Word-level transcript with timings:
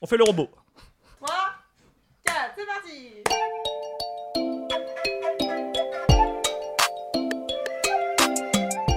On 0.00 0.06
fait 0.06 0.16
le 0.16 0.24
robot. 0.24 0.48
3, 1.20 1.34
4, 2.24 2.36
c'est 2.56 2.66
parti 2.66 3.22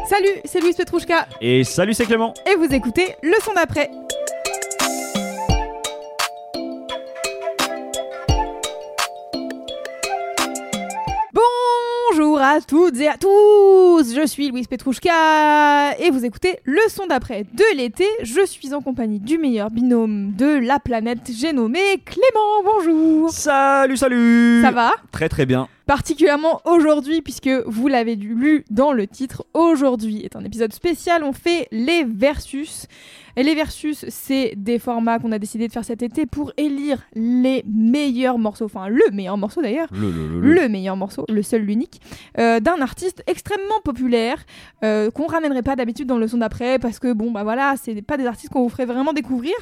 Salut, 0.10 0.42
c'est 0.46 0.60
Louise 0.62 0.76
Petrouchka 0.76 1.28
Et 1.42 1.64
salut, 1.64 1.94
c'est 1.94 2.06
Clément. 2.06 2.34
et 2.50 2.56
vous 2.56 2.74
écoutez 2.74 3.16
le 3.22 3.36
son 3.44 3.54
d'après. 3.54 3.90
À 12.58 12.62
toutes 12.62 13.00
et 13.00 13.08
à 13.08 13.18
tous, 13.18 14.16
je 14.16 14.26
suis 14.26 14.50
Louise 14.50 14.66
Petrouchka 14.66 15.96
et 16.00 16.10
vous 16.10 16.26
écoutez 16.26 16.58
le 16.64 16.82
son 16.90 17.06
d'après 17.06 17.44
de 17.44 17.78
l'été. 17.78 18.08
Je 18.24 18.44
suis 18.48 18.74
en 18.74 18.82
compagnie 18.82 19.20
du 19.20 19.38
meilleur 19.38 19.70
binôme 19.70 20.34
de 20.36 20.58
la 20.66 20.80
planète, 20.80 21.30
j'ai 21.32 21.54
nommé 21.54 22.02
Clément. 22.04 22.64
Bonjour. 22.66 23.30
Salut, 23.30 23.96
salut. 23.96 24.62
Ça 24.64 24.72
va? 24.72 24.92
Très 25.12 25.30
très 25.30 25.46
bien. 25.46 25.68
particulièrement 25.86 26.62
aujourd'hui, 26.66 27.22
puisque 27.22 27.50
vous 27.68 27.88
l'avez 27.88 28.16
lu 28.16 28.66
dans 28.72 28.92
le 28.92 29.06
titre, 29.06 29.46
aujourd'hui 29.54 30.24
est 30.24 30.36
un 30.36 30.44
épisode 30.44 30.74
spécial, 30.74 31.24
on 31.24 31.34
fait 31.34 31.68
les 31.72 32.06
versus. 32.06 32.88
Et 33.38 33.44
les 33.44 33.54
versus, 33.54 34.04
c'est 34.10 34.54
des 34.58 34.80
formats 34.80 35.20
qu'on 35.20 35.32
a 35.32 35.38
décidé 35.38 35.68
de 35.68 35.72
faire 35.72 35.86
cet 35.86 36.02
été 36.02 36.26
pour 36.26 36.52
élire 36.58 37.04
les 37.14 37.64
meilleurs 37.72 38.40
morceaux, 38.40 38.66
enfin 38.66 38.88
le 38.90 39.04
meilleur 39.14 39.38
morceau 39.38 39.62
d'ailleurs, 39.62 39.88
Le, 39.92 40.10
le, 40.12 40.42
le, 40.42 40.54
le 40.56 40.68
meilleur 40.70 40.98
morceau, 40.98 41.24
le 41.30 41.44
seul, 41.44 41.62
l'unique, 41.62 42.02
euh, 42.40 42.60
d'un 42.60 42.82
artiste 42.82 43.24
extrêmement 43.28 43.80
populaire 43.84 44.44
euh, 44.84 45.12
qu'on 45.12 45.28
ramènerait 45.28 45.62
pas 45.62 45.76
d'habitude 45.76 46.08
dans 46.08 46.18
le 46.18 46.28
son 46.28 46.40
d'après 46.40 46.80
parce 46.80 46.98
que 46.98 47.14
bon 47.14 47.30
bah 47.32 47.44
voilà, 47.44 47.76
c'est 47.80 48.02
pas 48.02 48.18
des 48.18 48.26
artistes 48.26 48.52
qu'on 48.52 48.64
vous 48.64 48.70
ferait 48.70 48.88
vraiment 48.88 49.14
découvrir. 49.14 49.54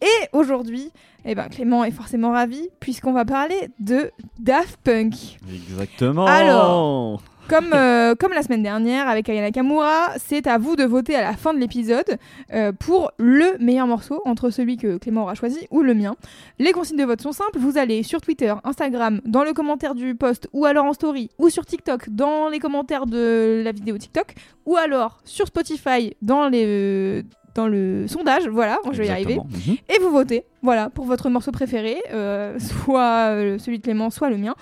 Et 0.00 0.26
aujourd'hui, 0.32 0.90
eh 1.26 1.34
ben 1.34 1.48
Clément 1.48 1.84
est 1.84 1.90
forcément 1.90 2.32
ravi 2.32 2.68
puisqu'on 2.80 3.12
va 3.12 3.26
parler 3.26 3.68
de 3.78 4.10
Daft 4.38 4.78
Punk. 4.82 5.38
Exactement. 5.52 6.24
Alors. 6.24 7.22
Comme, 7.48 7.72
euh, 7.72 8.14
comme 8.14 8.34
la 8.34 8.42
semaine 8.42 8.62
dernière 8.62 9.08
avec 9.08 9.26
Ayana 9.30 9.50
Kamura, 9.50 10.10
c'est 10.18 10.46
à 10.46 10.58
vous 10.58 10.76
de 10.76 10.84
voter 10.84 11.16
à 11.16 11.22
la 11.22 11.32
fin 11.32 11.54
de 11.54 11.58
l'épisode 11.58 12.18
euh, 12.52 12.72
pour 12.72 13.10
le 13.16 13.56
meilleur 13.58 13.86
morceau 13.86 14.20
entre 14.26 14.50
celui 14.50 14.76
que 14.76 14.98
Clément 14.98 15.22
aura 15.22 15.34
choisi 15.34 15.66
ou 15.70 15.80
le 15.80 15.94
mien. 15.94 16.14
Les 16.58 16.72
consignes 16.72 16.98
de 16.98 17.04
vote 17.04 17.22
sont 17.22 17.32
simples. 17.32 17.58
Vous 17.58 17.78
allez 17.78 18.02
sur 18.02 18.20
Twitter, 18.20 18.54
Instagram, 18.64 19.22
dans 19.24 19.44
le 19.44 19.54
commentaire 19.54 19.94
du 19.94 20.14
post 20.14 20.50
ou 20.52 20.66
alors 20.66 20.84
en 20.84 20.92
story 20.92 21.30
ou 21.38 21.48
sur 21.48 21.64
TikTok 21.64 22.10
dans 22.10 22.50
les 22.50 22.58
commentaires 22.58 23.06
de 23.06 23.62
la 23.64 23.72
vidéo 23.72 23.96
TikTok 23.96 24.34
ou 24.66 24.76
alors 24.76 25.18
sur 25.24 25.46
Spotify 25.46 26.14
dans 26.20 26.48
les 26.48 26.64
euh, 26.66 27.22
dans 27.54 27.66
le 27.66 28.06
sondage. 28.08 28.46
Voilà, 28.46 28.78
je 28.92 28.98
vais 28.98 29.06
y 29.06 29.10
arriver. 29.10 29.36
Mhm. 29.36 29.76
Et 29.88 29.98
vous 30.00 30.10
votez, 30.10 30.44
voilà, 30.60 30.90
pour 30.90 31.06
votre 31.06 31.30
morceau 31.30 31.50
préféré, 31.50 31.96
euh, 32.12 32.58
soit 32.84 33.30
celui 33.58 33.78
de 33.78 33.84
Clément, 33.84 34.10
soit 34.10 34.28
le 34.28 34.36
mien. 34.36 34.54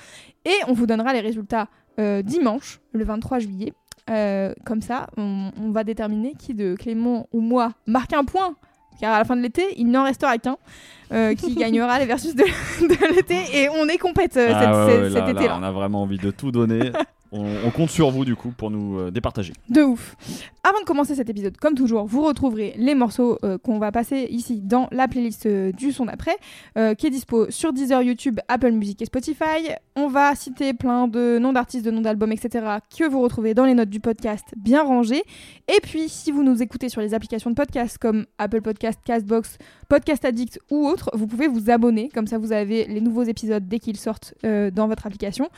Et 0.45 0.55
on 0.69 0.73
vous 0.73 0.87
donnera 0.87 1.13
les 1.13 1.21
résultats 1.21 1.67
euh, 1.99 2.23
dimanche, 2.23 2.81
le 2.93 3.05
23 3.05 3.39
juillet. 3.41 3.73
Euh, 4.09 4.53
comme 4.65 4.83
ça, 4.83 5.09
on, 5.17 5.51
on 5.61 5.71
va 5.73 5.83
déterminer 5.83 6.35
qui 6.39 6.55
de 6.55 6.77
Clément 6.77 7.27
ou 7.33 7.41
moi 7.41 7.73
marque 7.87 8.13
un 8.13 8.25
point. 8.25 8.55
Car 9.01 9.13
à 9.15 9.19
la 9.19 9.25
fin 9.25 9.37
de 9.37 9.43
l'été, 9.43 9.63
il 9.77 9.89
n'en 9.91 10.05
restera 10.05 10.39
qu'un 10.39 10.57
euh, 11.13 11.35
qui 11.35 11.55
gagnera 11.57 11.99
les 11.99 12.07
versus 12.07 12.35
de, 12.35 12.43
de 12.89 13.15
l'été. 13.15 13.37
Et 13.53 13.69
on 13.69 13.87
est 13.89 13.99
compète 13.99 14.37
euh, 14.37 14.51
Ah 14.55 14.61
cette- 14.61 14.71
ouais, 14.71 14.87
cet- 14.93 15.01
ouais, 15.03 15.09
cet 15.11 15.15
là, 15.19 15.25
là, 15.27 15.31
été-là. 15.33 15.59
on 15.61 15.63
a 15.63 15.73
vraiment 15.73 16.03
envie 16.03 16.17
de 16.19 16.31
tout 16.31 16.51
donner. 16.53 16.93
on, 17.33 17.45
on 17.67 17.71
compte 17.73 17.91
sur 17.91 18.11
vous 18.11 18.25
du 18.25 18.37
coup 18.37 18.53
pour 18.57 18.71
nous 18.71 18.99
euh, 19.01 19.11
départager. 19.11 19.53
De 19.69 19.83
ouf. 19.83 20.17
Avant 20.65 20.81
de 20.81 20.85
commencer 20.87 21.15
cet 21.15 21.29
épisode, 21.29 21.57
comme 21.59 21.75
toujours, 21.75 22.07
vous 22.07 22.23
retrouverez 22.25 22.75
les 22.79 22.95
morceaux 22.95 23.39
euh, 23.45 23.59
qu'on 23.59 23.79
va 23.79 23.93
passer 23.93 24.29
ici 24.31 24.63
dans 24.63 24.89
la 24.93 25.09
playlist 25.09 25.45
euh, 25.47 25.73
du 25.73 25.93
son 25.93 26.07
d'après, 26.07 26.37
euh, 26.79 26.95
qui 26.95 27.09
est 27.09 27.11
dispo 27.11 27.51
sur 27.51 27.73
Deezer, 27.75 28.01
YouTube, 28.03 28.39
Apple 28.49 28.71
Music 28.71 29.03
et 29.03 29.07
Spotify. 29.07 29.73
On 29.99 30.09
va 30.09 30.35
citer 30.35 30.75
plein 30.75 31.09
de 31.09 31.39
noms 31.39 31.55
d'artistes, 31.55 31.87
de 31.87 31.91
noms 31.91 32.03
d'albums, 32.03 32.31
etc. 32.31 32.67
que 32.95 33.09
vous 33.09 33.23
retrouvez 33.23 33.55
dans 33.55 33.65
les 33.65 33.73
notes 33.73 33.89
du 33.89 33.99
podcast 33.99 34.45
bien 34.55 34.83
rangées. 34.83 35.23
Et 35.75 35.81
puis, 35.83 36.11
si 36.11 36.31
vous 36.31 36.43
nous 36.43 36.63
écoutez 36.63 36.91
sur 36.91 37.01
les 37.01 37.15
applications 37.15 37.49
de 37.49 37.55
podcast 37.55 37.97
comme 37.97 38.27
Apple 38.37 38.61
Podcast, 38.61 39.01
Castbox, 39.03 39.57
Podcast 39.89 40.27
Addict 40.27 40.61
ou 40.71 40.87
autres, 40.87 41.11
vous 41.15 41.27
pouvez 41.27 41.49
vous 41.49 41.71
abonner. 41.71 42.11
Comme 42.11 42.27
ça, 42.27 42.37
vous 42.37 42.53
avez 42.53 42.85
les 42.85 43.01
nouveaux 43.01 43.23
épisodes 43.23 43.67
dès 43.67 43.79
qu'ils 43.79 43.97
sortent 43.97 44.35
euh, 44.45 44.71
dans 44.71 44.87
votre 44.87 45.07
application. 45.07 45.49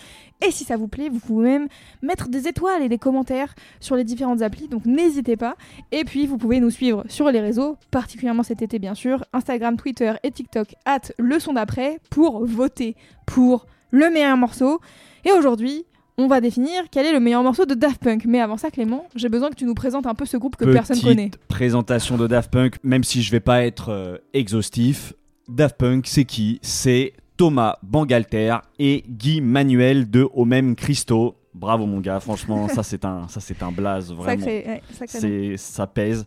Et 0.47 0.53
si 0.53 0.63
ça 0.63 0.77
vous 0.77 0.87
plaît, 0.87 1.09
vous 1.09 1.19
pouvez 1.19 1.59
même 1.59 1.69
mettre 2.03 2.29
des 2.29 2.47
étoiles 2.47 2.83
et 2.85 2.89
des 2.89 2.99
commentaires 2.99 3.57
sur 3.81 3.97
les 3.97 4.05
différentes 4.05 4.43
applis, 4.43 4.69
donc 4.69 4.87
n'hésitez 4.87 5.37
pas. 5.37 5.57
Et 5.91 6.05
puis 6.05 6.29
vous 6.29 6.39
pouvez 6.39 6.61
nous 6.61 6.71
suivre 6.71 7.03
sur 7.09 7.29
les 7.33 7.41
réseaux, 7.41 7.77
particulièrement 7.91 8.45
cet 8.45 8.63
été 8.63 8.79
bien 8.79 8.95
sûr, 8.95 9.25
Instagram, 9.33 9.77
Twitter 9.77 10.13
et 10.23 10.31
TikTok, 10.31 10.77
at 10.85 11.11
le 11.19 11.41
son 11.41 11.55
d'après, 11.55 11.99
pour 12.09 12.47
voter 12.47 12.95
pour 13.27 13.67
le 13.91 14.11
meilleur 14.11 14.37
morceau. 14.37 14.81
Et 15.25 15.33
aujourd'hui, 15.33 15.85
on 16.17 16.27
va 16.27 16.41
définir 16.41 16.85
quel 16.91 17.07
est 17.07 17.13
le 17.13 17.21
meilleur 17.21 17.43
morceau 17.43 17.65
de 17.65 17.75
Daft 17.75 18.03
Punk. 18.03 18.25
Mais 18.27 18.41
avant 18.41 18.57
ça, 18.57 18.71
Clément, 18.71 19.07
j'ai 19.15 19.29
besoin 19.29 19.51
que 19.51 19.55
tu 19.55 19.65
nous 19.65 19.75
présentes 19.75 20.07
un 20.07 20.15
peu 20.15 20.27
ce 20.27 20.37
groupe 20.37 20.57
que 20.57 20.65
personne 20.65 20.97
Petite 20.97 21.09
connaît. 21.09 21.31
présentation 21.49 22.17
de 22.17 22.27
Daft 22.27 22.51
Punk, 22.51 22.77
même 22.83 23.05
si 23.05 23.23
je 23.23 23.31
vais 23.31 23.41
pas 23.41 23.65
être 23.65 23.91
euh, 23.91 24.19
exhaustif. 24.35 25.13
Daft 25.49 25.77
Punk, 25.79 26.07
c'est 26.07 26.25
qui? 26.25 26.59
C'est 26.63 27.13
Thomas 27.37 27.77
Bangalter 27.83 28.57
et 28.81 29.05
Guy 29.09 29.41
Manuel 29.41 30.11
de 30.11 30.29
Au 30.35 30.45
même 30.45 30.75
Christo. 30.75 31.37
Bravo 31.55 31.87
mon 31.87 32.01
gars, 32.01 32.21
franchement, 32.21 32.69
ça 32.69 32.83
c'est 32.83 33.05
un, 33.05 33.27
ça 33.29 33.41
c'est 33.41 33.63
un 33.63 33.73
blaze 33.73 34.13
vraiment. 34.15 34.45
Sacré, 34.45 34.83
ouais, 35.23 35.57
ça 35.57 35.87
pèse. 35.87 36.25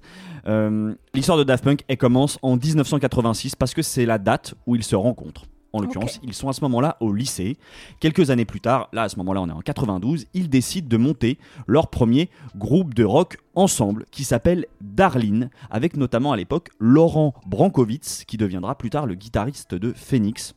Euh, 0.47 0.93
l'histoire 1.13 1.38
de 1.38 1.43
Daft 1.43 1.63
Punk, 1.63 1.83
elle 1.88 1.97
commence 1.97 2.38
en 2.41 2.55
1986 2.57 3.55
parce 3.55 3.73
que 3.73 3.81
c'est 3.81 4.05
la 4.05 4.17
date 4.17 4.55
où 4.66 4.75
ils 4.75 4.83
se 4.83 4.95
rencontrent. 4.95 5.45
En 5.74 5.82
l'occurrence, 5.82 6.20
ils 6.24 6.34
sont 6.34 6.50
à 6.50 6.54
ce 6.54 6.62
moment-là 6.62 6.98
au 7.00 7.14
lycée. 7.14 7.58
Quelques 8.00 8.30
années 8.30 8.46
plus 8.46 8.59
tard, 8.59 8.90
là 8.92 9.04
à 9.04 9.09
ce 9.09 9.18
moment-là 9.18 9.42
on 9.42 9.50
est 9.50 9.54
en 9.54 9.62
92, 9.62 10.26
ils 10.34 10.50
décident 10.50 10.88
de 10.88 10.98
monter 10.98 11.38
leur 11.68 11.88
premier 11.88 12.30
groupe 12.58 12.94
de 12.94 13.04
rock 13.04 13.38
ensemble 13.56 14.06
qui 14.12 14.24
s'appelle 14.24 14.66
Darlene, 14.82 15.50
avec 15.70 15.96
notamment 15.96 16.34
à 16.34 16.38
l'époque 16.38 16.70
Laurent 16.80 17.34
Brankowitz 17.46 18.26
qui 18.26 18.38
deviendra 18.38 18.78
plus 18.78 18.90
tard 18.90 19.06
le 19.06 19.16
guitariste 19.16 19.76
de 19.76 19.94
Phoenix. 19.94 20.56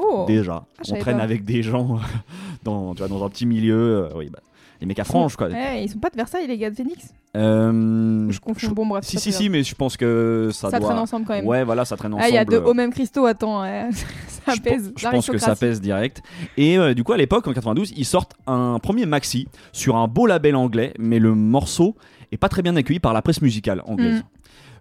Oh. 0.00 0.24
Déjà, 0.26 0.64
je 0.86 0.94
on 0.94 0.98
traîne 0.98 1.18
pas. 1.18 1.22
avec 1.22 1.44
des 1.44 1.62
gens 1.62 1.98
dans, 2.64 2.94
tu 2.94 2.98
vois, 2.98 3.08
dans 3.08 3.24
un 3.24 3.28
petit 3.28 3.46
milieu. 3.46 4.06
euh, 4.06 4.08
oui, 4.16 4.28
bah, 4.30 4.38
les 4.80 4.86
mecs 4.86 4.98
à 4.98 5.04
franges 5.04 5.36
quoi. 5.36 5.46
Ouais, 5.48 5.84
ils 5.84 5.88
sont 5.88 6.00
pas 6.00 6.10
de 6.10 6.16
Versailles, 6.16 6.48
les 6.48 6.58
gars 6.58 6.68
de 6.70 6.74
Phoenix 6.74 7.14
Euh, 7.36 8.28
Je 8.30 8.40
confonds. 8.40 8.72
Bon, 8.72 8.84
bref. 8.86 9.04
si, 9.04 9.18
si, 9.20 9.32
si, 9.32 9.48
mais 9.48 9.62
je 9.62 9.74
pense 9.76 9.96
que 9.96 10.50
ça, 10.52 10.70
Ça 10.70 10.80
doit. 10.80 10.88
traîne 10.88 10.98
ensemble 10.98 11.24
quand 11.24 11.34
même. 11.34 11.46
Ouais, 11.46 11.62
voilà, 11.62 11.84
ça 11.84 11.96
traîne 11.96 12.12
ensemble. 12.14 12.24
Ah, 12.26 12.30
il 12.30 12.34
y 12.34 12.38
a 12.38 12.44
de 12.44 12.56
euh, 12.56 12.64
au 12.64 12.74
même 12.74 12.92
Christo, 12.92 13.24
attends, 13.26 13.62
ça 14.26 14.54
je 14.56 14.60
pèse. 14.60 14.92
Je 14.96 15.08
pense 15.08 15.28
que 15.30 15.38
ça 15.38 15.54
pèse 15.54 15.80
direct. 15.80 16.20
Et 16.56 16.78
euh, 16.78 16.94
du 16.94 17.04
coup, 17.04 17.12
à 17.12 17.16
l'époque, 17.16 17.46
en 17.46 17.52
92, 17.52 17.92
ils 17.96 18.04
sortent 18.04 18.34
un 18.48 18.78
premier 18.80 19.06
maxi 19.06 19.46
sur 19.70 19.94
un 19.96 20.08
beau 20.08 20.26
label 20.26 20.56
anglais, 20.56 20.94
mais 20.98 21.20
le 21.20 21.32
morceau 21.34 21.94
est 22.32 22.36
pas 22.36 22.48
très 22.48 22.62
bien 22.62 22.74
accueilli 22.74 22.98
par 22.98 23.12
la 23.12 23.22
presse 23.22 23.40
musicale 23.40 23.82
anglaise. 23.86 24.20
Mm. 24.20 24.24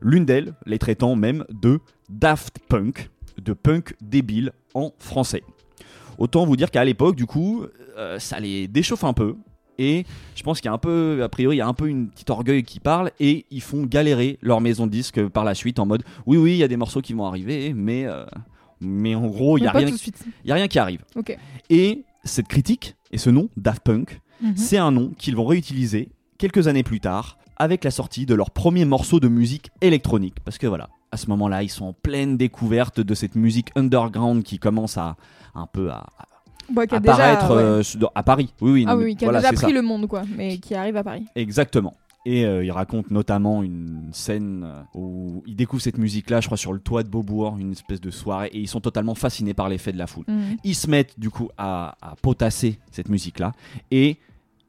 L'une 0.02 0.26
d'elles, 0.26 0.54
les 0.66 0.80
traitant 0.80 1.16
même 1.16 1.46
de 1.52 1.80
Daft 2.10 2.58
Punk, 2.70 3.12
de 3.40 3.54
punk 3.54 3.96
débile 4.02 4.52
en 4.74 4.92
français. 5.00 5.44
Autant 6.18 6.46
vous 6.46 6.56
dire 6.56 6.72
qu'à 6.72 6.84
l'époque, 6.84 7.16
du 7.16 7.26
coup, 7.26 7.66
euh, 7.98 8.20
ça 8.20 8.40
les 8.40 8.68
déchauffe 8.68 9.04
un 9.04 9.14
peu. 9.14 9.36
Et 9.80 10.06
je 10.36 10.44
pense 10.44 10.60
qu'il 10.62 10.68
y 10.68 10.70
a 10.70 10.74
un 10.74 10.78
peu, 10.78 11.22
a 11.24 11.30
priori, 11.30 11.56
il 11.56 11.60
y 11.60 11.62
a 11.62 11.68
un 11.68 11.74
peu 11.74 11.88
une 11.88 12.10
petite 12.10 12.30
orgueil 12.30 12.62
qui 12.64 12.80
parle 12.80 13.12
et 13.20 13.46
ils 13.50 13.62
font 13.62 13.84
galérer 13.84 14.38
leur 14.42 14.62
maison 14.62 14.86
de 14.86 14.92
disques 14.92 15.26
par 15.30 15.44
la 15.44 15.56
suite 15.56 15.80
en 15.80 15.86
mode 15.88 16.04
oui, 16.28 16.38
oui, 16.38 16.52
il 16.52 16.58
y 16.58 16.64
a 16.64 16.68
des 16.68 16.78
morceaux 16.78 17.02
qui 17.02 17.14
vont 17.14 17.26
arriver, 17.26 17.74
mais, 17.74 18.06
euh, 18.06 18.24
mais 18.80 19.16
en 19.16 19.26
gros, 19.28 19.58
il 19.58 19.62
n'y 19.62 19.68
a, 19.68 19.72
rien- 19.72 19.88
il 20.44 20.48
y 20.50 20.52
a 20.52 20.56
rien 20.56 20.68
qui 20.68 20.78
arrive. 20.78 21.04
Et 21.72 22.04
cette 22.24 22.48
critique 22.48 22.96
et 23.12 23.18
ce 23.18 23.30
nom, 23.32 23.50
Daft 23.58 23.82
Punk, 23.84 24.20
Mhm. 24.42 24.58
c'est 24.58 24.78
un 24.78 24.92
nom 24.92 25.12
qu'ils 25.18 25.36
vont 25.36 25.46
réutiliser 25.46 26.10
quelques 26.38 26.68
années 26.68 26.84
plus 26.84 27.00
tard 27.00 27.38
avec 27.58 27.84
la 27.84 27.92
sortie 27.92 28.26
de 28.28 28.36
leur 28.36 28.52
premier 28.52 28.86
morceau 28.86 29.20
de 29.20 29.28
musique 29.28 29.70
électronique. 29.82 30.36
Parce 30.44 30.58
que 30.60 30.68
voilà, 30.68 30.90
à 31.12 31.18
ce 31.18 31.28
moment-là, 31.28 31.64
ils 31.64 31.70
sont 31.70 31.86
en 31.86 31.94
pleine 31.94 32.38
découverte 32.38 33.00
de 33.00 33.14
cette 33.14 33.36
musique 33.36 33.70
underground 33.76 34.44
qui 34.44 34.60
commence 34.60 34.98
à 34.98 35.16
un 35.56 35.68
peu 35.68 35.92
à, 35.92 36.08
Bon, 36.70 36.88
qui 36.88 36.96
a 36.96 36.98
apparaître 37.00 37.50
déjà, 37.50 38.06
euh, 38.06 38.10
à 38.16 38.24
Paris. 38.24 38.54
Oui, 38.62 38.72
oui, 38.72 38.86
Ah 38.88 38.96
oui, 38.96 39.04
oui, 39.06 39.16
qui 39.16 39.26
a 39.26 39.28
voilà, 39.28 39.40
déjà 39.42 39.52
pris 39.54 39.68
ça. 39.68 39.74
le 39.74 39.82
monde, 39.82 40.08
quoi, 40.08 40.24
mais 40.38 40.58
qui 40.58 40.74
arrive 40.74 40.96
à 40.96 41.04
Paris. 41.04 41.26
Exactement. 41.36 41.96
Et 42.26 42.46
euh, 42.46 42.64
il 42.64 42.72
raconte 42.72 43.10
notamment 43.10 43.64
une 43.64 44.10
scène 44.14 44.64
euh, 44.64 44.82
où 44.94 45.44
ils 45.48 45.56
découvrent 45.56 45.82
cette 45.82 45.98
musique-là, 45.98 46.40
je 46.40 46.46
crois, 46.46 46.58
sur 46.58 46.72
le 46.72 46.80
toit 46.80 47.02
de 47.04 47.10
Beaubourg, 47.10 47.58
une 47.60 47.72
espèce 47.72 48.00
de 48.00 48.12
soirée, 48.12 48.50
et 48.54 48.60
ils 48.60 48.68
sont 48.68 48.80
totalement 48.80 49.16
fascinés 49.16 49.56
par 49.56 49.70
l'effet 49.70 49.92
de 49.92 49.98
la 49.98 50.08
foule. 50.08 50.26
Mhm. 50.28 50.58
Ils 50.64 50.76
se 50.76 50.88
mettent 50.88 51.20
du 51.20 51.30
coup 51.32 51.50
à, 51.58 51.96
à 52.02 52.16
potasser 52.22 52.80
cette 52.92 53.10
musique-là 53.10 53.54
et 53.90 54.18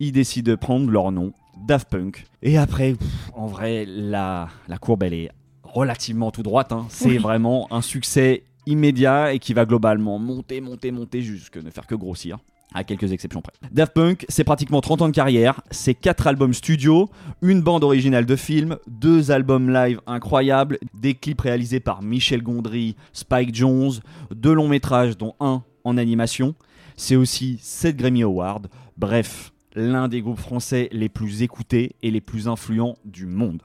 ils 0.01 0.13
décident 0.13 0.51
de 0.51 0.57
prendre 0.57 0.91
leur 0.91 1.13
nom, 1.13 1.33
Daft 1.67 1.91
Punk. 1.91 2.25
Et 2.41 2.57
après, 2.57 2.95
pff, 2.95 3.31
en 3.35 3.47
vrai, 3.47 3.85
la, 3.87 4.49
la 4.67 4.79
courbe, 4.79 5.03
elle 5.03 5.15
est 5.15 5.31
relativement 5.73 6.31
tout 6.31 6.43
droite. 6.43 6.73
hein. 6.73 6.87
C'est 6.89 7.09
Oui. 7.09 7.19
vraiment 7.19 7.67
un 7.73 7.81
succès 7.83 8.45
immédiat 8.67 9.33
et 9.33 9.39
qui 9.41 9.55
va 9.55 9.65
globalement 9.67 10.19
monter, 10.19 10.61
monter, 10.61 10.93
monter 10.93 11.21
jusqu'à 11.23 11.63
ne 11.63 11.71
faire 11.71 11.87
que 11.87 11.95
grossir. 11.97 12.39
à 12.75 12.85
quelques 12.85 13.13
exceptions 13.13 13.43
près. 13.43 13.53
Daft 13.71 13.93
Punk, 13.93 14.25
c'est 14.31 14.45
pratiquement 14.45 14.81
30 14.81 15.03
ans 15.03 15.09
de 15.09 15.13
carrière, 15.15 15.61
c'est 15.71 15.93
4 15.93 16.27
albums 16.27 16.55
studio, 16.55 17.11
une 17.43 17.61
bande 17.61 17.85
originale 17.85 18.25
de 18.25 18.35
film, 18.35 18.79
deux 18.87 19.31
albums 19.31 19.69
live 19.71 20.01
incroyables, 20.07 20.79
des 20.95 21.13
clips 21.13 21.43
réalisés 21.43 21.81
par 21.81 22.01
Michel 22.01 22.43
Gondry, 22.43 22.97
Spike 23.13 23.55
Jones, 23.55 23.93
deux 24.35 24.55
longs 24.55 24.69
métrages 24.69 25.19
dont 25.19 25.35
un 25.39 25.63
en 25.85 25.99
animation, 25.99 26.55
c'est 26.97 27.15
aussi 27.17 27.59
7 27.61 27.95
Grammy 27.95 28.23
Awards, 28.23 28.63
bref, 28.97 29.53
l'un 29.75 30.09
des 30.09 30.23
groupes 30.23 30.39
français 30.41 30.89
les 30.93 31.11
plus 31.11 31.43
écoutés 31.43 31.97
et 32.03 32.11
les 32.11 32.23
plus 32.23 32.49
influents 32.49 32.97
du 33.05 33.27
monde. 33.27 33.61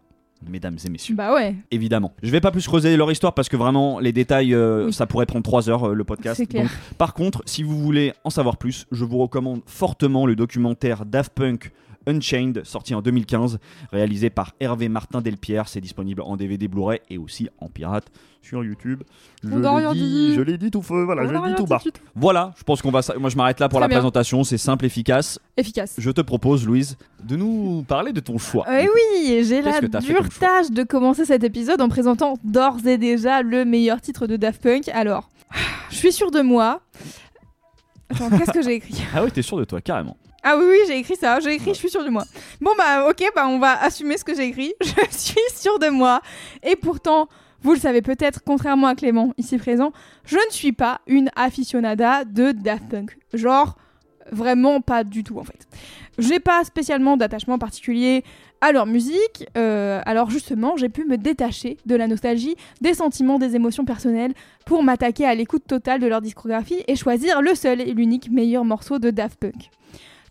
Mesdames 0.48 0.78
et 0.86 0.89
messieurs, 0.89 1.16
Bah 1.16 1.34
ouais, 1.34 1.56
évidemment. 1.72 2.13
Je 2.22 2.30
vais 2.30 2.39
pas 2.42 2.51
plus 2.51 2.66
creuser 2.68 2.95
leur 2.98 3.12
histoire 3.12 3.34
parce 3.34 3.50
que 3.50 3.57
vraiment 3.57 4.00
les 4.00 4.12
détails, 4.12 4.54
euh, 4.54 4.86
Oui. 4.88 4.94
ça 4.94 5.07
pourrait 5.07 5.25
prendre 5.25 5.44
3 5.44 5.69
heures 5.69 5.89
euh, 5.89 5.94
le 5.94 6.04
podcast. 6.04 6.38
c'est 6.38 6.45
clair. 6.45 6.63
Donc, 6.63 6.72
par 6.98 7.13
contre, 7.13 7.42
si 7.45 7.63
vous 7.63 7.78
voulez 7.80 8.13
en 8.24 8.30
savoir 8.30 8.57
plus, 8.57 8.86
je 8.92 9.04
vous 9.04 9.18
recommande 9.18 9.62
fortement 9.66 10.25
le 10.25 10.36
documentaire 10.36 11.06
Daft 11.06 11.34
Punk 11.34 11.72
Unchained, 12.07 12.63
sorti 12.65 12.95
en 12.95 13.01
2015, 13.01 13.59
réalisé 13.92 14.30
par 14.30 14.54
Hervé 14.59 14.89
Martin 14.89 15.21
Delpierre. 15.21 15.68
C'est 15.68 15.81
disponible 15.81 16.21
en 16.21 16.38
DVD 16.38 16.68
Blu-ray 16.68 17.00
et 17.09 17.18
aussi 17.18 17.50
en 17.59 17.68
pirate 17.68 18.06
sur 18.42 18.63
YouTube. 18.63 19.04
Je 19.44 19.50
l'ai 19.50 19.94
dit. 19.94 20.33
je 20.36 20.42
l'ai 20.42 20.57
dit 20.57 20.71
tout 20.71 20.81
feu, 20.81 21.04
voilà, 21.04 21.24
On 21.24 21.27
je 21.27 21.33
l'ai 21.33 21.50
dit 21.50 21.56
tout 21.56 21.65
bas. 21.68 21.81
Voilà, 22.15 22.54
je 22.57 22.63
pense 22.63 22.81
qu'on 22.81 22.92
va. 22.92 23.01
Moi, 23.19 23.30
je 23.30 23.36
m'arrête 23.36 23.59
là 23.59 23.68
pour 23.68 23.80
Très 23.80 23.83
la 23.86 23.88
bien. 23.89 23.98
présentation. 23.98 24.44
C'est 24.44 24.57
simple, 24.57 24.86
efficace. 24.86 25.39
Efficace. 25.57 25.95
Je 25.98 26.12
te 26.12 26.21
propose, 26.21 26.65
Louise, 26.65 26.98
de 27.24 27.36
nous 27.36 27.83
parler 27.88 28.13
de 28.13 28.21
ton 28.21 28.38
choix. 28.38 28.65
Eh 28.71 28.88
oui, 28.88 29.44
j'ai 29.45 29.62
la 29.62 29.81
dure 29.81 30.30
tâche 30.30 30.71
de 30.71 30.83
commencer 30.83 31.25
cet 31.25 31.44
épisode 31.44 31.81
en 31.81 31.89
présentant 31.89 32.38
d'ores 32.44 32.86
et 32.88 32.98
déjà 32.98 33.42
le 33.42 33.65
meilleur 33.65 34.00
titre 34.00 34.27
de 34.27 34.38
Daft 34.38 34.63
Punk. 34.63 34.88
Alors, 34.89 35.30
je 35.89 35.95
suis 35.98 36.13
sûre 36.13 36.31
de 36.31 36.42
moi. 36.42 36.81
Attends, 38.09 38.30
qu'est-ce 38.30 38.51
que 38.51 38.62
j'ai 38.62 38.75
écrit? 38.75 38.95
Ah 39.13 39.24
oui, 39.24 39.31
t'es 39.31 39.42
sûr 39.42 39.57
de 39.57 39.65
toi, 39.65 39.81
carrément. 39.81 40.15
Ah 40.50 40.56
oui, 40.58 40.64
oui, 40.70 40.78
j'ai 40.88 40.98
écrit 40.98 41.18
ça. 41.18 41.42
J'ai 41.42 41.56
écrit, 41.56 41.72
je 41.74 41.80
suis 41.80 41.90
sûre 41.90 42.06
de 42.06 42.10
moi. 42.10 42.24
Bon, 42.62 42.72
bah, 42.78 43.10
ok, 43.10 43.22
bah, 43.36 43.50
on 43.50 43.60
va 43.60 43.84
assumer 43.84 44.18
ce 44.18 44.24
que 44.24 44.34
j'ai 44.34 44.46
écrit. 44.46 44.74
Je 44.82 45.18
suis 45.18 45.36
sûre 45.54 45.78
de 45.78 45.90
moi. 45.90 46.22
Et 46.64 46.78
pourtant, 46.78 47.28
vous 47.64 47.74
le 47.74 47.80
savez 47.80 48.02
peut-être, 48.02 48.40
contrairement 48.46 48.88
à 48.88 48.96
Clément, 48.96 49.34
ici 49.38 49.58
présent, 49.58 49.92
je 50.24 50.38
ne 50.38 50.52
suis 50.52 50.72
pas 50.72 51.02
une 51.06 51.30
aficionada 51.36 52.24
de 52.24 52.54
Daft 52.54 52.88
Punk. 52.88 53.18
Genre, 53.34 53.76
vraiment 54.32 54.80
pas 54.80 55.04
du 55.04 55.26
tout, 55.26 55.38
en 55.38 55.44
fait. 55.44 55.68
J'ai 56.18 56.40
pas 56.40 56.64
spécialement 56.64 57.18
d'attachement 57.18 57.60
particulier 57.60 58.24
à 58.62 58.72
leur 58.72 58.86
musique. 58.86 59.50
euh, 59.58 60.02
alors, 60.06 60.30
justement, 60.30 60.78
j'ai 60.78 60.88
pu 60.88 61.04
me 61.04 61.18
détacher 61.18 61.76
de 61.86 61.96
la 61.96 62.08
nostalgie, 62.08 62.56
des 62.80 62.94
sentiments, 62.94 63.38
des 63.38 63.58
émotions 63.58 63.84
personnelles 63.84 64.34
pour 64.66 64.82
m'attaquer 64.82 65.26
à 65.26 65.36
l'écoute 65.36 65.68
totale 65.68 66.00
de 66.00 66.08
leur 66.08 66.22
discographie 66.22 66.86
et 66.88 66.96
choisir 66.96 67.42
le 67.42 67.54
seul 67.54 67.82
et 67.82 67.92
l'unique 67.94 68.32
meilleur 68.32 68.64
morceau 68.64 68.98
de 68.98 69.10
Daft 69.10 69.38
Punk. 69.42 69.72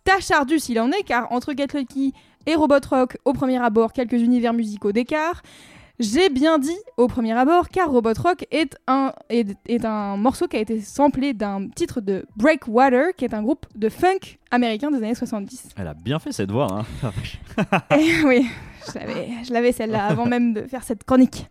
Tâche 0.06 0.30
ardue 0.30 0.60
s'il 0.60 0.78
en 0.78 0.92
est, 0.92 1.02
car 1.02 1.30
entre 1.32 1.52
Get 1.52 1.66
Lucky 1.74 2.14
et 2.46 2.54
Robot 2.54 2.76
Rock, 2.88 3.18
au 3.24 3.32
premier 3.32 3.58
abord, 3.58 3.92
quelques 3.92 4.12
univers 4.22 4.52
musicaux 4.52 4.92
d'écart. 4.92 5.42
J'ai 5.98 6.28
bien 6.28 6.58
dit 6.58 6.76
au 6.96 7.08
premier 7.08 7.32
abord, 7.32 7.68
car 7.70 7.90
Robot 7.90 8.12
Rock 8.22 8.46
est 8.52 8.78
un, 8.86 9.12
est, 9.30 9.56
est 9.66 9.84
un 9.84 10.16
morceau 10.16 10.46
qui 10.46 10.56
a 10.58 10.60
été 10.60 10.80
samplé 10.80 11.32
d'un 11.32 11.68
titre 11.74 12.00
de 12.00 12.24
Breakwater, 12.36 13.16
qui 13.16 13.24
est 13.24 13.34
un 13.34 13.42
groupe 13.42 13.66
de 13.74 13.88
funk 13.88 14.38
américain 14.52 14.92
des 14.92 14.98
années 14.98 15.16
70. 15.16 15.70
Elle 15.76 15.88
a 15.88 15.94
bien 15.94 16.20
fait 16.20 16.30
cette 16.30 16.52
voix. 16.52 16.68
Hein. 16.70 17.12
Et 17.98 18.22
oui, 18.24 18.46
je 18.94 19.52
l'avais, 19.52 19.72
celle-là 19.72 20.04
avant 20.06 20.26
même 20.26 20.52
de 20.54 20.62
faire 20.62 20.82
cette 20.84 21.04
chronique. 21.04 21.46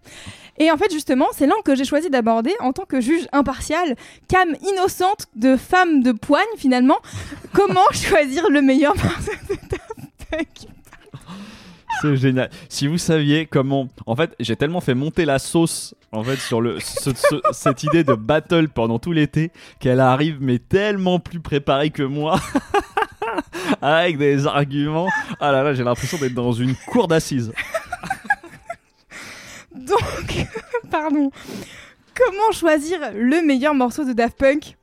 Et 0.58 0.72
en 0.72 0.78
fait, 0.78 0.92
justement, 0.92 1.28
c'est 1.34 1.48
l'angle 1.48 1.64
que 1.64 1.76
j'ai 1.76 1.84
choisi 1.84 2.10
d'aborder 2.10 2.54
en 2.60 2.72
tant 2.72 2.86
que 2.86 3.02
juge 3.02 3.28
impartial, 3.34 3.96
cam 4.30 4.48
innocente 4.72 5.26
de 5.36 5.58
femme 5.58 6.02
de 6.02 6.12
poigne 6.14 6.44
finalement. 6.58 6.98
Comment 7.54 7.86
choisir 7.92 8.50
le 8.50 8.62
meilleur 8.62 8.94
C'est 12.02 12.18
génial. 12.18 12.50
Si 12.68 12.88
vous 12.88 12.98
saviez 12.98 13.46
comment. 13.46 13.88
En 14.06 14.16
fait, 14.16 14.36
j'ai 14.40 14.56
tellement 14.58 14.82
fait 14.82 14.96
monter 14.96 15.24
la 15.26 15.40
sauce 15.40 15.96
en 16.12 16.24
fait 16.24 16.36
sur 16.38 16.60
le 16.62 16.80
ce- 16.80 17.12
ce- 17.16 17.42
cette 17.52 17.84
idée 17.84 18.04
de 18.04 18.14
battle 18.14 18.68
pendant 18.68 19.00
tout 19.00 19.12
l'été 19.14 19.52
qu'elle 19.80 20.02
arrive 20.02 20.38
mais 20.42 20.60
tellement 20.60 21.20
plus 21.20 21.40
préparée 21.40 21.92
que 21.92 22.04
moi. 22.04 22.40
Avec 23.82 24.18
des 24.18 24.48
arguments. 24.48 25.10
Ah 25.40 25.52
là 25.52 25.64
là, 25.64 25.74
j'ai 25.74 25.84
l'impression 25.84 26.18
d'être 26.18 26.34
dans 26.34 26.54
une 26.54 26.76
cour 26.88 27.08
d'assises. 27.08 27.52
Donc, 29.76 30.00
pardon. 30.92 31.32
Comment 32.16 32.52
choisir 32.54 33.00
le 33.14 33.46
meilleur 33.46 33.74
morceau 33.76 34.06
de 34.06 34.14
Daft 34.14 34.38
Punk? 34.38 34.78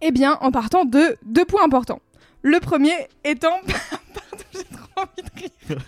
Eh 0.00 0.10
bien, 0.10 0.38
en 0.40 0.50
partant 0.50 0.84
de 0.84 1.16
deux 1.24 1.44
points 1.44 1.64
importants. 1.64 2.00
Le 2.42 2.58
premier 2.60 2.92
étant. 3.24 3.58
Pardon, 3.66 4.44
j'ai 4.52 4.64
trop 4.64 5.02
envie 5.02 5.22
de 5.22 5.74
rire. 5.74 5.78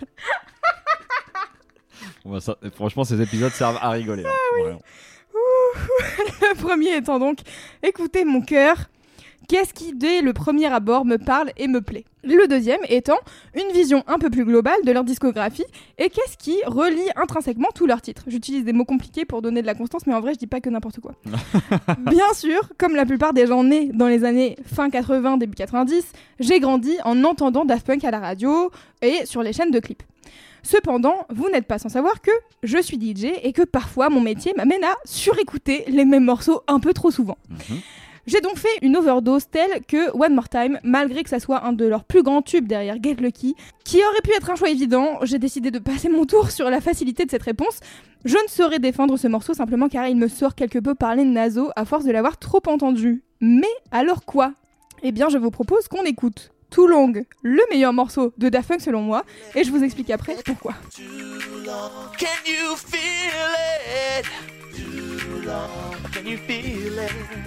Bon, 2.23 2.31
bah, 2.33 2.39
ça- 2.39 2.57
franchement, 2.75 3.03
ces 3.03 3.21
épisodes 3.21 3.51
servent 3.53 3.79
à 3.81 3.89
rigoler. 3.89 4.23
hein. 4.25 4.61
Vraiment. 4.61 4.81
Le 6.41 6.55
premier 6.61 6.95
étant 6.95 7.19
donc 7.19 7.39
écoutez 7.83 8.25
mon 8.25 8.41
cœur. 8.41 8.77
Qu'est-ce 9.47 9.73
qui, 9.73 9.93
dès 9.93 10.21
le 10.21 10.33
premier 10.33 10.65
abord, 10.65 11.05
me 11.05 11.17
parle 11.17 11.51
et 11.55 11.69
me 11.69 11.79
plaît? 11.79 12.03
Le 12.25 12.49
deuxième 12.49 12.81
étant 12.89 13.17
une 13.55 13.71
vision 13.71 14.03
un 14.05 14.19
peu 14.19 14.29
plus 14.29 14.43
globale 14.43 14.75
de 14.85 14.91
leur 14.91 15.05
discographie 15.05 15.63
et 15.97 16.09
qu'est-ce 16.09 16.35
qui 16.35 16.57
relie 16.65 17.09
intrinsèquement 17.15 17.69
tous 17.73 17.87
leurs 17.87 18.01
titres? 18.01 18.23
J'utilise 18.27 18.65
des 18.65 18.73
mots 18.73 18.83
compliqués 18.83 19.23
pour 19.23 19.41
donner 19.41 19.61
de 19.61 19.65
la 19.65 19.73
constance, 19.73 20.05
mais 20.05 20.13
en 20.13 20.19
vrai, 20.19 20.33
je 20.33 20.39
dis 20.39 20.47
pas 20.47 20.59
que 20.59 20.69
n'importe 20.69 20.99
quoi. 20.99 21.13
Bien 21.99 22.33
sûr, 22.33 22.67
comme 22.77 22.93
la 22.93 23.05
plupart 23.05 23.31
des 23.31 23.47
gens 23.47 23.63
nés 23.63 23.89
dans 23.93 24.07
les 24.07 24.25
années 24.25 24.57
fin 24.65 24.89
80, 24.89 25.37
début 25.37 25.55
90, 25.55 26.11
j'ai 26.41 26.59
grandi 26.59 26.97
en 27.05 27.23
entendant 27.23 27.63
Daft 27.63 27.87
Punk 27.87 28.03
à 28.03 28.11
la 28.11 28.19
radio 28.19 28.69
et 29.01 29.25
sur 29.25 29.43
les 29.43 29.53
chaînes 29.53 29.71
de 29.71 29.79
clips. 29.79 30.03
Cependant, 30.63 31.25
vous 31.29 31.49
n'êtes 31.49 31.67
pas 31.67 31.79
sans 31.79 31.87
savoir 31.87 32.21
que 32.21 32.31
je 32.63 32.81
suis 32.81 32.99
DJ 32.99 33.27
et 33.43 33.53
que 33.53 33.61
parfois 33.61 34.09
mon 34.09 34.19
métier 34.19 34.53
m'amène 34.57 34.83
à 34.83 34.93
surécouter 35.05 35.85
les 35.87 36.03
mêmes 36.03 36.25
morceaux 36.25 36.63
un 36.67 36.81
peu 36.81 36.93
trop 36.93 37.11
souvent. 37.11 37.37
Mhm. 37.49 37.79
J'ai 38.27 38.41
donc 38.41 38.57
fait 38.57 38.67
une 38.81 38.97
overdose 38.97 39.49
telle 39.49 39.81
que 39.87 40.11
One 40.11 40.35
More 40.35 40.49
Time, 40.49 40.79
malgré 40.83 41.23
que 41.23 41.29
ça 41.29 41.39
soit 41.39 41.63
un 41.65 41.71
de 41.71 41.85
leurs 41.85 42.03
plus 42.03 42.23
grands 42.23 42.41
tubes 42.41 42.67
derrière 42.67 42.97
Get 43.01 43.15
Lucky, 43.15 43.55
qui 43.85 44.03
aurait 44.03 44.21
pu 44.21 44.31
être 44.31 44.49
un 44.49 44.55
choix 44.55 44.69
évident, 44.69 45.19
j'ai 45.23 45.39
décidé 45.39 45.71
de 45.71 45.79
passer 45.79 46.09
mon 46.09 46.25
tour 46.25 46.51
sur 46.51 46.69
la 46.69 46.81
facilité 46.81 47.23
de 47.23 47.31
cette 47.31 47.43
réponse. 47.43 47.79
Je 48.25 48.35
ne 48.35 48.49
saurais 48.49 48.79
défendre 48.79 49.15
ce 49.15 49.29
morceau 49.29 49.53
simplement 49.53 49.87
car 49.87 50.07
il 50.07 50.17
me 50.17 50.27
sort 50.27 50.55
quelque 50.55 50.79
peu 50.79 50.93
parler 50.93 51.23
de 51.23 51.29
naso 51.29 51.69
à 51.77 51.85
force 51.85 52.03
de 52.03 52.11
l'avoir 52.11 52.37
trop 52.37 52.61
entendu. 52.67 53.23
Mais 53.39 53.65
alors 53.91 54.25
quoi? 54.25 54.51
Eh 55.03 55.13
bien, 55.13 55.29
je 55.29 55.37
vous 55.37 55.51
propose 55.51 55.87
qu'on 55.87 56.03
écoute 56.03 56.51
Too 56.69 56.85
Long, 56.85 57.13
le 57.43 57.61
meilleur 57.71 57.93
morceau 57.93 58.33
de 58.37 58.49
Daft 58.49 58.67
Punk 58.67 58.81
selon 58.81 59.03
moi, 59.03 59.23
et 59.55 59.63
je 59.63 59.71
vous 59.71 59.83
explique 59.85 60.09
après 60.09 60.35
pourquoi. 60.43 60.73
Can 62.17 62.25
you 62.45 62.75
feel 66.35 66.99
it? 66.99 67.46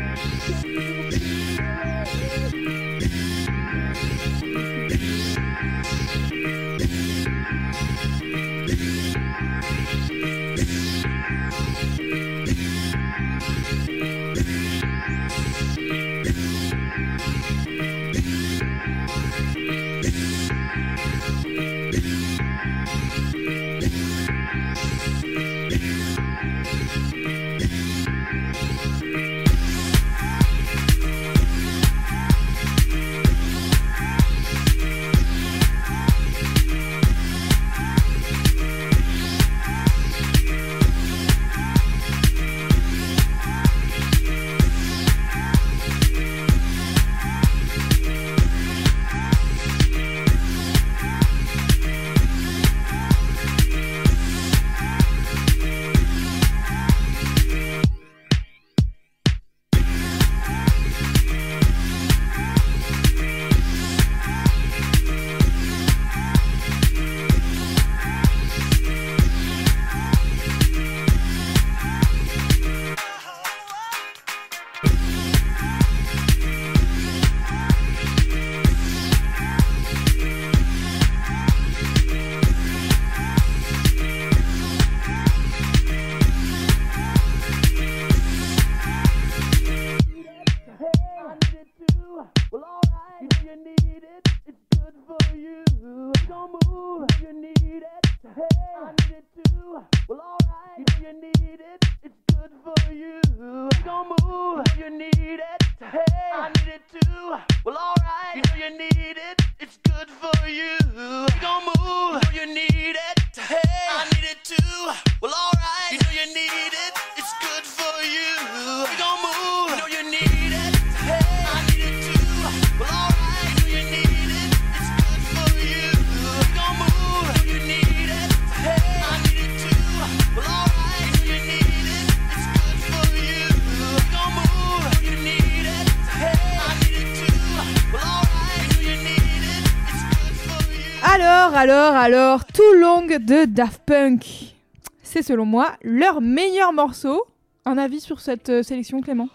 De 143.19 143.45
Daft 143.45 143.81
Punk. 143.85 144.55
C'est 145.03 145.21
selon 145.23 145.45
moi 145.45 145.73
leur 145.83 146.21
meilleur 146.21 146.73
morceau. 146.73 147.23
Un 147.65 147.77
avis 147.77 147.99
sur 147.99 148.19
cette 148.19 148.49
euh, 148.49 148.63
sélection, 148.63 149.01
Clément? 149.01 149.29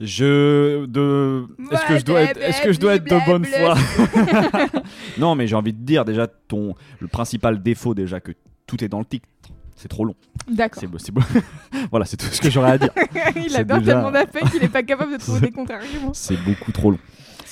Je 0.00 0.86
de 0.86 1.46
est-ce 1.72 1.86
que 1.86 1.98
je 1.98 2.04
dois 2.04 2.20
être 2.20 2.36
est-ce 2.40 2.62
que 2.62 2.72
je 2.72 2.78
dois 2.78 2.94
être 2.94 3.04
de 3.04 3.26
bonne 3.26 3.44
foi? 3.44 3.74
Non, 5.18 5.34
mais 5.34 5.48
j'ai 5.48 5.56
envie 5.56 5.72
de 5.72 5.84
dire 5.84 6.04
déjà 6.04 6.28
ton 6.28 6.74
le 7.00 7.08
principal 7.08 7.60
défaut 7.60 7.94
déjà 7.94 8.20
que 8.20 8.32
tout 8.66 8.82
est 8.84 8.88
dans 8.88 9.00
le 9.00 9.04
titre. 9.04 9.26
C'est 9.74 9.88
trop 9.88 10.04
long. 10.04 10.14
D'accord. 10.48 10.82
C'est 10.98 11.12
beau, 11.12 11.20
voilà, 11.90 12.04
c'est 12.04 12.16
tout 12.16 12.26
ce 12.26 12.40
que 12.40 12.50
j'aurais 12.50 12.72
à 12.72 12.78
dire. 12.78 12.90
Il 13.36 13.56
adore 13.56 13.78
déjà- 13.78 13.92
tellement 13.94 14.10
Punk 14.12 14.50
qu'il 14.50 14.60
n'est 14.60 14.68
pas 14.68 14.82
capable 14.82 15.12
de 15.12 15.18
trouver 15.18 15.40
des 15.40 15.50
contre-arguments. 15.52 16.12
C'est 16.14 16.36
beaucoup 16.44 16.72
trop 16.72 16.90
long. 16.90 16.98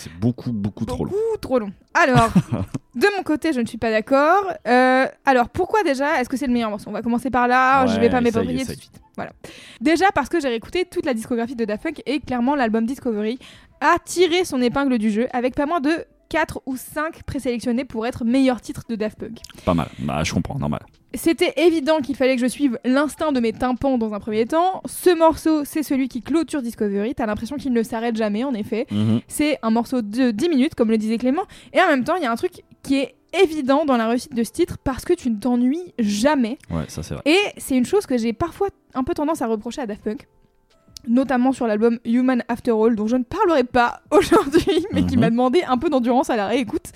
C'est 0.06 0.20
beaucoup 0.20 0.52
beaucoup 0.52 0.84
trop 0.84 1.04
long. 1.04 1.10
Beaucoup 1.10 1.38
trop 1.40 1.58
long. 1.58 1.72
Alors, 1.94 2.30
de 2.94 3.16
mon 3.16 3.24
côté, 3.24 3.52
je 3.52 3.60
ne 3.60 3.66
suis 3.66 3.78
pas 3.78 3.90
d'accord. 3.90 4.52
Euh, 4.68 5.06
alors, 5.24 5.48
pourquoi 5.48 5.82
déjà? 5.82 6.20
Est-ce 6.20 6.28
que 6.28 6.36
c'est 6.36 6.46
le 6.46 6.52
meilleur 6.52 6.70
morceau? 6.70 6.90
On 6.90 6.92
va 6.92 7.02
commencer 7.02 7.28
par 7.28 7.48
là. 7.48 7.86
je 7.86 7.98
vais 7.98 8.08
pas 8.08 8.20
m'éparpiller 8.20 8.64
tout 8.64 8.72
de 8.72 8.78
suite. 8.78 9.00
Voilà. 9.16 9.32
Déjà 9.80 10.12
parce 10.14 10.28
que 10.28 10.38
j'ai 10.38 10.48
réécouté 10.48 10.84
toute 10.84 11.06
la 11.06 11.14
discographie 11.14 11.56
de 11.56 11.64
Daft 11.64 11.82
Punk 11.82 12.02
et 12.06 12.20
clairement 12.20 12.54
l'album 12.54 12.86
Discovery 12.86 13.38
a 13.80 13.96
tiré 14.04 14.44
son 14.44 14.60
épingle 14.62 14.98
du 14.98 15.10
jeu 15.10 15.26
avec 15.32 15.54
pas 15.54 15.66
moins 15.66 15.80
de 15.80 16.04
4 16.28 16.62
ou 16.66 16.76
5 16.76 17.22
présélectionnés 17.24 17.84
pour 17.84 18.06
être 18.06 18.24
meilleur 18.24 18.60
titre 18.60 18.82
de 18.88 18.96
Daft 18.96 19.18
Punk. 19.18 19.38
Pas 19.64 19.74
mal. 19.74 19.88
Bah, 20.00 20.22
je 20.24 20.32
comprends, 20.32 20.58
normal. 20.58 20.80
C'était 21.14 21.54
évident 21.56 22.00
qu'il 22.00 22.16
fallait 22.16 22.34
que 22.36 22.42
je 22.42 22.46
suive 22.46 22.78
l'instinct 22.84 23.32
de 23.32 23.40
mes 23.40 23.52
tympans 23.52 23.96
dans 23.96 24.12
un 24.12 24.20
premier 24.20 24.44
temps. 24.44 24.82
Ce 24.86 25.16
morceau, 25.16 25.64
c'est 25.64 25.82
celui 25.82 26.08
qui 26.08 26.20
clôture 26.20 26.62
Discovery. 26.62 27.14
T'as 27.14 27.26
l'impression 27.26 27.56
qu'il 27.56 27.72
ne 27.72 27.82
s'arrête 27.82 28.16
jamais, 28.16 28.44
en 28.44 28.52
effet. 28.54 28.86
Mhm. 28.90 29.20
C'est 29.28 29.58
un 29.62 29.70
morceau 29.70 30.02
de 30.02 30.30
10 30.30 30.48
minutes, 30.48 30.74
comme 30.74 30.90
le 30.90 30.98
disait 30.98 31.18
Clément. 31.18 31.44
Et 31.72 31.80
en 31.80 31.86
même 31.88 32.04
temps, 32.04 32.16
il 32.16 32.22
y 32.22 32.26
a 32.26 32.32
un 32.32 32.36
truc 32.36 32.62
qui 32.82 32.96
est 32.96 33.14
évident 33.42 33.84
dans 33.84 33.96
la 33.96 34.08
réussite 34.08 34.34
de 34.34 34.44
ce 34.44 34.52
titre 34.52 34.78
parce 34.82 35.04
que 35.04 35.12
tu 35.12 35.30
ne 35.30 35.38
t'ennuies 35.38 35.94
jamais. 35.98 36.58
Ouais, 36.70 36.84
ça 36.88 37.02
c'est 37.02 37.14
vrai. 37.14 37.22
Et 37.26 37.38
c'est 37.58 37.76
une 37.76 37.86
chose 37.86 38.06
que 38.06 38.16
j'ai 38.16 38.32
parfois 38.32 38.68
un 38.94 39.04
peu 39.04 39.14
tendance 39.14 39.42
à 39.42 39.46
reprocher 39.46 39.82
à 39.82 39.86
Daft 39.86 40.02
Punk. 40.02 40.26
Notamment 41.08 41.52
sur 41.52 41.66
l'album 41.66 41.98
Human 42.04 42.42
After 42.48 42.72
All, 42.72 42.96
dont 42.96 43.06
je 43.06 43.16
ne 43.16 43.24
parlerai 43.24 43.64
pas 43.64 44.00
aujourd'hui, 44.10 44.84
mais 44.92 45.04
qui 45.04 45.14
Mhm. 45.16 45.20
m'a 45.20 45.30
demandé 45.30 45.62
un 45.66 45.78
peu 45.78 45.88
d'endurance 45.90 46.30
à 46.30 46.36
la 46.36 46.46
réécoute. 46.46 46.92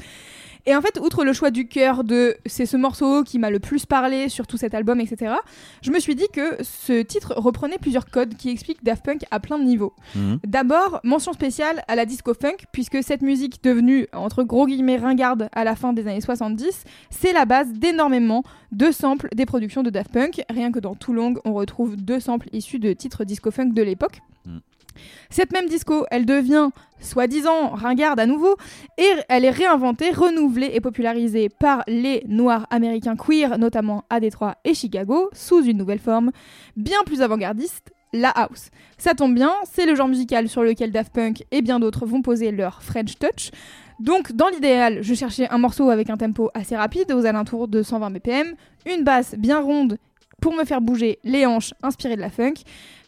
Et 0.70 0.76
en 0.76 0.82
fait, 0.82 1.00
outre 1.02 1.24
le 1.24 1.32
choix 1.32 1.50
du 1.50 1.66
cœur 1.66 2.04
de 2.04 2.36
c'est 2.46 2.64
ce 2.64 2.76
morceau 2.76 3.24
qui 3.24 3.40
m'a 3.40 3.50
le 3.50 3.58
plus 3.58 3.86
parlé 3.86 4.28
sur 4.28 4.46
tout 4.46 4.56
cet 4.56 4.72
album, 4.72 5.00
etc., 5.00 5.34
je 5.82 5.90
me 5.90 5.98
suis 5.98 6.14
dit 6.14 6.28
que 6.32 6.62
ce 6.62 7.02
titre 7.02 7.34
reprenait 7.36 7.78
plusieurs 7.78 8.08
codes 8.08 8.36
qui 8.36 8.50
expliquent 8.50 8.84
Daft 8.84 9.04
Punk 9.04 9.24
à 9.32 9.40
plein 9.40 9.58
de 9.58 9.64
niveaux. 9.64 9.94
Mhm. 10.14 10.38
D'abord, 10.46 11.00
mention 11.02 11.32
spéciale 11.32 11.82
à 11.88 11.96
la 11.96 12.06
disco 12.06 12.34
funk, 12.34 12.66
puisque 12.70 13.02
cette 13.02 13.22
musique 13.22 13.64
devenue, 13.64 14.06
entre 14.12 14.44
gros 14.44 14.68
guillemets, 14.68 14.98
ringarde 14.98 15.48
à 15.50 15.64
la 15.64 15.74
fin 15.74 15.92
des 15.92 16.06
années 16.06 16.20
70, 16.20 16.84
c'est 17.10 17.32
la 17.32 17.46
base 17.46 17.72
d'énormément 17.72 18.44
de 18.70 18.92
samples 18.92 19.28
des 19.34 19.46
productions 19.46 19.82
de 19.82 19.90
Daft 19.90 20.12
Punk. 20.12 20.44
Rien 20.48 20.70
que 20.70 20.78
dans 20.78 20.94
Too 20.94 21.12
Long, 21.12 21.34
on 21.44 21.52
retrouve 21.52 21.96
deux 21.96 22.20
samples 22.20 22.48
issus 22.52 22.78
de 22.78 22.92
titres 22.92 23.24
disco 23.24 23.50
funk 23.50 23.70
de 23.70 23.82
l'époque. 23.82 24.20
Mm. 24.46 24.58
Cette 25.30 25.52
même 25.52 25.68
disco, 25.68 26.04
elle 26.10 26.26
devient 26.26 26.70
soi-disant 27.00 27.70
ringarde 27.70 28.20
à 28.20 28.26
nouveau, 28.26 28.56
et 28.98 29.10
elle 29.28 29.44
est 29.44 29.50
réinventée, 29.50 30.10
renouvelée 30.10 30.70
et 30.74 30.80
popularisée 30.80 31.48
par 31.48 31.82
les 31.86 32.22
noirs 32.28 32.66
américains 32.70 33.16
queer, 33.16 33.58
notamment 33.58 34.04
à 34.10 34.20
Détroit 34.20 34.56
et 34.64 34.74
Chicago, 34.74 35.30
sous 35.32 35.64
une 35.64 35.78
nouvelle 35.78 35.98
forme, 35.98 36.30
bien 36.76 36.98
plus 37.06 37.22
avant-gardiste, 37.22 37.92
la 38.12 38.30
house. 38.30 38.70
Ça 38.98 39.14
tombe 39.14 39.34
bien, 39.34 39.52
c'est 39.70 39.86
le 39.86 39.94
genre 39.94 40.08
musical 40.08 40.48
sur 40.48 40.62
lequel 40.62 40.90
Daft 40.90 41.12
Punk 41.12 41.44
et 41.50 41.62
bien 41.62 41.78
d'autres 41.78 42.06
vont 42.06 42.22
poser 42.22 42.50
leur 42.50 42.82
French 42.82 43.18
touch. 43.18 43.50
Donc, 44.00 44.32
dans 44.32 44.48
l'idéal, 44.48 45.02
je 45.02 45.14
cherchais 45.14 45.48
un 45.50 45.58
morceau 45.58 45.90
avec 45.90 46.10
un 46.10 46.16
tempo 46.16 46.50
assez 46.54 46.76
rapide, 46.76 47.12
aux 47.12 47.26
alentours 47.26 47.68
de 47.68 47.82
120 47.82 48.10
BPM, 48.10 48.54
une 48.86 49.04
basse 49.04 49.34
bien 49.36 49.60
ronde 49.60 49.98
pour 50.40 50.54
me 50.54 50.64
faire 50.64 50.80
bouger 50.80 51.18
les 51.24 51.46
hanches 51.46 51.74
inspirées 51.82 52.16
de 52.16 52.20
la 52.20 52.30
funk. 52.30 52.54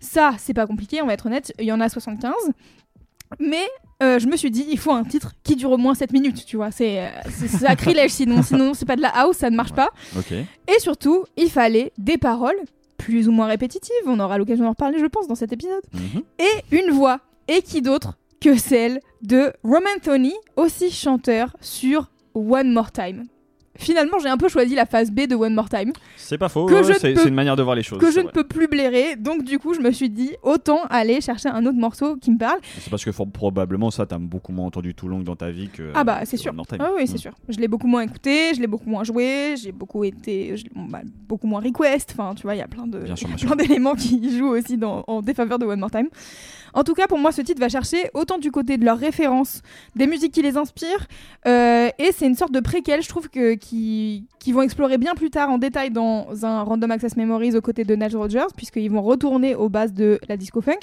Ça, 0.00 0.34
c'est 0.38 0.54
pas 0.54 0.66
compliqué, 0.66 1.00
on 1.02 1.06
va 1.06 1.14
être 1.14 1.26
honnête, 1.26 1.52
il 1.58 1.64
y 1.66 1.72
en 1.72 1.80
a 1.80 1.88
75. 1.88 2.32
Mais 3.40 3.64
euh, 4.02 4.18
je 4.18 4.26
me 4.26 4.36
suis 4.36 4.50
dit, 4.50 4.66
il 4.68 4.78
faut 4.78 4.92
un 4.92 5.04
titre 5.04 5.32
qui 5.42 5.56
dure 5.56 5.70
au 5.70 5.78
moins 5.78 5.94
7 5.94 6.12
minutes, 6.12 6.44
tu 6.44 6.56
vois. 6.56 6.70
C'est 6.70 7.00
euh, 7.00 7.08
sacrilège 7.48 8.10
sinon, 8.10 8.42
sinon 8.42 8.74
c'est 8.74 8.84
pas 8.84 8.96
de 8.96 9.00
la 9.02 9.08
house, 9.08 9.36
ça 9.38 9.48
ne 9.50 9.56
marche 9.56 9.70
Ouais. 9.70 9.76
pas. 9.76 10.72
Et 10.74 10.78
surtout, 10.80 11.24
il 11.36 11.50
fallait 11.50 11.92
des 11.98 12.18
paroles 12.18 12.58
plus 12.98 13.26
ou 13.28 13.32
moins 13.32 13.46
répétitives, 13.46 13.92
on 14.06 14.20
aura 14.20 14.38
l'occasion 14.38 14.64
d'en 14.64 14.70
reparler, 14.70 14.98
je 15.00 15.06
pense, 15.06 15.26
dans 15.26 15.34
cet 15.34 15.52
épisode 15.52 15.82
Mhm. 15.92 16.22
et 16.38 16.76
une 16.76 16.90
voix. 16.92 17.20
Et 17.48 17.62
qui 17.62 17.82
d'autre 17.82 18.16
que 18.40 18.56
celle 18.56 19.00
de 19.22 19.52
Roman 19.64 19.98
Thony, 20.02 20.32
aussi 20.56 20.90
chanteur 20.92 21.56
sur 21.60 22.10
One 22.34 22.72
More 22.72 22.92
Time? 22.92 23.24
Finalement, 23.76 24.18
j'ai 24.22 24.28
un 24.28 24.36
peu 24.36 24.48
choisi 24.48 24.74
la 24.74 24.84
phase 24.84 25.10
B 25.10 25.20
de 25.26 25.34
One 25.34 25.54
More 25.54 25.68
Time, 25.68 25.92
C'est 26.16 26.36
pas 26.36 26.48
faux. 26.50 26.68
Ouais, 26.70 26.82
c'est 26.98 27.12
une 27.26 27.34
manière 27.34 27.56
de 27.56 27.62
voir 27.62 27.74
les 27.74 27.82
choses. 27.82 27.98
que 28.00 28.10
je 28.10 28.20
ne 28.20 28.28
peux 28.28 28.44
plus 28.44 28.68
blairer. 28.68 29.16
Donc, 29.16 29.44
du 29.44 29.58
coup, 29.58 29.72
je 29.74 29.80
me 29.80 29.90
suis 29.92 30.10
dit, 30.10 30.32
autant 30.42 30.80
aller 30.90 31.20
chercher 31.22 31.48
un 31.48 31.64
autre 31.64 31.78
morceau 31.78 32.16
qui 32.16 32.30
me 32.30 32.38
parle. 32.38 32.58
C'est 32.78 32.90
parce 32.90 33.04
que 33.04 33.10
probablement 33.10 33.90
ça, 33.90 34.04
t'as 34.04 34.18
beaucoup 34.18 34.52
moins 34.52 34.66
entendu 34.66 34.94
tout 34.94 35.08
long 35.08 35.20
dans 35.20 35.36
ta 35.36 35.50
vie 35.50 35.68
que. 35.68 35.90
Ah 35.94 36.04
bah, 36.04 36.20
c'est 36.24 36.36
sûr. 36.36 36.50
One 36.50 36.56
More 36.56 36.66
Time. 36.66 36.78
Ah 36.80 36.90
oui, 36.94 37.06
c'est 37.06 37.12
Mhm. 37.14 37.18
sûr. 37.18 37.32
Je 37.48 37.58
l'ai 37.58 37.68
beaucoup 37.68 37.86
moins 37.86 38.02
écouté, 38.02 38.52
je 38.54 38.60
l'ai 38.60 38.66
beaucoup 38.66 38.90
moins 38.90 39.04
joué, 39.04 39.54
j'ai 39.56 39.72
beaucoup 39.72 40.04
été, 40.04 40.56
je- 40.56 40.64
bah, 40.90 41.00
beaucoup 41.28 41.46
moins 41.46 41.60
request. 41.60 42.14
Enfin, 42.16 42.34
tu 42.34 42.42
vois, 42.42 42.54
il 42.54 42.58
y 42.58 42.62
a 42.62 42.68
plein 42.68 42.86
d'éléments 43.56 43.94
qui 43.94 44.20
jouent 44.38 44.54
aussi 44.54 44.76
dans, 44.76 45.02
en 45.06 45.22
défaveur 45.22 45.58
de 45.58 45.64
One 45.66 45.80
More 45.80 45.90
Time. 45.90 46.08
En 46.74 46.84
tout 46.84 46.94
cas, 46.94 47.06
pour 47.06 47.18
moi, 47.18 47.32
ce 47.32 47.42
titre 47.42 47.60
va 47.60 47.68
chercher 47.68 48.10
autant 48.14 48.38
du 48.38 48.50
côté 48.50 48.78
de 48.78 48.84
leurs 48.84 48.98
références, 48.98 49.62
des 49.96 50.06
musiques 50.06 50.32
qui 50.32 50.42
les 50.42 50.56
inspirent, 50.56 51.06
euh, 51.46 51.90
et 51.98 52.12
c'est 52.12 52.26
une 52.26 52.34
sorte 52.34 52.52
de 52.52 52.60
préquel, 52.60 53.02
je 53.02 53.08
trouve, 53.08 53.28
que, 53.28 53.54
qui, 53.54 54.26
qui 54.38 54.52
vont 54.52 54.62
explorer 54.62 54.98
bien 54.98 55.14
plus 55.14 55.30
tard 55.30 55.50
en 55.50 55.58
détail 55.58 55.90
dans 55.90 56.44
un 56.44 56.62
Random 56.62 56.90
Access 56.90 57.16
Memories 57.16 57.56
aux 57.56 57.60
côtés 57.60 57.84
de 57.84 57.94
Nile 57.94 58.16
Rodgers, 58.16 58.52
puisqu'ils 58.56 58.90
vont 58.90 59.02
retourner 59.02 59.54
aux 59.54 59.68
bases 59.68 59.92
de 59.92 60.18
la 60.28 60.36
disco 60.36 60.60
funk. 60.60 60.80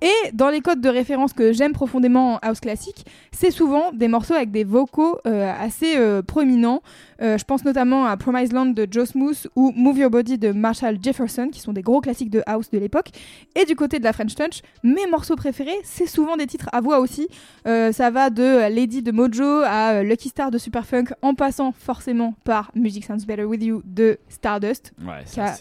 Et 0.00 0.30
dans 0.32 0.48
les 0.48 0.60
codes 0.60 0.80
de 0.80 0.88
référence 0.88 1.32
que 1.32 1.52
j'aime 1.52 1.72
profondément 1.72 2.34
en 2.34 2.38
house 2.42 2.60
classique, 2.60 3.04
c'est 3.32 3.50
souvent 3.50 3.90
des 3.92 4.06
morceaux 4.06 4.34
avec 4.34 4.50
des 4.52 4.62
vocaux 4.64 5.18
euh, 5.26 5.52
assez 5.58 5.96
euh, 5.96 6.22
proéminents. 6.22 6.82
Euh, 7.20 7.36
je 7.36 7.44
pense 7.44 7.64
notamment 7.64 8.04
à 8.06 8.16
Promised 8.16 8.52
Land 8.52 8.66
de 8.66 8.86
Joe 8.88 9.08
Smooth 9.08 9.48
ou 9.56 9.72
Move 9.74 9.98
Your 9.98 10.10
Body 10.10 10.38
de 10.38 10.52
Marshall 10.52 10.98
Jefferson, 11.02 11.48
qui 11.50 11.60
sont 11.60 11.72
des 11.72 11.82
gros 11.82 12.00
classiques 12.00 12.30
de 12.30 12.42
house 12.46 12.70
de 12.70 12.78
l'époque. 12.78 13.08
Et 13.56 13.64
du 13.64 13.74
côté 13.74 13.98
de 13.98 14.04
la 14.04 14.12
French 14.12 14.34
Touch, 14.36 14.62
mes 14.84 15.06
morceaux 15.08 15.34
préférés, 15.36 15.78
c'est 15.82 16.06
souvent 16.06 16.36
des 16.36 16.46
titres 16.46 16.68
à 16.72 16.80
voix 16.80 17.00
aussi. 17.00 17.26
Euh, 17.66 17.90
ça 17.90 18.10
va 18.10 18.30
de 18.30 18.72
Lady 18.72 19.02
de 19.02 19.10
Mojo 19.10 19.62
à 19.66 20.02
Lucky 20.04 20.28
Star 20.28 20.50
de 20.52 20.58
Superfunk, 20.58 21.12
en 21.22 21.34
passant 21.34 21.72
forcément 21.72 22.34
par 22.44 22.70
Music 22.76 23.04
Sounds 23.04 23.26
Better 23.26 23.44
With 23.44 23.62
You 23.64 23.82
de 23.84 24.18
Stardust, 24.28 24.92
Ouais, 25.04 25.24
Qui 25.28 25.40
a- 25.40 25.56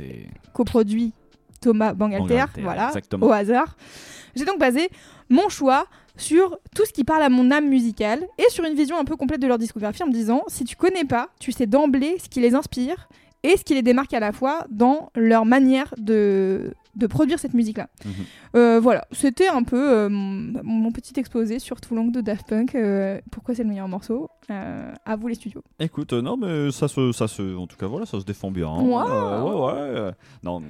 coproduit 0.53 1.13
Thomas 1.60 1.94
Bangalter, 1.94 2.27
Bangalter, 2.36 2.62
voilà, 2.62 2.88
exactement. 2.89 3.25
au 3.25 3.32
hasard. 3.32 3.75
J'ai 4.38 4.46
donc 4.46 4.60
basé 4.60 4.89
mon 5.29 5.50
choix 5.50 5.88
sur 6.15 6.58
tout 6.75 6.86
ce 6.86 6.94
qui 6.94 7.03
parle 7.03 7.22
à 7.24 7.29
mon 7.29 7.51
âme 7.51 7.67
musicale 7.67 8.25
et 8.38 8.50
sur 8.50 8.63
une 8.65 8.74
vision 8.75 8.98
un 8.98 9.06
peu 9.06 9.15
complète 9.15 9.41
de 9.41 9.48
leur 9.48 9.58
discographie 9.58 10.01
en 10.03 10.08
me 10.08 10.13
disant 10.13 10.44
si 10.48 10.63
tu 10.63 10.75
connais 10.75 11.06
pas, 11.06 11.29
tu 11.39 11.51
sais 11.51 11.67
d'emblée 11.67 12.17
ce 12.24 12.27
qui 12.29 12.39
les 12.39 12.56
inspire 12.56 13.08
et 13.44 13.56
ce 13.56 13.63
qui 13.63 13.75
les 13.75 13.84
démarque 13.84 14.13
à 14.13 14.20
la 14.20 14.32
fois 14.32 14.65
dans 14.72 15.12
leur 15.15 15.46
manière 15.46 15.94
de, 16.00 16.74
de 16.96 17.06
produire 17.06 17.38
cette 17.38 17.53
musique-là. 17.53 17.88
Mhm. 18.03 18.12
Euh, 18.56 18.79
voilà, 18.79 19.06
c'était 19.12 19.48
un 19.48 19.62
peu 19.62 19.91
euh, 19.91 20.10
mon, 20.10 20.63
mon 20.63 20.91
petit 20.91 21.13
exposé 21.20 21.60
sur 21.60 21.79
Too 21.79 21.94
Long 21.94 22.08
de 22.08 22.20
Daft 22.22 22.48
Punk. 22.48 22.74
euh, 22.74 23.20
pourquoi 23.32 23.53
c'est 23.53 23.62
le 23.62 23.70
meilleur 23.70 23.88
morceau 23.88 24.27
À 24.50 25.15
vous 25.15 25.27
les 25.27 25.36
studios. 25.36 25.62
Écoute, 25.79 26.13
non, 26.13 26.36
mais 26.36 26.72
ça 26.72 26.88
se, 26.88 27.12
ça 27.12 27.27
se, 27.27 27.56
en 27.56 27.67
tout 27.67 27.77
cas, 27.77 27.86
voilà, 27.86 28.08
ça 28.08 28.20
se 28.20 28.25
défend 28.25 28.50
bien. 28.50 28.74
Ouais. 28.75 29.03
Euh, 29.08 29.44
ouais, 29.44 30.01
ouais. 30.01 30.12
non, 30.41 30.60
mais 30.60 30.67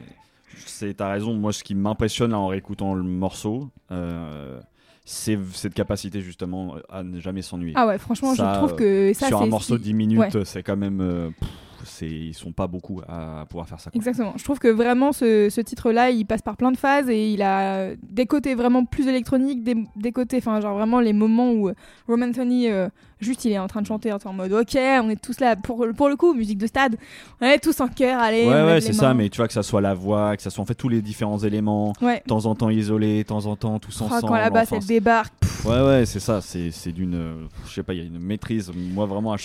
c'est, 0.66 0.94
t'as 0.96 1.12
raison. 1.12 1.34
Moi, 1.34 1.54
ce 1.54 1.64
qui 1.64 1.76
m'impressionne 1.76 2.32
là, 2.32 2.40
en 2.40 2.48
réécoutant 2.48 2.94
le 2.94 3.04
morceau, 3.04 3.70
euh, 3.92 4.60
c'est 5.06 5.38
cette 5.54 5.74
capacité 5.74 6.22
justement 6.22 6.76
à 6.90 7.04
ne 7.04 7.20
jamais 7.20 7.42
s'ennuyer. 7.42 7.74
Ah 7.78 7.88
ouais, 7.88 7.98
franchement, 7.98 8.36
Ça, 8.36 8.54
je 8.54 8.58
trouve 8.60 8.76
que 8.76 9.14
ça, 9.14 9.28
Sur 9.28 9.42
un 9.42 9.46
morceau 9.46 9.74
de 9.76 9.80
c'est- 9.80 9.86
10 9.86 9.94
minutes, 9.94 10.20
ouais. 10.34 10.46
c'est 10.46 10.64
quand 10.64 10.76
même. 10.78 11.00
euh, 11.02 11.30
pff, 11.40 11.50
c'est, 11.88 12.10
ils 12.10 12.34
sont 12.34 12.52
pas 12.52 12.68
beaucoup 12.68 13.02
à 13.08 13.46
pouvoir 13.50 13.68
faire 13.68 13.80
ça. 13.80 13.90
quoi. 13.90 13.98
Exactement. 13.98 14.34
Je 14.38 14.44
trouve 14.44 14.60
que 14.60 14.68
vraiment 14.68 15.12
ce, 15.12 15.50
ce 15.50 15.62
titre-là, 15.62 16.10
il 16.12 16.26
passe 16.26 16.42
par 16.42 16.58
plein 16.58 16.72
de 16.72 16.78
phases 16.78 17.10
et 17.10 17.32
il 17.32 17.42
a 17.42 17.90
des 18.04 18.26
côtés 18.26 18.56
vraiment 18.56 18.86
plus 18.86 19.08
électroniques, 19.08 19.64
des, 19.64 19.76
des 19.96 20.12
côtés, 20.12 20.38
enfin 20.38 20.60
genre 20.62 20.76
vraiment 20.78 21.00
les 21.00 21.14
moments 21.14 21.52
où 21.52 21.72
Roman 22.08 22.28
Anthony, 22.28 22.70
euh, 22.70 22.90
juste 23.20 23.46
il 23.46 23.52
est 23.52 23.60
en 23.60 23.68
train 23.68 23.82
de 23.82 23.88
chanter 23.88 24.12
en 24.14 24.34
mode 24.34 24.52
ok, 24.54 24.76
on 24.76 25.10
est 25.10 25.22
tous 25.22 25.40
là 25.40 25.56
pour, 25.56 25.86
pour 25.96 26.10
le 26.10 26.16
coup, 26.16 26.34
musique 26.34 26.58
de 26.58 26.68
stade, 26.68 26.98
on 27.42 27.46
est 27.46 27.60
tous 27.60 27.80
en 27.82 27.88
cœur, 27.88 28.20
allez. 28.22 28.46
Ouais, 28.46 28.64
ouais, 28.64 28.82
c'est 28.82 28.94
ça, 28.94 29.14
mais 29.14 29.30
tu 29.30 29.38
vois 29.38 29.48
que 29.48 29.54
ça 29.54 29.64
soit 29.64 29.82
la 29.82 29.94
voix, 29.94 30.36
que 30.36 30.44
ça 30.44 30.50
soit 30.50 30.62
en 30.62 30.66
fait 30.68 30.76
tous 30.76 30.90
les 30.90 31.02
différents 31.02 31.40
éléments, 31.40 31.94
Ouais. 32.02 32.22
de 32.24 32.30
temps 32.30 32.46
en 32.46 32.56
temps 32.56 32.70
isolés, 32.70 33.24
de 33.24 33.28
temps 33.28 33.46
en 33.46 33.56
temps 33.56 33.80
tous 33.80 33.98
Oh, 34.02 34.06
ensemble. 34.06 34.22
quand 34.28 34.36
la 34.36 34.50
basse 34.50 34.72
elle 34.72 34.86
débarque. 34.86 35.34
pff, 35.40 35.66
Ouais, 35.66 35.82
ouais, 35.82 36.06
c'est 36.06 36.20
ça, 36.20 36.40
c'est, 36.42 36.92
d'une. 36.92 37.16
euh, 37.16 37.46
Je 37.68 37.74
sais 37.74 37.84
pas, 37.84 37.94
il 37.94 37.98
y 38.00 38.02
a 38.02 38.06
une 38.06 38.20
maîtrise. 38.20 38.72
Moi, 38.94 39.06
vraiment, 39.06 39.34
à 39.34 39.38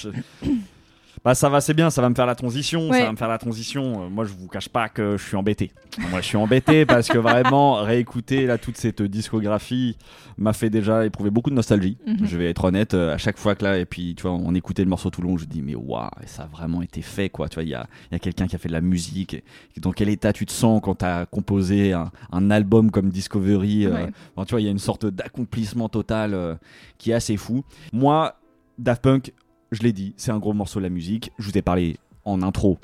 bah, 1.24 1.34
ça 1.34 1.48
va, 1.48 1.60
c'est 1.60 1.74
bien, 1.74 1.90
ça 1.90 2.02
va 2.02 2.08
me 2.08 2.14
faire 2.14 2.26
la 2.26 2.34
transition. 2.34 2.88
Ouais. 2.88 2.98
Ça 2.98 3.04
va 3.06 3.12
me 3.12 3.16
faire 3.16 3.28
la 3.28 3.38
transition. 3.38 4.04
Euh, 4.04 4.08
Moi, 4.08 4.24
je 4.24 4.32
vous 4.32 4.48
cache 4.48 4.68
pas 4.68 4.88
que 4.88 5.16
je 5.16 5.22
suis 5.22 5.36
embêté. 5.36 5.70
Moi, 6.10 6.20
je 6.20 6.26
suis 6.26 6.36
embêté 6.36 6.84
parce 6.86 7.08
que 7.08 7.18
vraiment, 7.18 7.82
réécouter 7.82 8.46
là, 8.46 8.58
toute 8.58 8.76
cette 8.76 9.02
discographie 9.02 9.96
m'a 10.36 10.52
fait 10.52 10.70
déjà 10.70 11.06
éprouver 11.06 11.30
beaucoup 11.30 11.50
de 11.50 11.54
nostalgie. 11.54 11.98
Mhm. 12.06 12.18
Je 12.24 12.36
vais 12.36 12.50
être 12.50 12.64
honnête, 12.64 12.94
euh, 12.94 13.14
à 13.14 13.18
chaque 13.18 13.38
fois 13.38 13.54
que 13.54 13.64
là, 13.64 13.78
et 13.78 13.84
puis, 13.84 14.14
tu 14.16 14.22
vois, 14.22 14.32
on 14.32 14.54
écoutait 14.54 14.82
le 14.82 14.90
morceau 14.90 15.10
tout 15.10 15.22
long, 15.22 15.36
je 15.36 15.44
dis, 15.44 15.62
mais 15.62 15.74
waouh, 15.74 16.08
ça 16.26 16.44
a 16.44 16.46
vraiment 16.46 16.82
été 16.82 17.02
fait, 17.02 17.28
quoi. 17.28 17.48
Tu 17.48 17.54
vois, 17.54 17.62
il 17.62 17.70
y 17.70 17.74
a, 17.74 17.86
y 18.10 18.14
a 18.14 18.18
quelqu'un 18.18 18.46
qui 18.46 18.56
a 18.56 18.58
fait 18.58 18.68
de 18.68 18.74
la 18.74 18.80
musique. 18.80 19.34
Et, 19.34 19.44
dans 19.80 19.92
quel 19.92 20.08
état 20.08 20.32
tu 20.32 20.46
te 20.46 20.52
sens 20.52 20.80
quand 20.82 20.96
tu 20.96 21.04
as 21.04 21.26
composé 21.26 21.92
un, 21.92 22.10
un 22.30 22.50
album 22.50 22.90
comme 22.90 23.10
Discovery 23.10 23.86
euh. 23.86 24.06
Enfin, 24.36 24.44
tu 24.44 24.50
vois, 24.52 24.60
il 24.60 24.64
y 24.64 24.68
a 24.68 24.70
une 24.70 24.78
sorte 24.78 25.06
d'accomplissement 25.06 25.88
total 25.88 26.34
euh, 26.34 26.54
qui 26.98 27.10
est 27.10 27.14
assez 27.14 27.36
fou. 27.36 27.64
Moi, 27.92 28.34
Daft 28.78 29.02
Punk, 29.02 29.32
je 29.72 29.82
l'ai 29.82 29.92
dit, 29.92 30.14
c'est 30.16 30.30
un 30.30 30.38
gros 30.38 30.52
morceau 30.52 30.78
de 30.78 30.84
la 30.84 30.90
musique. 30.90 31.32
Je 31.38 31.50
vous 31.50 31.58
ai 31.58 31.62
parlé 31.62 31.96
en 32.24 32.42
intro 32.42 32.78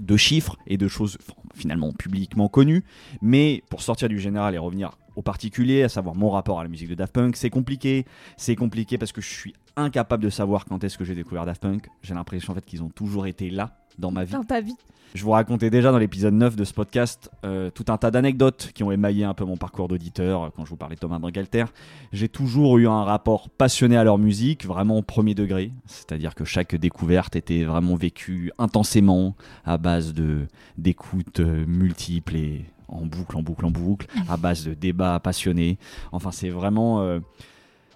de 0.00 0.16
chiffres 0.16 0.56
et 0.66 0.76
de 0.76 0.88
choses 0.88 1.18
finalement 1.54 1.92
publiquement 1.92 2.48
connues. 2.48 2.84
Mais 3.22 3.62
pour 3.70 3.82
sortir 3.82 4.08
du 4.08 4.18
général 4.18 4.54
et 4.54 4.58
revenir 4.58 4.92
au 5.16 5.22
particulier, 5.22 5.82
à 5.82 5.88
savoir 5.88 6.14
mon 6.14 6.30
rapport 6.30 6.60
à 6.60 6.62
la 6.62 6.68
musique 6.68 6.88
de 6.88 6.94
Daft 6.94 7.12
Punk, 7.12 7.36
c'est 7.36 7.50
compliqué. 7.50 8.04
C'est 8.36 8.54
compliqué 8.54 8.98
parce 8.98 9.12
que 9.12 9.20
je 9.20 9.28
suis 9.28 9.54
incapable 9.76 10.22
de 10.22 10.30
savoir 10.30 10.64
quand 10.66 10.84
est-ce 10.84 10.96
que 10.96 11.04
j'ai 11.04 11.14
découvert 11.14 11.46
Daft 11.46 11.62
Punk. 11.62 11.88
J'ai 12.02 12.14
l'impression 12.14 12.52
en 12.52 12.54
fait 12.54 12.64
qu'ils 12.64 12.82
ont 12.82 12.90
toujours 12.90 13.26
été 13.26 13.50
là 13.50 13.78
dans 13.98 14.10
ma 14.10 14.24
vie. 14.24 14.32
Dans 14.32 14.44
ta 14.44 14.60
vie. 14.60 14.76
Je 15.14 15.24
vous 15.24 15.30
racontais 15.30 15.70
déjà 15.70 15.92
dans 15.92 15.98
l'épisode 15.98 16.34
9 16.34 16.56
de 16.56 16.64
ce 16.64 16.74
podcast 16.74 17.30
euh, 17.44 17.70
tout 17.70 17.86
un 17.88 17.96
tas 17.96 18.10
d'anecdotes 18.10 18.70
qui 18.74 18.82
ont 18.82 18.92
émaillé 18.92 19.24
un 19.24 19.32
peu 19.32 19.46
mon 19.46 19.56
parcours 19.56 19.88
d'auditeur 19.88 20.42
euh, 20.42 20.48
quand 20.54 20.66
je 20.66 20.70
vous 20.70 20.76
parlais 20.76 20.96
de 20.96 21.00
Thomas 21.00 21.18
Bangalter. 21.18 21.64
J'ai 22.12 22.28
toujours 22.28 22.76
eu 22.76 22.86
un 22.86 23.02
rapport 23.02 23.48
passionné 23.48 23.96
à 23.96 24.04
leur 24.04 24.18
musique, 24.18 24.66
vraiment 24.66 24.98
au 24.98 25.02
premier 25.02 25.34
degré. 25.34 25.72
C'est-à-dire 25.86 26.34
que 26.34 26.44
chaque 26.44 26.74
découverte 26.74 27.34
était 27.34 27.64
vraiment 27.64 27.94
vécue 27.94 28.52
intensément 28.58 29.34
à 29.64 29.78
base 29.78 30.12
de 30.12 30.48
d'écoutes 30.76 31.40
euh, 31.40 31.64
multiples 31.66 32.36
et 32.36 32.66
en 32.88 33.04
boucle, 33.06 33.36
en 33.36 33.42
boucle, 33.42 33.64
en 33.66 33.70
boucle, 33.70 34.06
à 34.28 34.36
base 34.36 34.64
de 34.64 34.74
débats 34.74 35.18
passionnés. 35.20 35.78
Enfin, 36.12 36.30
c'est 36.32 36.50
vraiment... 36.50 37.00
euh, 37.02 37.20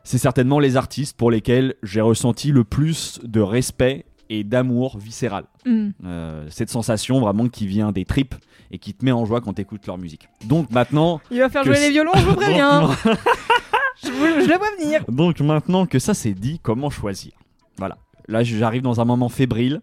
c'est 0.02 0.18
certainement 0.18 0.58
les 0.58 0.76
artistes 0.76 1.16
pour 1.16 1.30
lesquels 1.30 1.74
j'ai 1.82 2.00
ressenti 2.00 2.52
le 2.52 2.64
plus 2.64 3.20
de 3.22 3.40
respect 3.40 4.06
et 4.30 4.44
d'amour 4.44 4.96
viscéral. 4.98 5.44
Hmm. 5.66 5.90
Euh, 6.04 6.46
cette 6.50 6.70
sensation 6.70 7.20
vraiment 7.20 7.48
qui 7.48 7.66
vient 7.66 7.92
des 7.92 8.04
tripes 8.04 8.34
et 8.70 8.78
qui 8.78 8.94
te 8.94 9.04
met 9.04 9.12
en 9.12 9.24
joie 9.26 9.40
quand 9.40 9.52
tu 9.54 9.62
écoutes 9.62 9.86
leur 9.86 9.98
musique. 9.98 10.28
Donc 10.46 10.70
maintenant, 10.70 11.20
Il 11.30 11.38
va 11.40 11.48
faire 11.50 11.64
jouer 11.64 11.78
les 11.80 11.90
violons, 11.90 12.12
je 12.16 12.24
vous 12.24 12.34
préviens. 12.36 12.82
donc, 12.82 12.96
je, 14.02 14.08
je 14.08 14.48
le 14.48 14.56
vois 14.56 14.68
venir. 14.82 15.04
donc 15.08 15.40
maintenant 15.40 15.84
que 15.86 15.98
ça 15.98 16.14
c'est 16.14 16.32
dit, 16.34 16.60
comment 16.62 16.90
choisir? 16.90 17.32
Voilà. 17.76 17.98
Là, 18.28 18.42
j'arrive 18.44 18.82
dans 18.82 19.00
un 19.00 19.04
moment 19.04 19.28
fébrile. 19.28 19.80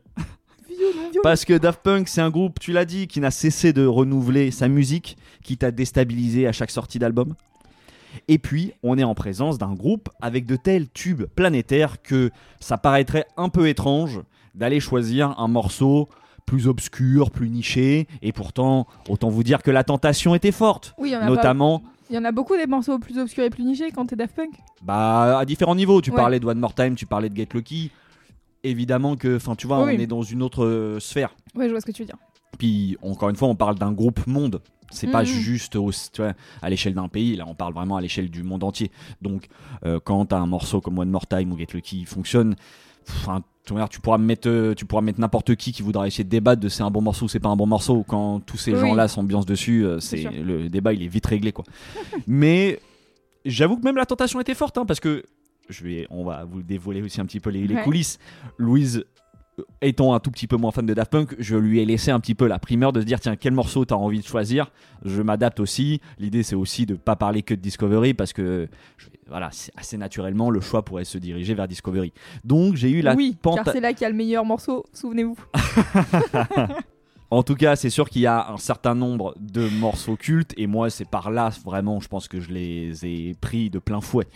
Parce 1.24 1.46
que 1.46 1.54
Daft 1.58 1.82
Punk, 1.82 2.08
c'est 2.08 2.22
un 2.22 2.30
groupe, 2.30 2.60
tu 2.60 2.72
l'as 2.72 2.86
dit, 2.86 3.08
qui 3.08 3.20
n'a 3.20 3.32
cessé 3.32 3.74
de 3.74 3.86
renouveler 3.86 4.52
sa 4.52 4.68
musique, 4.68 5.18
qui 5.44 5.58
t'a 5.58 5.72
déstabilisé 5.72 6.48
à 6.48 6.52
chaque 6.52 6.72
sortie 6.72 7.00
d'album. 7.00 7.34
Et 8.28 8.38
puis, 8.40 8.72
on 8.84 8.98
est 8.98 9.04
en 9.04 9.14
présence 9.16 9.58
d'un 9.58 9.74
groupe 9.74 10.10
avec 10.22 10.46
de 10.46 10.56
tels 10.56 10.90
tubes 10.90 11.24
planétaires 11.36 12.02
que 12.02 12.32
ça 12.60 12.78
paraîtrait 12.78 13.26
un 13.38 13.50
peu 13.50 13.68
étrange 13.68 14.22
d'aller 14.56 14.80
choisir 14.80 15.36
un 15.40 15.48
morceau 15.48 16.10
plus 16.46 16.68
obscur, 16.68 17.30
plus 17.30 17.50
niché. 17.50 18.08
Et 18.22 18.32
pourtant, 18.32 18.88
autant 19.10 19.30
vous 19.30 19.44
dire 19.44 19.62
que 19.62 19.70
la 19.72 19.84
tentation 19.84 20.34
était 20.34 20.52
forte. 20.54 20.96
Oui, 20.98 21.14
a 21.14 21.20
pas- 21.20 21.26
Notamment, 21.26 21.84
Il 22.10 22.16
y 22.16 22.18
en 22.18 22.24
a 22.24 22.32
beaucoup 22.32 22.56
des 22.56 22.68
morceaux 22.68 23.00
plus 23.00 23.18
obscurs 23.20 23.44
et 23.44 23.50
plus 23.50 23.66
nichés 23.66 23.92
quand 23.94 24.06
t'es 24.06 24.16
Daft 24.16 24.34
Punk. 24.34 24.52
bah, 24.82 25.40
à 25.40 25.44
différents 25.46 25.76
niveaux. 25.76 26.02
Tu 26.02 26.10
Ouais. 26.12 26.16
parlais 26.16 26.40
de 26.40 26.46
One 26.46 26.58
More 26.58 26.74
Time, 26.74 26.96
tu 26.96 27.06
parlais 27.06 27.28
de 27.30 27.36
Get 27.36 27.50
Lucky. 27.54 27.92
Évidemment 28.68 29.16
que, 29.16 29.36
enfin, 29.38 29.56
tu 29.56 29.68
vois, 29.68 29.84
Oui, 29.86 29.94
on 29.96 30.00
est 30.00 30.08
dans 30.08 30.22
une 30.24 30.42
autre 30.44 30.64
euh, 30.66 31.00
sphère. 31.00 31.36
Ouais, 31.56 31.66
je 31.66 31.72
vois 31.72 31.82
ce 31.82 31.86
que 31.86 31.92
tu 31.92 32.02
veux 32.04 32.08
dire. 32.08 32.18
Puis 32.58 32.98
encore 33.02 33.30
une 33.30 33.36
fois, 33.36 33.48
on 33.48 33.56
parle 33.56 33.76
d'un 33.78 33.92
groupe 33.92 34.26
monde. 34.28 34.62
C'est 34.90 35.08
pas 35.12 35.22
Mhm. 35.22 35.26
juste 35.28 35.76
au- 35.76 35.92
tu 35.92 36.22
vois, 36.22 36.34
à 36.62 36.70
l'échelle 36.70 36.94
d'un 36.94 37.10
pays, 37.10 37.36
là 37.36 37.44
on 37.46 37.54
parle 37.56 37.74
vraiment 37.74 37.98
à 37.98 38.02
l'échelle 38.02 38.30
du 38.30 38.42
monde 38.44 38.64
entier. 38.64 38.90
Donc 39.22 39.48
euh, 39.86 40.00
quand 40.04 40.26
t'as 40.28 40.38
un 40.38 40.46
morceau 40.46 40.80
comme 40.80 40.98
One 40.98 41.10
More 41.10 41.28
Time 41.28 41.52
ou 41.52 41.58
Get 41.58 41.68
Lucky 41.74 42.06
fonctionne, 42.06 42.56
enfin, 43.10 43.42
tu 43.90 44.00
pourras 44.00 44.18
me 44.18 44.24
mettre, 44.26 44.48
euh, 44.48 44.74
tu 44.74 44.86
pourras 44.86 45.02
mettre 45.02 45.20
n'importe 45.20 45.56
qui 45.56 45.74
qui 45.74 45.82
voudra 45.82 46.08
essayer 46.08 46.24
de 46.24 46.30
débattre 46.30 46.62
de 46.62 46.70
c'est 46.70 46.84
un 46.84 46.90
bon 46.90 47.02
morceau 47.02 47.26
ou 47.26 47.28
c'est 47.28 47.42
pas 47.42 47.50
un 47.50 47.58
bon 47.58 47.66
morceau. 47.68 48.06
Quand 48.08 48.40
tous 48.40 48.56
ces 48.58 48.72
Oui. 48.74 48.80
gens-là 48.80 49.10
s'ambiancent 49.10 49.46
dessus, 49.46 49.86
euh, 49.86 50.00
C'est 50.00 50.24
le 50.24 50.70
débat 50.70 50.94
il 50.94 51.04
est 51.04 51.08
vite 51.10 51.26
réglé 51.26 51.52
quoi. 51.52 51.66
Mais 52.28 52.80
j'avoue 53.44 53.76
que 53.76 53.84
même 53.84 53.98
la 53.98 54.06
tentation 54.06 54.40
était 54.40 54.56
forte 54.56 54.78
hein, 54.78 54.86
parce 54.86 55.02
que 55.02 55.24
je 55.70 55.84
vais, 55.84 56.08
on 56.10 56.24
va 56.24 56.44
vous 56.46 56.62
dévoiler 56.62 57.02
aussi 57.02 57.20
un 57.22 57.26
petit 57.26 57.40
peu 57.40 57.50
les, 57.50 57.68
les 57.68 57.76
Ouais. 57.76 57.84
coulisses. 57.84 58.20
Louise 58.58 59.06
euh, 59.60 59.64
étant 59.82 60.14
un 60.14 60.20
tout 60.20 60.30
petit 60.32 60.46
peu 60.48 60.56
moins 60.56 60.72
fan 60.72 60.86
de 60.86 60.94
Daft 60.94 61.12
Punk, 61.12 61.36
je 61.40 61.56
lui 61.58 61.80
ai 61.80 61.86
laissé 61.86 62.12
un 62.12 62.20
petit 62.20 62.36
peu 62.36 62.46
la 62.48 62.60
primeur 62.60 62.94
de 62.94 63.02
se 63.02 63.06
dire 63.06 63.20
tiens 63.20 63.36
quel 63.36 63.54
morceau 63.54 63.86
t'as 63.86 63.96
envie 63.96 64.20
de 64.20 64.26
choisir? 64.26 64.72
Je 65.04 65.22
m'adapte 65.22 65.60
aussi. 65.60 66.00
L'idée 66.20 66.44
c'est 66.44 66.56
aussi 66.56 66.86
de 66.86 66.94
pas 66.96 67.16
parler 67.16 67.42
que 67.42 67.54
de 67.56 67.60
Discovery 67.60 68.14
parce 68.14 68.34
que 68.34 68.68
je- 68.98 69.08
voilà 69.28 69.50
assez 69.76 69.98
naturellement 69.98 70.50
le 70.52 70.62
choix 70.62 70.86
pourrait 70.86 71.06
se 71.06 71.18
diriger 71.18 71.54
vers 71.56 71.68
Discovery. 71.68 72.14
Donc 72.44 72.76
j'ai 72.76 72.92
eu 72.92 73.02
la 73.02 73.16
oui, 73.16 73.36
pente. 73.42 73.56
car 73.64 73.74
c'est 73.74 73.82
là 73.82 73.94
qu'il 73.94 74.04
y 74.04 74.06
a 74.06 74.10
le 74.10 74.16
meilleur 74.16 74.46
morceau, 74.46 74.86
souvenez-vous. 74.94 75.38
En 77.30 77.44
tout 77.44 77.56
cas, 77.56 77.76
c'est 77.76 77.90
sûr 77.90 78.10
qu'il 78.10 78.22
y 78.22 78.26
a 78.26 78.50
un 78.52 78.56
certain 78.58 78.96
nombre 78.96 79.36
de 79.38 79.68
morceaux 79.82 80.16
cultes 80.16 80.54
et 80.56 80.66
moi, 80.66 80.90
c'est 80.90 81.04
par 81.10 81.30
là 81.30 81.50
vraiment, 81.66 82.00
je 82.00 82.08
pense 82.08 82.30
que 82.30 82.40
je 82.40 82.52
les 82.52 83.06
ai 83.06 83.34
pris 83.42 83.70
de 83.70 83.80
plein 83.80 84.00
fouet. 84.00 84.28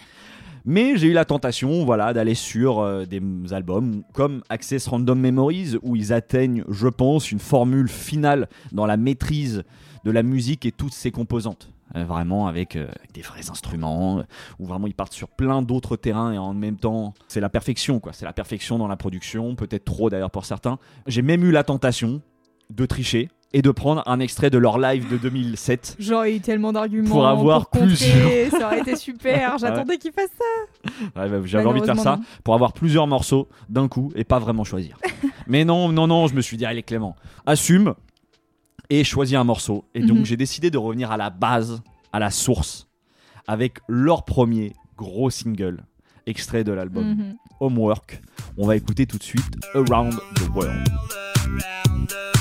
Mais 0.65 0.95
j'ai 0.95 1.07
eu 1.07 1.13
la 1.13 1.25
tentation, 1.25 1.85
voilà, 1.85 2.13
d'aller 2.13 2.35
sur 2.35 2.79
euh, 2.79 3.05
des 3.05 3.21
albums 3.51 4.03
comme 4.13 4.43
Access 4.49 4.87
Random 4.87 5.19
Memories 5.19 5.77
où 5.81 5.95
ils 5.95 6.13
atteignent, 6.13 6.63
je 6.69 6.87
pense, 6.87 7.31
une 7.31 7.39
formule 7.39 7.89
finale 7.89 8.47
dans 8.71 8.85
la 8.85 8.97
maîtrise 8.97 9.63
de 10.05 10.11
la 10.11 10.23
musique 10.23 10.65
et 10.65 10.71
toutes 10.71 10.93
ses 10.93 11.11
composantes. 11.11 11.71
Euh, 11.95 12.05
vraiment 12.05 12.47
avec, 12.47 12.75
euh, 12.77 12.87
avec 12.99 13.11
des 13.11 13.21
vrais 13.21 13.49
instruments, 13.49 14.23
où 14.59 14.65
vraiment 14.65 14.87
ils 14.87 14.93
partent 14.93 15.13
sur 15.13 15.27
plein 15.27 15.61
d'autres 15.61 15.97
terrains 15.97 16.31
et 16.31 16.37
en 16.37 16.53
même 16.53 16.77
temps 16.77 17.13
c'est 17.27 17.41
la 17.41 17.49
perfection 17.49 17.99
quoi, 17.99 18.13
c'est 18.13 18.23
la 18.23 18.31
perfection 18.31 18.77
dans 18.77 18.87
la 18.87 18.95
production, 18.95 19.55
peut-être 19.55 19.83
trop 19.83 20.09
d'ailleurs 20.09 20.31
pour 20.31 20.45
certains. 20.45 20.79
J'ai 21.07 21.21
même 21.21 21.43
eu 21.43 21.51
la 21.51 21.65
tentation 21.65 22.21
de 22.69 22.85
tricher 22.85 23.27
et 23.53 23.61
de 23.61 23.69
prendre 23.71 24.01
un 24.05 24.19
extrait 24.19 24.49
de 24.49 24.57
leur 24.57 24.77
live 24.79 25.09
de 25.09 25.17
2007. 25.17 25.97
J'aurais 25.99 26.35
eu 26.35 26.39
tellement 26.39 26.71
d'arguments 26.71 27.09
Pour 27.09 27.27
avoir 27.27 27.69
contrer, 27.69 27.87
plusieurs. 27.87 28.51
ça 28.51 28.67
aurait 28.67 28.79
été 28.79 28.95
super. 28.95 29.57
J'attendais 29.57 29.97
qu'il 29.97 30.11
fasse 30.13 30.29
ça. 30.37 30.91
Ouais, 31.21 31.29
bah, 31.29 31.41
J'avais 31.45 31.65
envie 31.65 31.81
de 31.81 31.85
faire 31.85 31.99
ça 31.99 32.19
pour 32.43 32.53
avoir 32.55 32.71
plusieurs 32.73 33.07
morceaux 33.07 33.49
d'un 33.69 33.87
coup 33.87 34.11
et 34.15 34.23
pas 34.23 34.39
vraiment 34.39 34.63
choisir. 34.63 34.97
Mais 35.47 35.65
non, 35.65 35.89
non, 35.89 36.07
non, 36.07 36.27
je 36.27 36.35
me 36.35 36.41
suis 36.41 36.55
dit, 36.57 36.65
allez 36.65 36.83
Clément, 36.83 37.15
assume 37.45 37.93
et 38.89 39.03
choisis 39.03 39.35
un 39.37 39.43
morceau. 39.43 39.85
Et 39.95 40.01
donc 40.01 40.19
Mhm. 40.19 40.25
j'ai 40.25 40.37
décidé 40.37 40.69
de 40.71 40.77
revenir 40.77 41.11
à 41.11 41.17
la 41.17 41.29
base, 41.29 41.81
à 42.13 42.19
la 42.19 42.29
source, 42.31 42.87
avec 43.47 43.79
leur 43.87 44.23
premier 44.23 44.73
gros 44.97 45.29
single, 45.29 45.83
extrait 46.25 46.63
de 46.63 46.71
l'album 46.71 47.05
Mhm. 47.05 47.35
Homework. 47.59 48.21
On 48.57 48.65
va 48.67 48.75
écouter 48.75 49.05
tout 49.05 49.17
de 49.17 49.23
suite 49.23 49.45
Around 49.75 50.13
the 50.35 50.49
World. 50.55 50.87
Around 51.45 52.07
the 52.07 52.40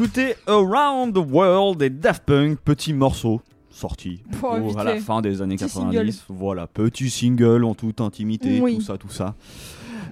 D'écouter 0.00 0.34
Around 0.46 1.12
the 1.12 1.30
World 1.30 1.78
des 1.78 1.90
Daft 1.90 2.24
Punk, 2.24 2.58
petit 2.60 2.94
morceau 2.94 3.42
sorti 3.68 4.22
Oh, 4.42 4.56
à 4.78 4.82
la 4.82 4.96
fin 4.96 5.20
des 5.20 5.42
années 5.42 5.56
Petit 5.56 5.66
90. 5.66 6.24
Voilà, 6.30 6.66
petit 6.66 7.10
single 7.10 7.64
en 7.66 7.74
toute 7.74 8.00
intimité, 8.00 8.60
Oui. 8.62 8.76
tout 8.76 8.80
ça, 8.80 8.96
tout 8.96 9.10
ça. 9.10 9.34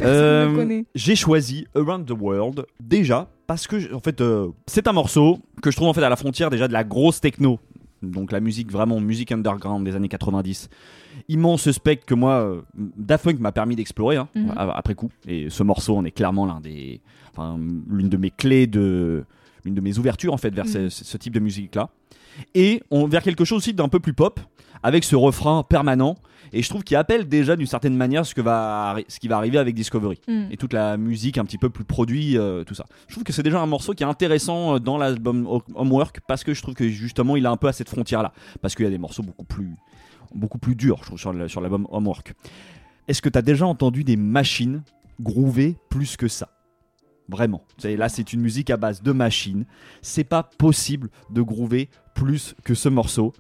Euh. 0.03 0.83
J'ai 0.95 1.17
choisi 1.17 1.67
Around 1.75 2.05
the 2.05 2.11
World 2.21 2.67
déjà 2.79 3.31
parce 3.47 3.67
que 3.67 3.95
en 3.95 4.01
fait 4.01 4.21
euh, 4.21 4.49
c'est 4.67 4.89
un 4.89 4.93
morceau 4.93 5.39
que 5.63 5.71
je 5.71 5.77
trouve 5.77 5.89
en 5.89 5.95
fait 5.95 6.03
à 6.05 6.11
la 6.11 6.17
frontière 6.17 6.51
déjà 6.51 6.69
de 6.69 6.75
la 6.75 6.85
grosse 6.85 7.23
techno. 7.23 7.59
Donc 8.03 8.31
la 8.31 8.41
musique 8.41 8.71
vraiment 8.71 9.01
musique 9.01 9.33
underground 9.33 9.87
des 9.87 9.97
années 9.97 10.09
90. 10.09 10.69
Immense 11.31 11.71
spectre 11.71 12.05
que 12.05 12.15
moi 12.15 12.33
euh, 12.43 12.61
Daft 12.77 13.25
Punk 13.25 13.41
m'a 13.41 13.53
permis 13.53 13.75
d'explorer 13.75 14.17
hein, 14.19 14.29
Mhm. 14.35 14.53
après 14.55 14.95
coup 14.95 15.09
et 15.27 15.49
ce 15.49 15.63
morceau 15.63 15.97
on 15.97 16.05
est 16.05 16.11
clairement 16.11 16.45
l'un 16.45 16.61
des 16.61 17.01
enfin 17.33 17.59
l'une 17.89 18.11
de 18.11 18.19
mes 18.19 18.31
clés 18.31 18.67
de 18.67 19.25
l'une 19.65 19.75
de 19.75 19.81
mes 19.81 19.99
ouvertures 19.99 20.33
en 20.33 20.39
fait 20.39 20.55
vers 20.55 20.67
ce, 20.67 20.79
Mhm. 20.79 20.91
ce 20.91 21.17
type 21.17 21.33
de 21.35 21.41
musique 21.41 21.75
là. 21.75 21.91
Et 22.55 22.83
on 22.91 23.07
vers 23.09 23.23
quelque 23.23 23.45
chose 23.45 23.59
aussi 23.59 23.75
d'un 23.75 23.89
peu 23.89 23.99
plus 24.01 24.13
pop 24.15 24.39
avec 24.83 25.03
ce 25.05 25.17
refrain 25.17 25.65
permanent 25.65 26.17
et 26.53 26.63
je 26.63 26.69
trouve 26.69 26.83
qu'il 26.85 26.97
appelle 26.97 27.29
déjà 27.29 27.57
d'une 27.57 27.67
certaine 27.67 27.97
manière 27.97 28.25
ce 28.25 28.35
que 28.35 28.41
va 28.41 28.97
ce 29.09 29.19
qui 29.19 29.27
va 29.29 29.37
arriver 29.37 29.59
avec 29.59 29.75
Discovery 29.75 30.21
Hmm. 30.29 30.45
et 30.51 30.57
toute 30.57 30.73
la 30.73 30.97
musique 30.97 31.37
un 31.37 31.45
petit 31.45 31.59
peu 31.59 31.69
plus 31.69 31.85
produit, 31.85 32.39
euh, 32.39 32.63
tout 32.65 32.75
ça. 32.75 32.87
Je 33.09 33.15
trouve 33.15 33.25
que 33.25 33.33
c'est 33.33 33.43
déjà 33.43 33.61
un 33.61 33.67
morceau 33.67 33.93
qui 33.93 34.03
est 34.05 34.07
intéressant 34.07 34.77
euh, 34.77 34.79
dans 34.79 34.97
l'album 34.99 35.47
Ho- 35.47 35.63
Homework 35.75 36.21
parce 36.29 36.45
que 36.45 36.55
je 36.55 36.63
trouve 36.63 36.75
que 36.75 36.89
justement 36.89 37.35
il 37.37 37.45
a 37.45 37.51
un 37.51 37.57
peu 37.57 37.67
à 37.69 37.73
cette 37.73 37.89
frontière 37.89 38.23
là. 38.23 38.33
Parce 38.63 38.75
qu'il 38.77 38.85
y 38.85 38.89
a 38.89 38.91
des 38.91 38.99
morceaux 38.99 39.23
beaucoup 39.25 39.45
plus, 39.45 39.75
beaucoup 40.35 40.59
plus 40.59 40.77
durs, 40.77 40.99
je 41.03 41.07
trouve, 41.07 41.19
sur 41.49 41.61
l'album 41.61 41.87
Homework. 41.91 42.35
Est-ce 43.09 43.21
que 43.21 43.29
tu 43.29 43.39
as 43.39 43.43
déjà 43.43 43.67
entendu 43.67 44.05
des 44.05 44.17
machines 44.17 44.83
groover 45.21 45.77
plus 45.91 46.17
que 46.17 46.29
ça? 46.29 46.49
Vraiment. 47.29 47.65
Là, 47.85 48.09
c'est 48.09 48.33
une 48.33 48.41
musique 48.41 48.71
à 48.71 48.77
base 48.77 49.03
de 49.03 49.13
machines. 49.13 49.67
C'est 50.03 50.25
pas 50.25 50.43
possible 50.43 51.11
de 51.31 51.43
groover 51.43 51.89
plus 52.15 52.55
que 52.65 52.75
ce 52.75 52.89
morceau. 52.89 53.33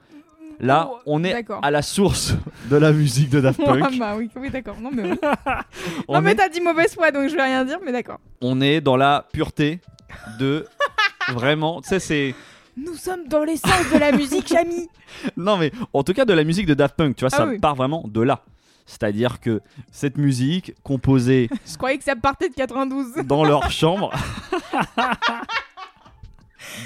Là, 0.60 0.90
Oh, 0.92 0.98
on 1.06 1.24
est 1.24 1.44
à 1.62 1.70
la 1.70 1.82
source 1.82 2.34
de 2.68 2.76
la 2.76 2.90
musique 2.92 3.30
de 3.30 3.40
Daft 3.40 3.60
Ouais, 3.60 3.64
Punk. 3.80 3.98
bah 3.98 4.14
oui, 4.18 4.28
oui 4.36 4.50
d'accord. 4.50 4.76
Non 4.80 4.90
mais, 4.92 5.12
oui. 5.12 5.18
On 6.08 6.14
non, 6.14 6.20
mais 6.20 6.32
est- 6.32 6.34
t'as 6.34 6.48
dit 6.48 6.60
mauvaise 6.60 6.92
foi 6.94 7.12
donc 7.12 7.28
je 7.28 7.36
vais 7.36 7.42
rien 7.44 7.64
dire, 7.64 7.78
mais 7.84 7.92
d'accord. 7.92 8.18
on 8.42 8.60
est 8.60 8.80
dans 8.80 8.96
la 8.96 9.24
pureté 9.32 9.80
de 10.40 10.66
vraiment 11.32 11.80
tu 11.80 11.90
sais 11.90 12.00
c'est 12.00 12.34
Nous 12.76 12.94
sommes 12.96 13.28
dans 13.28 13.44
l'essence 13.44 13.88
de 13.94 13.98
la 13.98 14.10
musique, 14.10 14.48
Jamy. 14.48 14.88
non 15.36 15.58
mais 15.58 15.70
en 15.92 16.02
tout 16.02 16.12
cas 16.12 16.24
de 16.24 16.32
la 16.32 16.42
musique 16.42 16.66
de 16.66 16.74
Daft 16.74 16.96
Punk 16.96 17.14
tu 17.14 17.20
vois 17.24 17.30
Ah 17.32 17.36
ça 17.36 17.46
oui. 17.46 17.58
part 17.60 17.76
vraiment 17.76 18.04
de 18.08 18.20
là 18.20 18.42
c'est-à-dire 18.88 19.38
que 19.38 19.60
cette 19.92 20.16
musique 20.16 20.72
composée 20.82 21.48
Je 21.70 21.76
croyais 21.76 21.98
que 21.98 22.04
ça 22.04 22.16
partait 22.16 22.48
de 22.48 22.54
92. 22.54 23.24
dans 23.26 23.44
leur 23.44 23.70
chambre. 23.70 24.10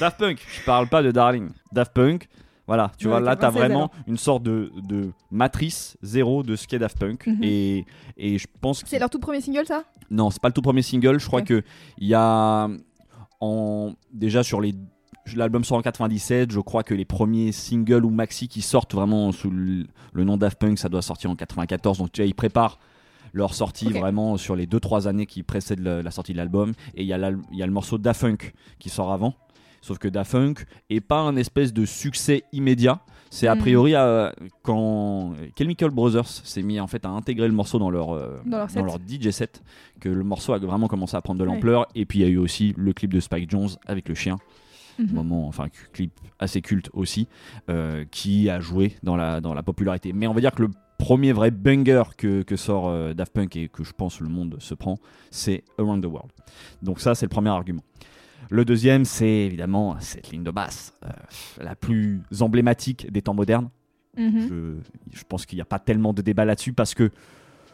Daft 0.00 0.18
Punk. 0.18 0.44
Je 0.48 0.64
parle 0.64 0.88
pas 0.88 1.02
de 1.02 1.10
Darling. 1.10 1.50
Daft 1.72 1.92
Punk 1.94 2.28
voilà 2.68 2.92
tu 2.96 3.06
Ouais, 3.06 3.10
vois 3.12 3.20
là 3.20 3.34
t'as 3.34 3.48
96 3.48 3.58
vraiment 3.60 3.90
une 4.06 4.16
sorte 4.16 4.44
de, 4.44 4.70
de 4.76 5.10
matrice 5.32 5.96
zéro 6.00 6.44
de 6.44 6.54
ce 6.54 6.68
qu'est 6.68 6.78
Daft 6.78 6.96
Punk. 6.98 7.26
Mhm. 7.26 7.38
et, 7.42 7.86
et 8.16 8.38
je 8.38 8.46
pense 8.60 8.82
que 8.82 8.88
C'est 8.88 8.98
leur 9.00 9.10
tout 9.10 9.18
premier 9.18 9.40
single, 9.40 9.66
ça? 9.66 9.84
Non, 10.10 10.30
c'est 10.30 10.40
pas 10.40 10.48
le 10.48 10.54
tout 10.54 10.62
premier 10.62 10.82
single. 10.82 11.18
Je 11.18 11.26
crois 11.26 11.42
que 11.42 11.62
il 11.98 12.06
y 12.06 12.14
a 12.14 12.68
en 13.40 13.94
déjà 14.12 14.42
sur 14.44 14.60
les 14.60 14.74
l'album 15.36 15.64
sort 15.64 15.78
en 15.78 15.82
97. 15.82 16.50
Je 16.52 16.60
crois 16.60 16.82
que 16.82 16.94
les 16.94 17.04
premiers 17.04 17.52
singles 17.52 18.04
ou 18.04 18.10
maxi 18.10 18.48
qui 18.48 18.62
sortent 18.62 18.94
vraiment 18.94 19.32
sous 19.32 19.50
le, 19.50 19.86
le 20.12 20.24
nom 20.24 20.36
Daft 20.36 20.58
Punk, 20.58 20.78
ça 20.78 20.88
doit 20.88 21.02
sortir 21.02 21.30
en 21.30 21.36
94. 21.36 21.98
Donc 21.98 22.12
tu 22.12 22.20
vois, 22.22 22.26
ils 22.26 22.34
préparent 22.34 22.78
leur 23.32 23.54
sortie 23.54 23.90
vraiment 23.90 24.36
sur 24.36 24.56
les 24.56 24.66
2-3 24.66 25.08
années 25.08 25.24
qui 25.26 25.42
précèdent 25.42 25.80
la 25.80 26.10
sortie 26.10 26.32
de 26.32 26.36
l'album. 26.38 26.72
Et 26.94 27.02
il 27.02 27.06
y, 27.08 27.12
a 27.14 27.18
y 27.18 27.60
le 27.62 27.70
morceau 27.70 27.96
Daft 27.98 28.20
Punk 28.20 28.52
qui 28.78 28.88
sort 28.90 29.10
avant. 29.12 29.34
Sauf 29.80 29.98
que 29.98 30.06
Daft 30.08 30.32
Punk 30.32 30.66
est 30.90 31.00
pas 31.00 31.18
un 31.20 31.34
espèce 31.36 31.72
de 31.72 31.84
succès 31.86 32.44
immédiat. 32.52 33.00
C'est 33.30 33.46
a 33.48 33.54
Mhm. 33.54 33.60
priori 33.62 33.94
euh, 33.94 34.30
quand 34.62 35.32
Chemical 35.58 35.90
Brothers 35.90 36.26
s'est 36.28 36.62
mis 36.62 36.78
en 36.78 36.86
fait 36.86 37.04
à 37.06 37.08
intégrer 37.08 37.48
le 37.48 37.54
morceau 37.54 37.78
dans 37.78 37.90
leur, 37.90 38.10
euh, 38.12 38.36
Dans 38.44 38.58
leur 38.84 38.98
DJ 38.98 39.30
set 39.30 39.62
que 40.00 40.08
le 40.10 40.22
morceau 40.22 40.52
a 40.52 40.58
vraiment 40.58 40.86
commencé 40.86 41.16
à 41.16 41.22
prendre 41.22 41.40
de 41.40 41.44
Ouais. 41.46 41.54
l'ampleur. 41.54 41.86
Et 41.94 42.04
puis 42.04 42.18
il 42.20 42.22
y 42.22 42.24
a 42.26 42.28
eu 42.28 42.36
aussi 42.36 42.74
le 42.76 42.92
clip 42.92 43.12
de 43.14 43.20
Spike 43.20 43.50
Jones 43.50 43.70
avec 43.86 44.08
le 44.10 44.14
chien, 44.14 44.36
Mhm. 44.98 45.12
moment, 45.12 45.48
enfin 45.48 45.68
clip 45.92 46.12
assez 46.38 46.60
culte 46.60 46.90
aussi, 46.92 47.28
euh, 47.68 48.04
qui 48.10 48.50
a 48.50 48.60
joué 48.60 48.96
dans 49.02 49.16
la, 49.16 49.40
dans 49.40 49.54
la 49.54 49.62
popularité. 49.62 50.12
Mais 50.12 50.26
on 50.26 50.34
va 50.34 50.40
dire 50.40 50.52
que 50.52 50.62
le 50.62 50.70
premier 50.98 51.32
vrai 51.32 51.50
banger 51.50 52.02
que, 52.16 52.42
que 52.42 52.56
sort 52.56 52.88
euh, 52.88 53.14
Daft 53.14 53.32
Punk 53.32 53.56
et 53.56 53.68
que 53.68 53.84
je 53.84 53.92
pense 53.92 54.20
le 54.20 54.28
monde 54.28 54.56
se 54.60 54.74
prend, 54.74 54.98
c'est 55.30 55.64
Around 55.78 56.02
the 56.04 56.06
World. 56.06 56.30
Donc 56.82 57.00
ça 57.00 57.14
c'est 57.14 57.26
le 57.26 57.30
premier 57.30 57.50
argument. 57.50 57.82
Le 58.50 58.64
deuxième, 58.64 59.04
c'est 59.04 59.46
évidemment 59.46 59.96
cette 60.00 60.30
ligne 60.30 60.42
de 60.42 60.50
basse, 60.50 60.94
euh, 61.04 61.08
la 61.62 61.74
plus 61.74 62.22
emblématique 62.40 63.10
des 63.10 63.22
temps 63.22 63.34
modernes. 63.34 63.70
Mhm. 64.16 64.48
Je, 64.48 65.16
je 65.18 65.24
pense 65.26 65.46
qu'il 65.46 65.56
n'y 65.56 65.62
a 65.62 65.66
pas 65.66 65.78
tellement 65.78 66.12
de 66.12 66.20
débat 66.22 66.44
là-dessus 66.44 66.72
parce 66.72 66.92
que 66.94 67.10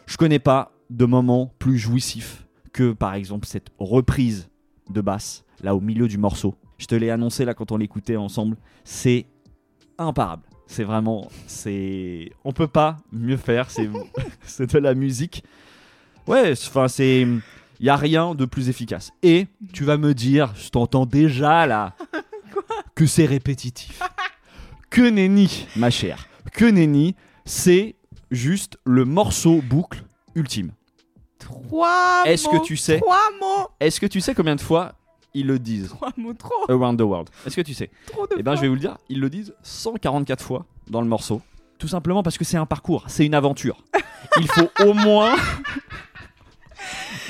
je 0.07 0.17
connais 0.17 0.39
pas 0.39 0.71
de 0.89 1.05
moment 1.05 1.53
plus 1.59 1.79
jouissif 1.79 2.47
que 2.73 2.93
par 2.93 3.15
exemple 3.15 3.47
cette 3.47 3.69
reprise 3.79 4.49
de 4.91 5.01
basse 5.01 5.45
là 5.63 5.75
au 5.75 5.81
milieu 5.81 6.07
du 6.07 6.17
morceau. 6.19 6.55
Je 6.79 6.87
te 6.87 6.95
l'ai 6.95 7.11
annoncé 7.11 7.45
là 7.45 7.55
quand 7.55 7.73
on 7.73 7.77
l'écoutait 7.77 8.17
ensemble, 8.17 8.57
c'est 8.85 9.27
imparable. 9.99 10.45
C'est 10.67 10.85
vraiment, 10.85 11.29
c'est, 11.47 12.31
on 12.45 12.53
peut 12.53 12.69
pas 12.69 12.99
mieux 13.11 13.37
faire. 13.37 13.71
C'est, 13.71 13.89
c'est 14.43 14.73
de 14.73 14.79
la 14.79 14.95
musique. 14.95 15.43
Ouais, 16.27 16.53
enfin 16.53 16.89
c'est, 16.89 17.23
il 17.81 17.87
y 17.87 17.89
a 17.89 17.97
rien 17.97 18.35
de 18.35 18.45
plus 18.45 18.69
efficace. 18.69 19.11
Et 19.23 19.47
tu 19.73 19.85
vas 19.85 19.97
me 19.97 20.15
dire, 20.15 20.55
je 20.57 20.69
t'entends 20.69 21.07
déjà 21.07 21.67
là, 21.67 21.95
que 22.95 23.07
c'est 23.07 23.25
répétitif. 23.27 24.01
Que 24.91 25.03
nenni, 25.03 25.67
ma 25.77 25.91
chère. 25.91 26.29
Que 26.53 26.65
nenni, 26.65 27.17
c'est 27.45 27.97
juste 28.31 28.79
le 28.85 29.05
morceau 29.05 29.63
boucle 29.63 30.05
ultime. 30.35 30.73
Trois 31.39 32.23
Est-ce 32.27 32.49
que 32.49 32.63
tu 32.63 32.77
sais 32.77 32.99
Trois 32.99 33.31
mots 33.41 33.69
Est-ce 33.81 34.01
que 34.01 34.07
tu 34.07 34.21
sais 34.21 34.35
combien 34.35 34.57
de 34.57 34.61
fois 34.61 34.95
ils 35.41 35.47
le 35.47 35.59
disent 35.59 35.89
Trois 35.89 36.13
mots 36.17 36.35
trop 36.35 36.55
Around 36.69 36.99
the 36.99 37.03
World 37.03 37.29
Est-ce 37.47 37.57
que 37.57 37.61
tu 37.63 37.75
sais 37.75 37.91
Trop 38.07 38.27
de 38.27 38.35
Eh 38.39 38.43
ben, 38.43 38.55
je 38.57 38.61
vais 38.61 38.69
vous 38.69 38.75
le 38.75 38.81
dire, 38.81 38.97
ils 39.09 39.21
le 39.21 39.31
disent 39.31 39.55
144 39.63 40.43
fois 40.43 40.67
dans 40.89 41.01
le 41.01 41.07
morceau. 41.09 41.41
Tout 41.79 41.89
simplement 41.89 42.23
parce 42.23 42.37
que 42.39 42.45
c'est 42.45 42.57
un 42.57 42.67
parcours, 42.67 43.05
c'est 43.09 43.25
une 43.27 43.35
aventure. 43.35 43.83
Il 44.41 44.49
faut 44.49 44.69
au 44.85 44.95
moins. 44.95 45.35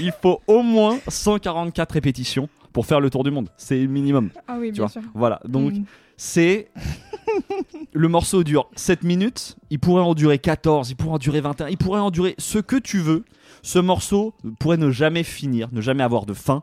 Il 0.01 0.13
faut 0.23 0.41
au 0.47 0.63
moins 0.63 0.99
144 1.09 1.93
répétitions 1.93 2.49
pour 2.73 2.87
faire 2.87 3.01
le 3.01 3.11
tour 3.11 3.25
du 3.25 3.31
monde. 3.31 3.49
C'est 3.57 3.79
le 3.81 3.87
minimum. 3.89 4.31
Ah 4.47 4.57
oui, 4.59 4.69
Tu 4.69 4.75
bien 4.75 4.85
vois. 4.85 4.89
sûr. 4.91 5.03
Voilà. 5.15 5.41
Donc, 5.45 5.73
Mm. 5.75 5.85
c'est. 6.17 6.69
le 7.93 8.09
morceau 8.09 8.43
dure 8.45 8.69
7 8.77 9.03
minutes. 9.03 9.57
Il 9.71 9.79
pourrait 9.81 10.03
en 10.03 10.15
durer 10.15 10.39
14, 10.39 10.91
il 10.91 10.97
pourrait 10.97 11.15
en 11.15 11.19
durer 11.19 11.41
21, 11.41 11.69
il 11.69 11.77
pourrait 11.77 12.01
en 12.01 12.11
durer 12.11 12.35
ce 12.39 12.59
que 12.59 12.77
tu 12.77 12.99
veux. 13.01 13.25
Ce 13.63 13.79
morceau 13.79 14.35
pourrait 14.61 14.77
ne 14.77 14.91
jamais 14.91 15.25
finir, 15.25 15.69
ne 15.73 15.81
jamais 15.81 16.03
avoir 16.05 16.25
de 16.27 16.33
fin. 16.35 16.63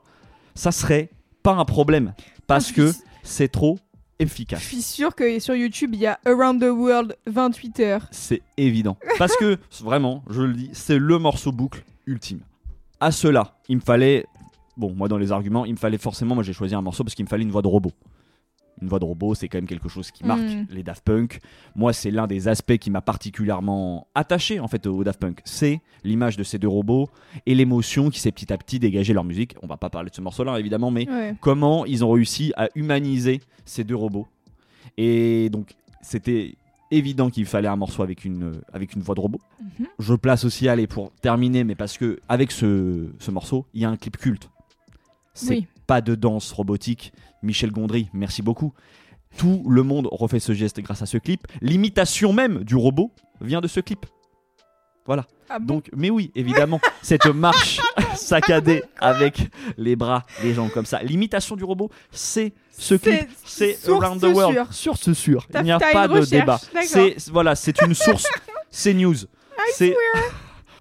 Ça 0.56 0.72
serait 0.72 1.10
pas 1.46 1.54
un 1.54 1.66
problème. 1.66 2.14
Parce 2.48 2.72
que 2.72 2.92
c'est 3.24 3.48
trop 3.48 3.78
Je 4.20 4.26
efficace. 4.26 4.64
suis 4.64 4.82
sûre 4.82 5.14
que 5.16 5.40
sur 5.40 5.56
YouTube, 5.56 5.92
il 5.94 6.00
y 6.00 6.08
a 6.08 6.20
Around 6.26 6.60
the 6.62 6.72
World 6.72 7.16
28 7.28 7.80
heures. 7.82 8.08
C'est 8.12 8.42
évident. 8.58 8.98
Parce 9.20 9.36
que, 9.38 9.58
vraiment, 9.82 10.24
je 10.30 10.42
le 10.42 10.54
dis, 10.54 10.70
c'est 10.74 10.98
le 10.98 11.20
morceau 11.20 11.52
boucle 11.52 11.84
ultime. 12.08 12.40
À 13.00 13.12
cela, 13.12 13.58
il 13.70 13.76
me 13.78 13.82
fallait. 13.82 14.26
Bon, 14.78 14.94
moi, 14.94 15.08
dans 15.08 15.18
les 15.18 15.32
arguments, 15.32 15.66
il 15.66 15.74
me 15.74 15.78
fallait 15.78 15.98
forcément. 16.00 16.34
Moi, 16.36 16.44
j'ai 16.44 16.52
choisi 16.54 16.74
un 16.76 16.82
morceau 16.82 17.04
parce 17.04 17.14
qu'il 17.16 17.26
me 17.26 17.30
fallait 17.30 17.44
une 17.44 17.52
voix 17.52 17.62
de 17.62 17.68
robot. 17.68 17.92
Une 18.82 18.88
voix 18.90 19.00
de 19.00 19.06
robot, 19.06 19.36
c'est 19.36 19.48
quand 19.48 19.58
même 19.58 19.68
quelque 19.68 19.88
chose 19.90 20.12
qui 20.12 20.26
marque 20.26 20.42
Mm. 20.42 20.68
les 20.70 20.84
Daft 20.84 21.04
Punk. 21.04 21.40
Moi, 21.76 21.94
c'est 21.94 22.12
l'un 22.12 22.28
des 22.28 22.48
aspects 22.50 22.78
qui 22.78 22.92
m'a 22.92 23.02
particulièrement 23.02 24.08
attaché 24.16 24.60
en 24.60 24.68
fait 24.68 24.86
au 24.88 25.04
Daft 25.04 25.20
Punk. 25.20 25.40
C'est 25.46 25.82
l'image 26.04 26.36
de 26.38 26.44
ces 26.44 26.58
deux 26.60 26.68
robots 26.68 27.10
et 27.46 27.56
l'émotion 27.56 28.10
qui 28.10 28.20
s'est 28.20 28.32
petit 28.32 28.52
à 28.52 28.58
petit 28.58 28.80
dégagée 28.80 29.14
leur 29.14 29.24
musique. 29.24 29.56
On 29.64 29.68
va 29.68 29.78
pas 29.78 29.90
parler 29.90 30.10
de 30.10 30.16
ce 30.16 30.22
morceau-là 30.22 30.60
évidemment, 30.60 30.92
mais 30.92 31.08
Ouais. 31.10 31.36
comment 31.40 31.86
ils 31.86 32.04
ont 32.04 32.12
réussi 32.12 32.52
à 32.58 32.68
humaniser 32.76 33.40
ces 33.66 33.84
deux 33.84 33.96
robots. 33.96 34.28
Et 34.98 35.50
donc, 35.50 35.76
c'était 36.02 36.56
évident 36.92 37.30
qu'il 37.30 37.46
fallait 37.46 37.68
un 37.68 37.76
morceau 37.76 38.04
avec 38.04 38.26
une, 38.26 38.62
avec 38.74 38.94
une 38.94 39.02
voix 39.02 39.16
de 39.16 39.20
robot. 39.22 39.40
Mhm. 39.80 39.88
Je 40.00 40.14
place 40.14 40.46
aussi, 40.46 40.68
allez, 40.70 40.88
pour 40.88 41.12
terminer, 41.22 41.64
mais 41.64 41.76
parce 41.76 41.98
que 41.98 42.20
avec 42.30 42.52
ce, 42.52 43.08
ce 43.20 43.32
morceau, 43.32 43.66
il 43.74 43.82
y 43.82 43.86
a 43.86 43.90
un 43.90 43.98
clip 43.98 44.18
culte. 44.18 44.50
C'est 45.34 45.50
Oui. 45.56 45.68
pas 45.88 46.02
de 46.02 46.16
danse 46.16 46.52
robotique. 46.52 47.12
Michel 47.46 47.72
Gondry, 47.72 48.10
merci 48.14 48.42
beaucoup. 48.42 48.74
Tout 49.38 49.64
le 49.70 49.84
monde 49.84 50.08
refait 50.12 50.40
ce 50.40 50.54
geste 50.54 50.80
grâce 50.82 51.02
à 51.02 51.06
ce 51.06 51.18
clip. 51.18 51.46
L'imitation 51.62 52.34
même 52.34 52.64
du 52.64 52.76
robot 52.76 53.12
vient 53.42 53.62
de 53.62 53.68
ce 53.68 53.80
clip. 53.80 54.06
Voilà. 55.06 55.26
Ah 55.50 55.60
bon 55.60 55.76
Donc, 55.76 55.90
mais 55.96 56.10
oui, 56.10 56.32
évidemment, 56.36 56.80
cette 57.04 57.26
marche 57.28 57.80
saccadée 58.16 58.82
avec 59.00 59.50
les 59.78 59.96
bras, 59.96 60.24
les 60.42 60.54
jambes 60.56 60.72
comme 60.72 60.86
ça. 60.86 61.04
L'imitation 61.04 61.56
du 61.56 61.64
robot, 61.64 61.92
c'est 62.12 62.54
ce 62.72 62.96
clip, 62.96 63.30
C'est 63.44 63.74
source 63.74 64.04
Around 64.04 64.22
the 64.22 64.36
World. 64.36 64.56
sûre. 64.56 64.74
Sur 64.74 64.98
ce 64.98 65.14
sûr. 65.14 65.46
T'as- 65.52 65.62
Il 65.62 65.66
n'y 65.66 65.72
a 65.72 65.80
pas 65.80 66.08
de 66.08 66.14
recherche, 66.14 66.30
débat. 66.30 66.60
C'est 66.86 67.16
voilà, 67.30 67.56
c'est 67.56 67.80
une 67.84 67.94
source. 67.94 68.26
c'est 68.72 68.94
news. 68.96 69.16
C'est 69.74 69.96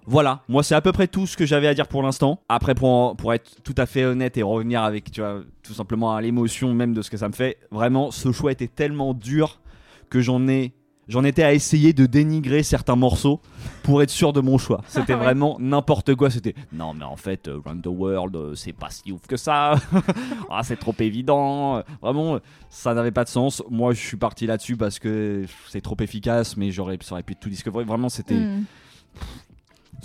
voilà, 0.07 0.43
moi 0.47 0.61
c'est 0.63 0.75
à 0.75 0.81
peu 0.81 0.91
près 0.91 1.07
tout 1.07 1.25
ce 1.27 1.35
que 1.37 1.45
j'avais 1.45 1.67
à 1.67 1.73
dire 1.73 1.87
pour 1.87 2.03
l'instant. 2.03 2.39
Après 2.49 2.75
pour 2.75 3.15
pour 3.15 3.33
être 3.33 3.61
tout 3.63 3.75
à 3.77 3.85
fait 3.85 4.05
honnête 4.05 4.37
et 4.37 4.43
revenir 4.43 4.83
avec 4.83 5.11
tu 5.11 5.21
vois 5.21 5.41
tout 5.63 5.73
simplement 5.73 6.15
à 6.15 6.21
l'émotion 6.21 6.73
même 6.73 6.93
de 6.93 7.01
ce 7.01 7.09
que 7.09 7.17
ça 7.17 7.27
me 7.27 7.33
fait, 7.33 7.57
vraiment 7.71 8.11
ce 8.11 8.31
choix 8.31 8.51
était 8.51 8.67
tellement 8.67 9.13
dur 9.13 9.59
que 10.09 10.21
j'en 10.21 10.47
ai 10.47 10.73
j'en 11.07 11.23
étais 11.23 11.43
à 11.43 11.53
essayer 11.53 11.93
de 11.93 12.05
dénigrer 12.07 12.63
certains 12.63 12.95
morceaux 12.95 13.39
pour 13.83 14.01
être 14.01 14.09
sûr 14.09 14.33
de 14.33 14.41
mon 14.41 14.57
choix. 14.57 14.81
C'était 14.87 15.13
Ouais. 15.13 15.19
vraiment 15.23 15.57
n'importe 15.59 16.15
quoi, 16.15 16.29
c'était 16.31 16.55
non 16.73 16.93
mais 16.95 17.03
en 17.05 17.15
fait 17.15 17.47
euh, 17.47 17.59
Run 17.63 17.77
the 17.79 17.87
World 17.87 18.35
euh, 18.35 18.55
c'est 18.55 18.73
pas 18.73 18.89
si 18.89 19.11
ouf 19.11 19.21
que 19.27 19.37
ça. 19.37 19.75
ah, 20.49 20.61
c'est 20.63 20.77
trop 20.79 20.95
évident. 20.99 21.81
Vraiment 22.01 22.39
ça 22.69 22.93
n'avait 22.93 23.11
pas 23.11 23.23
de 23.23 23.29
sens. 23.29 23.63
Moi 23.69 23.93
je 23.93 23.99
suis 24.01 24.17
parti 24.17 24.45
là-dessus 24.47 24.77
parce 24.77 24.99
que 24.99 25.45
c'est 25.69 25.81
trop 25.81 25.97
efficace 25.99 26.57
mais 26.57 26.71
j'aurais 26.71 26.97
ça 27.01 27.13
aurait 27.13 27.23
pu 27.23 27.33
être 27.33 27.39
tout 27.39 27.49
discovery. 27.49 27.85
Vraiment 27.85 28.09
c'était 28.09 28.35
Hmm. 28.35 28.63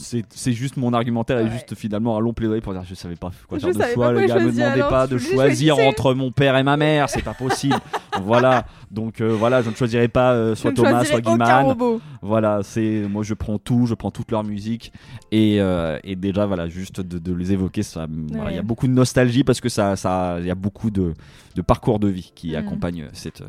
C'est 0.01 0.25
c'est 0.31 0.53
juste 0.53 0.77
mon 0.77 0.93
argumentaire 0.95 1.39
et 1.39 1.51
juste 1.51 1.75
finalement 1.75 2.17
un 2.17 2.21
long 2.21 2.33
plaidoyer 2.33 2.61
pour 2.61 2.73
dire 2.73 2.83
je 2.89 2.95
savais 2.95 3.17
pas 3.17 3.31
quoi 3.49 3.59
Je 3.59 3.67
faire 3.71 3.89
de 3.89 3.93
choix 3.95 4.13
le 4.13 4.27
gars 4.27 4.39
me 4.41 4.51
demandait 4.51 4.81
pas 4.81 5.07
de 5.07 5.19
choisir 5.19 5.79
entre 5.79 6.15
mon 6.15 6.33
père 6.33 6.57
et 6.57 6.63
ma 6.63 6.77
mère 6.77 7.09
c'est 7.09 7.23
pas 7.23 7.35
possible 7.35 7.77
voilà 8.23 8.67
donc 8.91 9.21
euh, 9.21 9.29
voilà 9.29 9.63
je 9.63 9.71
ne 9.71 9.75
choisirai 9.75 10.09
pas 10.09 10.33
euh, 10.33 10.55
soit 10.55 10.73
Thomas 10.73 11.05
soit 11.05 11.21
robot. 11.63 12.01
voilà 12.23 12.61
c'est 12.63 13.07
moi 13.11 13.23
je 13.23 13.35
prends 13.35 13.59
tout 13.59 13.87
je 13.87 13.95
prends 13.95 14.11
toute 14.11 14.31
leur 14.31 14.43
musique 14.43 14.93
et, 15.31 15.61
euh, 15.61 15.99
et 16.03 16.17
déjà 16.17 16.47
voilà 16.47 16.69
juste 16.69 17.01
de, 17.01 17.19
de 17.19 17.33
les 17.35 17.53
évoquer 17.53 17.83
ça 17.83 18.07
me- 18.07 18.29
voilà, 18.35 18.51
il 18.51 18.57
y 18.57 18.59
a 18.59 18.63
beaucoup 18.63 18.87
de 18.87 18.93
nostalgie 18.93 19.45
parce 19.45 19.61
que 19.61 19.69
ça 19.69 19.97
ça 19.97 20.37
il 20.41 20.47
y 20.47 20.51
a 20.51 20.55
beaucoup 20.55 20.91
de, 20.91 21.15
de 21.55 21.63
parcours 21.63 21.99
de 21.99 22.09
vie 22.09 22.33
qui 22.35 22.53
Mm. 22.53 22.57
accompagnent 22.57 23.09
cette 23.13 23.43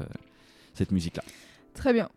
cette 0.73 0.91
musique 0.91 1.15
là 1.17 1.23
Très 1.73 1.93
bien. 1.93 2.09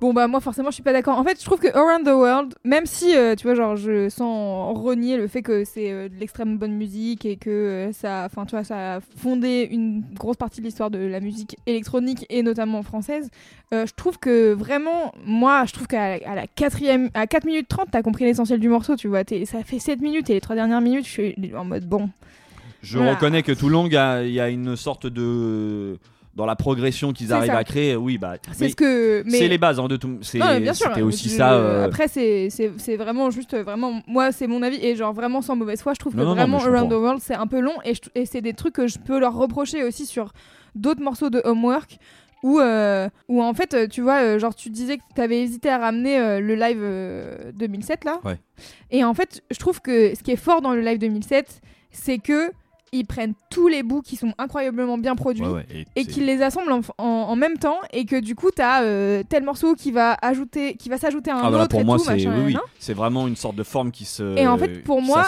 Bon 0.00 0.12
bah 0.12 0.28
moi 0.28 0.40
forcément 0.40 0.70
je 0.70 0.74
suis 0.74 0.82
pas 0.84 0.92
d'accord. 0.92 1.18
En 1.18 1.24
fait 1.24 1.40
je 1.40 1.44
trouve 1.44 1.58
que 1.58 1.66
Around 1.76 2.04
the 2.04 2.10
World, 2.12 2.54
même 2.64 2.86
si 2.86 3.16
euh, 3.16 3.34
tu 3.34 3.48
vois 3.48 3.56
genre 3.56 3.74
je 3.74 4.08
sens 4.08 4.78
renier 4.78 5.16
le 5.16 5.26
fait 5.26 5.42
que 5.42 5.64
c'est 5.64 5.90
euh, 5.90 6.08
de 6.08 6.14
l'extrême 6.20 6.56
bonne 6.56 6.74
musique 6.74 7.24
et 7.26 7.36
que 7.36 7.50
euh, 7.50 7.92
ça, 7.92 8.22
enfin 8.26 8.44
tu 8.46 8.52
vois 8.52 8.62
ça 8.62 8.96
a 8.96 9.00
fondé 9.00 9.66
une 9.70 10.04
grosse 10.14 10.36
partie 10.36 10.60
de 10.60 10.66
l'histoire 10.66 10.90
de 10.90 10.98
la 10.98 11.18
musique 11.18 11.56
électronique 11.66 12.24
et 12.30 12.44
notamment 12.44 12.82
française. 12.84 13.28
je 13.72 13.92
trouve 13.96 14.18
que 14.20 14.52
vraiment 14.52 15.12
moi 15.24 15.64
je 15.66 15.72
trouve 15.72 15.88
qu'à 15.88 16.12
à 16.24 16.34
la 16.36 16.46
quatrième, 16.46 17.10
à 17.14 17.26
4 17.26 17.44
minutes 17.44 17.66
30 17.68 17.88
t'as 17.90 18.02
compris 18.02 18.24
l'essentiel 18.24 18.60
du 18.60 18.68
morceau 18.68 18.94
tu 18.94 19.08
vois. 19.08 19.22
Ça 19.46 19.64
fait 19.64 19.80
7 19.80 20.00
minutes 20.00 20.30
et 20.30 20.34
les 20.34 20.40
trois 20.40 20.54
dernières 20.54 20.80
minutes 20.80 21.06
je 21.06 21.10
suis 21.10 21.34
en 21.56 21.64
mode 21.64 21.86
bon. 21.88 22.08
Je 22.82 22.98
Voilà. 22.98 23.14
reconnais 23.14 23.42
que 23.42 23.50
il 23.50 23.92
y 23.92 23.96
a, 23.96 24.22
il 24.22 24.32
y 24.32 24.40
a 24.40 24.48
une 24.48 24.76
sorte 24.76 25.06
de. 25.08 25.98
Dans 26.38 26.46
la 26.46 26.56
progression 26.56 27.12
qu'ils 27.12 27.32
arrivent 27.34 27.50
ça. 27.50 27.58
à 27.58 27.64
créer, 27.64 27.96
oui, 27.96 28.16
bah. 28.16 28.36
C'est 28.52 28.60
mais 28.60 28.68
ce 28.70 28.76
que 28.76 29.22
mais 29.26 29.38
C'est 29.38 29.48
les 29.48 29.58
bases 29.58 29.78
hein, 29.78 29.88
de 29.88 29.96
tout. 29.96 30.18
c'est-. 30.22 30.38
C'était 30.72 31.02
aussi 31.02 31.28
Je- 31.28 31.34
ça. 31.36 31.52
euh, 31.52 31.84
Après, 31.84 32.06
c'est 32.08 32.48
vraiment 32.96 33.30
juste, 33.30 33.52
euh, 33.54 33.62
vraiment, 33.64 34.00
moi, 34.06 34.32
c'est 34.32 34.46
mon 34.46 34.62
avis, 34.62 34.78
et 34.80 34.94
genre 34.96 35.12
vraiment 35.12 35.42
sans 35.42 35.56
mauvaise 35.56 35.82
foi, 35.82 35.92
je 35.94 35.98
trouve 35.98 36.14
Non, 36.16 36.22
que 36.22 36.28
non, 36.28 36.34
vraiment 36.36 36.58
Around 36.58 36.88
the 36.90 36.94
World, 36.94 37.20
c'est 37.20 37.34
un 37.34 37.46
peu 37.46 37.60
long, 37.60 37.74
et, 37.84 37.92
je- 37.94 38.00
et 38.14 38.24
c'est 38.24 38.40
des 38.40 38.54
trucs 38.54 38.74
que 38.74 38.86
je 38.86 38.98
peux 38.98 39.18
leur 39.18 39.34
reprocher 39.34 39.82
aussi 39.84 40.06
sur 40.06 40.32
d'autres 40.74 41.02
morceaux 41.02 41.28
de 41.28 41.42
Homework. 41.44 41.98
Où, 42.44 42.60
euh, 42.60 43.08
où 43.28 43.42
en 43.42 43.52
fait, 43.52 43.88
tu 43.88 44.00
vois, 44.00 44.38
genre 44.38 44.54
tu 44.54 44.70
disais 44.70 44.98
que 44.98 45.02
tu 45.12 45.20
avais 45.20 45.42
hésité 45.42 45.68
à 45.70 45.78
ramener 45.78 46.20
euh, 46.20 46.38
le 46.38 46.54
live 46.54 46.78
euh, 46.80 47.50
2007 47.52 48.04
là. 48.04 48.20
Ouais. 48.24 48.38
Et 48.92 49.02
en 49.02 49.12
fait, 49.12 49.42
je 49.50 49.58
trouve 49.58 49.80
que 49.80 50.14
ce 50.14 50.22
qui 50.22 50.30
est 50.30 50.36
fort 50.36 50.60
dans 50.62 50.72
le 50.72 50.80
live 50.80 50.98
2007, 50.98 51.60
c'est 51.90 52.18
que 52.18 52.52
ils 52.92 53.04
prennent 53.06 53.34
tous 53.50 53.68
les 53.68 53.82
bouts 53.82 54.02
qui 54.02 54.16
sont 54.16 54.32
incroyablement 54.38 54.98
bien 54.98 55.14
produits 55.16 55.44
ouais, 55.44 55.52
ouais, 55.52 55.66
et 55.70 55.80
et 55.96 56.04
c'est- 56.04 56.10
qu'il 56.10 56.26
les 56.26 56.42
assemble 56.42 56.72
en, 56.72 56.80
en- 56.98 57.04
en 57.04 57.36
même 57.36 57.58
temps 57.58 57.78
et 57.92 58.04
que 58.04 58.18
du 58.20 58.34
coup 58.34 58.50
t'as 58.54 58.82
euh, 58.82 59.22
tel 59.28 59.44
morceau 59.44 59.74
qui 59.74 59.90
va 59.92 60.16
ajouter 60.22 60.74
qui 60.74 60.88
va 60.88 60.98
s'ajouter 60.98 61.30
à 61.30 61.36
un 61.36 61.40
Ah, 61.42 61.48
voilà, 61.48 61.64
autre 61.64 61.70
pour 61.70 61.80
et 61.80 61.84
moi, 61.84 61.98
c'est 61.98 62.26
oui. 62.28 62.56
C'est 62.78 62.94
vraiment 62.94 63.26
une 63.26 63.36
sorte 63.36 63.56
de 63.56 63.62
forme 63.62 63.90
qui 63.90 64.04
se. 64.04 64.36
Et 64.38 64.46
en 64.46 64.56
fait, 64.58 64.82
pour 64.84 65.02
moi, 65.02 65.26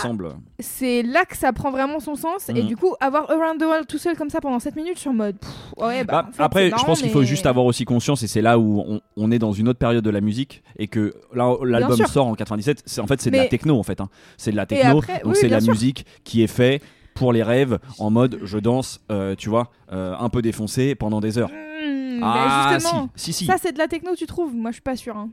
c'est 0.58 1.02
là 1.02 1.24
que 1.24 1.36
ça 1.36 1.52
prend 1.52 1.70
vraiment 1.70 2.00
son 2.00 2.14
sens 2.14 2.48
et 2.48 2.54
Mhm. 2.54 2.66
du 2.66 2.76
coup 2.76 2.94
avoir 3.00 3.30
Around 3.30 3.58
the 3.60 3.64
World 3.64 3.86
tout 3.86 3.98
seul 3.98 4.16
comme 4.16 4.30
ça 4.30 4.40
pendant 4.40 4.58
7 4.58 4.76
minutes 4.76 4.94
je 4.96 5.00
suis 5.00 5.08
en 5.10 5.14
mode 5.14 5.36
pff, 5.38 5.50
ouais 5.78 6.04
bah, 6.04 6.22
Bah, 6.22 6.26
en 6.28 6.32
fait, 6.32 6.42
après, 6.42 6.70
je 6.70 6.84
pense 6.84 7.00
qu'il 7.02 7.10
faut 7.10 7.22
juste 7.22 7.46
avoir 7.46 7.64
aussi 7.66 7.84
conscience, 7.84 8.22
et 8.22 8.26
c'est 8.26 8.42
là 8.42 8.58
où 8.58 8.80
on, 8.86 9.00
on 9.16 9.30
est 9.30 9.38
dans 9.38 9.52
une 9.52 9.68
autre 9.68 9.78
période 9.78 10.04
de 10.04 10.10
la 10.10 10.20
musique, 10.20 10.62
et 10.78 10.86
que 10.88 11.14
là, 11.34 11.54
l'album 11.64 11.98
sort 12.06 12.26
en 12.26 12.34
97. 12.34 12.82
C'est 12.86 13.00
en 13.00 13.06
fait 13.06 13.20
c'est 13.20 13.30
de 13.30 13.36
la 13.36 13.46
techno 13.46 13.78
en 13.78 13.82
fait. 13.82 14.00
hein. 14.00 14.08
C'est 14.36 14.50
de 14.50 14.56
la 14.56 14.66
techno, 14.66 14.98
après, 14.98 15.20
donc 15.24 15.32
oui, 15.34 15.38
c'est 15.40 15.46
de 15.48 15.52
la 15.52 15.60
sûr. 15.60 15.72
musique 15.72 16.06
qui 16.24 16.42
est 16.42 16.46
fait 16.46 16.80
pour 17.20 17.33
les 17.35 17.42
rêves, 17.42 17.78
en 17.98 18.11
mode 18.11 18.40
je 18.42 18.59
danse, 18.59 19.00
euh, 19.12 19.35
tu 19.37 19.50
vois, 19.50 19.70
euh, 19.92 20.14
un 20.18 20.30
peu 20.30 20.40
défoncé 20.40 20.94
pendant 20.94 21.20
des 21.20 21.37
heures. 21.37 21.50
Hmm, 21.50 22.20
ah 22.22 22.35
bah, 22.70 22.78
justement 22.78 23.09
si, 23.14 23.33
si, 23.35 23.44
si. 23.44 23.46
ça 23.46 23.56
c'est 23.61 23.72
de 23.72 23.78
la 23.78 23.88
techno 23.88 24.14
tu 24.16 24.24
trouves? 24.26 24.54
Moi 24.54 24.70
je 24.70 24.76
suis 24.76 24.83
pas 24.83 24.96
sûre 24.96 25.16
hein. 25.18 25.28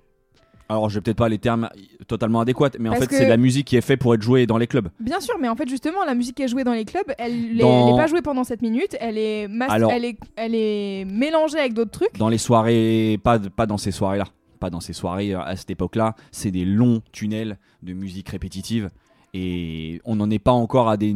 Alors, 0.69 0.89
j'ai 0.89 0.99
peut-être 0.99 1.15
pas 1.17 1.29
les 1.29 1.37
termes 1.37 1.69
totalement 2.09 2.41
adéquats, 2.41 2.71
mais 2.77 2.89
en 2.89 2.95
fait, 2.95 3.07
c'est 3.09 3.23
de 3.23 3.29
la 3.29 3.37
musique 3.37 3.65
qui 3.67 3.77
est 3.77 3.81
faite 3.81 4.01
pour 4.01 4.13
être 4.13 4.21
jouée 4.21 4.45
dans 4.45 4.57
les 4.57 4.67
clubs. 4.67 4.89
bien 4.99 5.21
sûr 5.21 5.35
mais 5.39 5.47
en 5.47 5.55
fait 5.55 5.69
justement 5.69 6.03
la 6.05 6.13
musique 6.13 6.35
qui 6.35 6.43
est 6.43 6.49
jouée 6.49 6.65
dans 6.65 6.73
les 6.73 6.83
clubs 6.83 7.09
elle 7.17 7.53
n'est 7.55 7.61
Dans- 7.61 7.95
pas 7.95 8.07
jouée 8.07 8.21
pendant 8.21 8.43
7 8.43 8.61
minutes 8.61 8.97
elle 8.99 9.17
est 9.17 9.47
Alors- 9.69 9.93
elle 9.93 10.03
est 10.03 10.17
elle 10.35 10.53
est 10.55 11.05
mélangée 11.05 11.57
avec 11.57 11.73
d'autres 11.73 11.91
trucs 11.91 12.17
Dans 12.17 12.27
les 12.27 12.37
soirées, 12.37 13.17
pas, 13.23 13.39
pas 13.39 13.65
dans 13.65 13.77
ces 13.77 13.91
soirées-là. 13.91 14.25
Pas 14.59 14.69
dans 14.69 14.81
ces 14.81 14.91
soirées 14.93 15.33
euh, 15.35 15.41
à 15.41 15.55
cette 15.55 15.69
époque-là. 15.69 16.15
C'est 16.31 16.51
des 16.51 16.65
longs 16.65 17.01
tunnels 17.13 17.57
de 17.83 17.93
musique 17.93 18.27
répétitive. 18.29 18.89
Et 19.33 20.01
on 20.05 20.15
n'en 20.15 20.29
est 20.29 20.39
pas 20.39 20.51
encore 20.53 20.89
à, 20.89 20.97
des, 20.97 21.15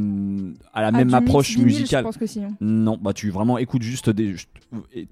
à 0.74 0.82
la 0.82 0.88
Ah, 0.88 0.92
même 0.92 1.14
approche 1.14 1.52
vinyle, 1.52 1.66
musicale. 1.66 2.02
je 2.02 2.04
pense 2.06 2.18
que 2.18 2.26
si 2.28 2.44
hein. 2.44 2.56
Non, 2.60 2.98
bah 3.02 3.14
tu 3.14 3.30
vraiment 3.30 3.58
écoutes 3.58 3.82
juste 3.82 4.10
des. 4.10 4.36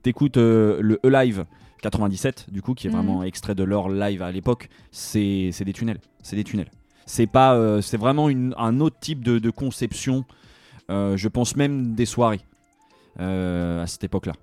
T'écoutes 0.04 0.38
euh, 0.38 0.80
le 0.82 1.00
E-Live 1.06 1.46
97, 1.82 2.48
du 2.52 2.62
coup, 2.62 2.74
qui 2.74 2.88
est 2.88 2.90
Mhm. 2.90 2.96
vraiment 2.98 3.24
extrait 3.24 3.56
de 3.56 3.64
leur 3.64 3.90
live 3.90 4.22
à 4.22 4.32
l'époque. 4.32 4.70
C'est 4.92 5.50
c'est 5.54 5.64
des 5.66 5.74
tunnels. 5.74 6.00
C'est 6.22 6.36
des 6.36 6.44
tunnels. 6.44 6.70
C'est 7.06 7.26
pas. 7.28 7.56
euh, 7.56 7.82
c'est 7.82 7.98
vraiment 7.98 8.30
une- 8.30 8.54
un 8.58 8.80
autre 8.82 8.98
type 9.00 9.24
de, 9.24 9.40
de 9.40 9.50
conception. 9.50 10.26
euh, 10.92 11.16
je 11.18 11.28
pense 11.30 11.56
même 11.56 11.94
des 11.96 12.06
soirées 12.06 12.42
à 13.18 13.86
cette 13.88 14.04
époque-là. 14.04 14.34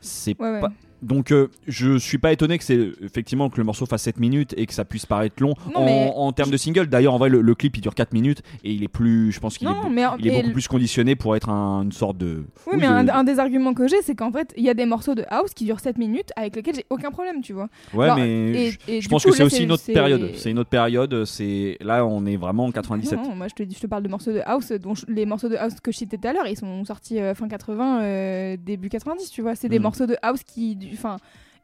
C'est 0.00 0.38
ouais, 0.40 0.60
ouais. 0.60 0.68
Donc 1.02 1.30
euh, 1.32 1.48
je 1.66 1.96
suis 1.98 2.18
pas 2.18 2.32
étonné 2.32 2.58
que 2.58 2.64
c'est 2.64 2.90
effectivement 3.02 3.48
que 3.50 3.56
le 3.58 3.64
morceau 3.64 3.86
fasse 3.86 4.02
7 4.02 4.18
minutes 4.18 4.54
et 4.56 4.66
que 4.66 4.74
ça 4.74 4.84
puisse 4.84 5.06
paraître 5.06 5.36
long 5.42 5.54
Non, 5.74 5.80
en, 5.80 5.84
mais- 5.84 6.12
en 6.14 6.32
termes 6.32 6.50
de 6.50 6.56
single. 6.56 6.86
D'ailleurs 6.88 7.14
en 7.14 7.18
vrai 7.18 7.28
le, 7.28 7.40
le 7.40 7.54
clip 7.54 7.76
il 7.76 7.80
dure 7.80 7.94
4 7.94 8.12
minutes 8.12 8.42
et 8.64 8.72
il 8.72 8.82
est 8.82 8.88
plus 8.88 9.30
je 9.32 9.40
pense 9.40 9.58
qu'il 9.58 9.68
est, 9.68 9.70
non 9.70 9.88
mais 9.90 10.02
il 10.18 10.26
est 10.26 10.34
et 10.38 10.42
beaucoup 10.42 10.52
plus 10.54 10.66
conditionné 10.68 11.14
pour 11.16 11.36
être 11.36 11.48
un- 11.50 11.82
une 11.82 11.92
sorte 11.92 12.18
de 12.18 12.44
Oui, 12.66 12.72
oui, 12.72 12.78
mais 12.80 12.86
de- 12.88 12.92
un, 12.92 13.08
un 13.08 13.24
des 13.24 13.38
arguments 13.38 13.74
que 13.74 13.86
j'ai, 13.86 14.02
c'est 14.02 14.14
qu'en 14.14 14.32
fait, 14.32 14.52
il 14.56 14.64
y 14.64 14.68
a 14.70 14.74
des 14.74 14.86
morceaux 14.86 15.14
de 15.14 15.24
house 15.28 15.54
qui 15.54 15.64
durent 15.64 15.80
7 15.80 15.98
minutes 15.98 16.30
avec 16.36 16.56
lesquels 16.56 16.74
j'ai 16.74 16.86
aucun 16.90 17.10
problème, 17.10 17.42
tu 17.42 17.52
vois. 17.52 17.68
Ouais, 17.94 18.08
mais 18.16 18.28
et- 18.28 18.70
je, 18.72 18.78
et 18.88 19.00
je 19.00 19.06
du 19.06 19.08
pense 19.08 19.22
coup, 19.24 19.30
que 19.30 19.36
c'est 19.36 19.42
aussi 19.44 19.62
une 19.64 19.72
autre 19.72 19.84
période. 19.86 20.30
C'est 20.34 20.50
une 20.50 20.58
autre 20.58 20.70
période. 20.70 21.24
C'est 21.24 21.76
là, 21.80 22.04
on 22.04 22.26
est 22.26 22.36
vraiment 22.36 22.64
en 22.66 22.72
97. 22.72 23.18
Non, 23.22 23.34
moi, 23.36 23.46
je 23.48 23.54
te, 23.54 23.62
dis- 23.62 23.74
je 23.76 23.80
te 23.80 23.86
parle 23.86 24.02
de 24.02 24.08
morceaux 24.08 24.32
de 24.32 24.40
house, 24.44 24.72
dont 24.72 24.94
je- 24.94 25.06
les 25.08 25.26
morceaux 25.26 25.48
de 25.48 25.56
house 25.56 25.74
que 25.82 25.92
je 25.92 25.98
citais 25.98 26.16
tout 26.18 26.26
à 26.28 26.32
l'heure, 26.32 26.46
ils 26.46 26.56
sont 26.56 26.84
sortis 26.84 27.20
euh, 27.20 27.34
fin 27.34 27.46
80, 27.48 28.02
euh, 28.02 28.56
début 28.60 28.88
90, 28.88 29.30
tu 29.30 29.42
vois. 29.42 29.54
C'est 29.54 29.68
des 29.68 29.78
Mhm. 29.78 29.82
morceaux 29.84 30.06
de 30.06 30.16
house 30.22 30.42
qui. 30.42 30.76
Du- 30.88 30.94
Enfin. 30.94 31.16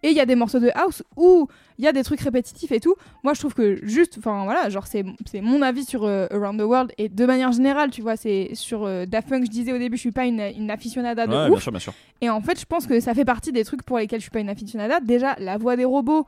et 0.03 0.11
il 0.11 0.17
y 0.17 0.21
a 0.21 0.27
des 0.27 0.35
morceaux 0.37 0.61
de 0.61 0.71
house 0.75 1.03
où 1.17 1.49
il 1.79 1.85
y 1.85 1.89
a 1.89 1.93
des 1.93 2.05
trucs 2.05 2.21
répétitifs 2.21 2.71
et 2.73 2.79
tout. 2.81 2.95
Moi, 3.25 3.35
je 3.35 3.41
trouve 3.41 3.55
que 3.55 3.81
juste, 3.85 4.17
enfin 4.19 4.45
voilà, 4.45 4.69
genre 4.69 4.87
c'est 4.87 5.05
c'est 5.25 5.41
mon 5.41 5.61
avis 5.63 5.85
sur 5.85 6.05
euh, 6.05 6.27
Around 6.31 6.61
the 6.61 6.65
World 6.65 6.93
et 6.99 7.09
de 7.09 7.27
manière 7.27 7.51
générale, 7.53 7.91
tu 7.91 8.01
vois, 8.03 8.17
c'est 8.17 8.51
sur 8.55 8.85
euh, 8.85 9.07
Daft 9.07 9.29
Punk. 9.29 9.45
Je 9.47 9.51
disais 9.51 9.73
au 9.73 9.79
début, 9.79 9.97
je 9.97 10.01
suis 10.03 10.13
pas 10.13 10.27
une, 10.27 10.41
une 10.41 10.71
aficionada 10.71 11.27
de 11.27 11.33
Ouais, 11.33 11.45
ouf. 11.45 11.51
bien 11.51 11.59
sûr, 11.61 11.73
bien 11.73 11.81
sûr. 11.81 11.95
Et 12.21 12.29
en 12.31 12.41
fait, 12.43 12.61
je 12.61 12.67
pense 12.67 12.87
que 12.87 13.01
ça 13.01 13.15
fait 13.15 13.25
partie 13.25 13.51
des 13.51 13.65
trucs 13.65 13.83
pour 13.83 13.99
lesquels 13.99 14.21
je 14.21 14.25
suis 14.25 14.31
pas 14.31 14.41
une 14.41 14.51
aficionada. 14.51 15.01
Déjà, 15.01 15.35
la 15.39 15.57
voix 15.57 15.75
des 15.77 15.85
robots, 15.85 16.27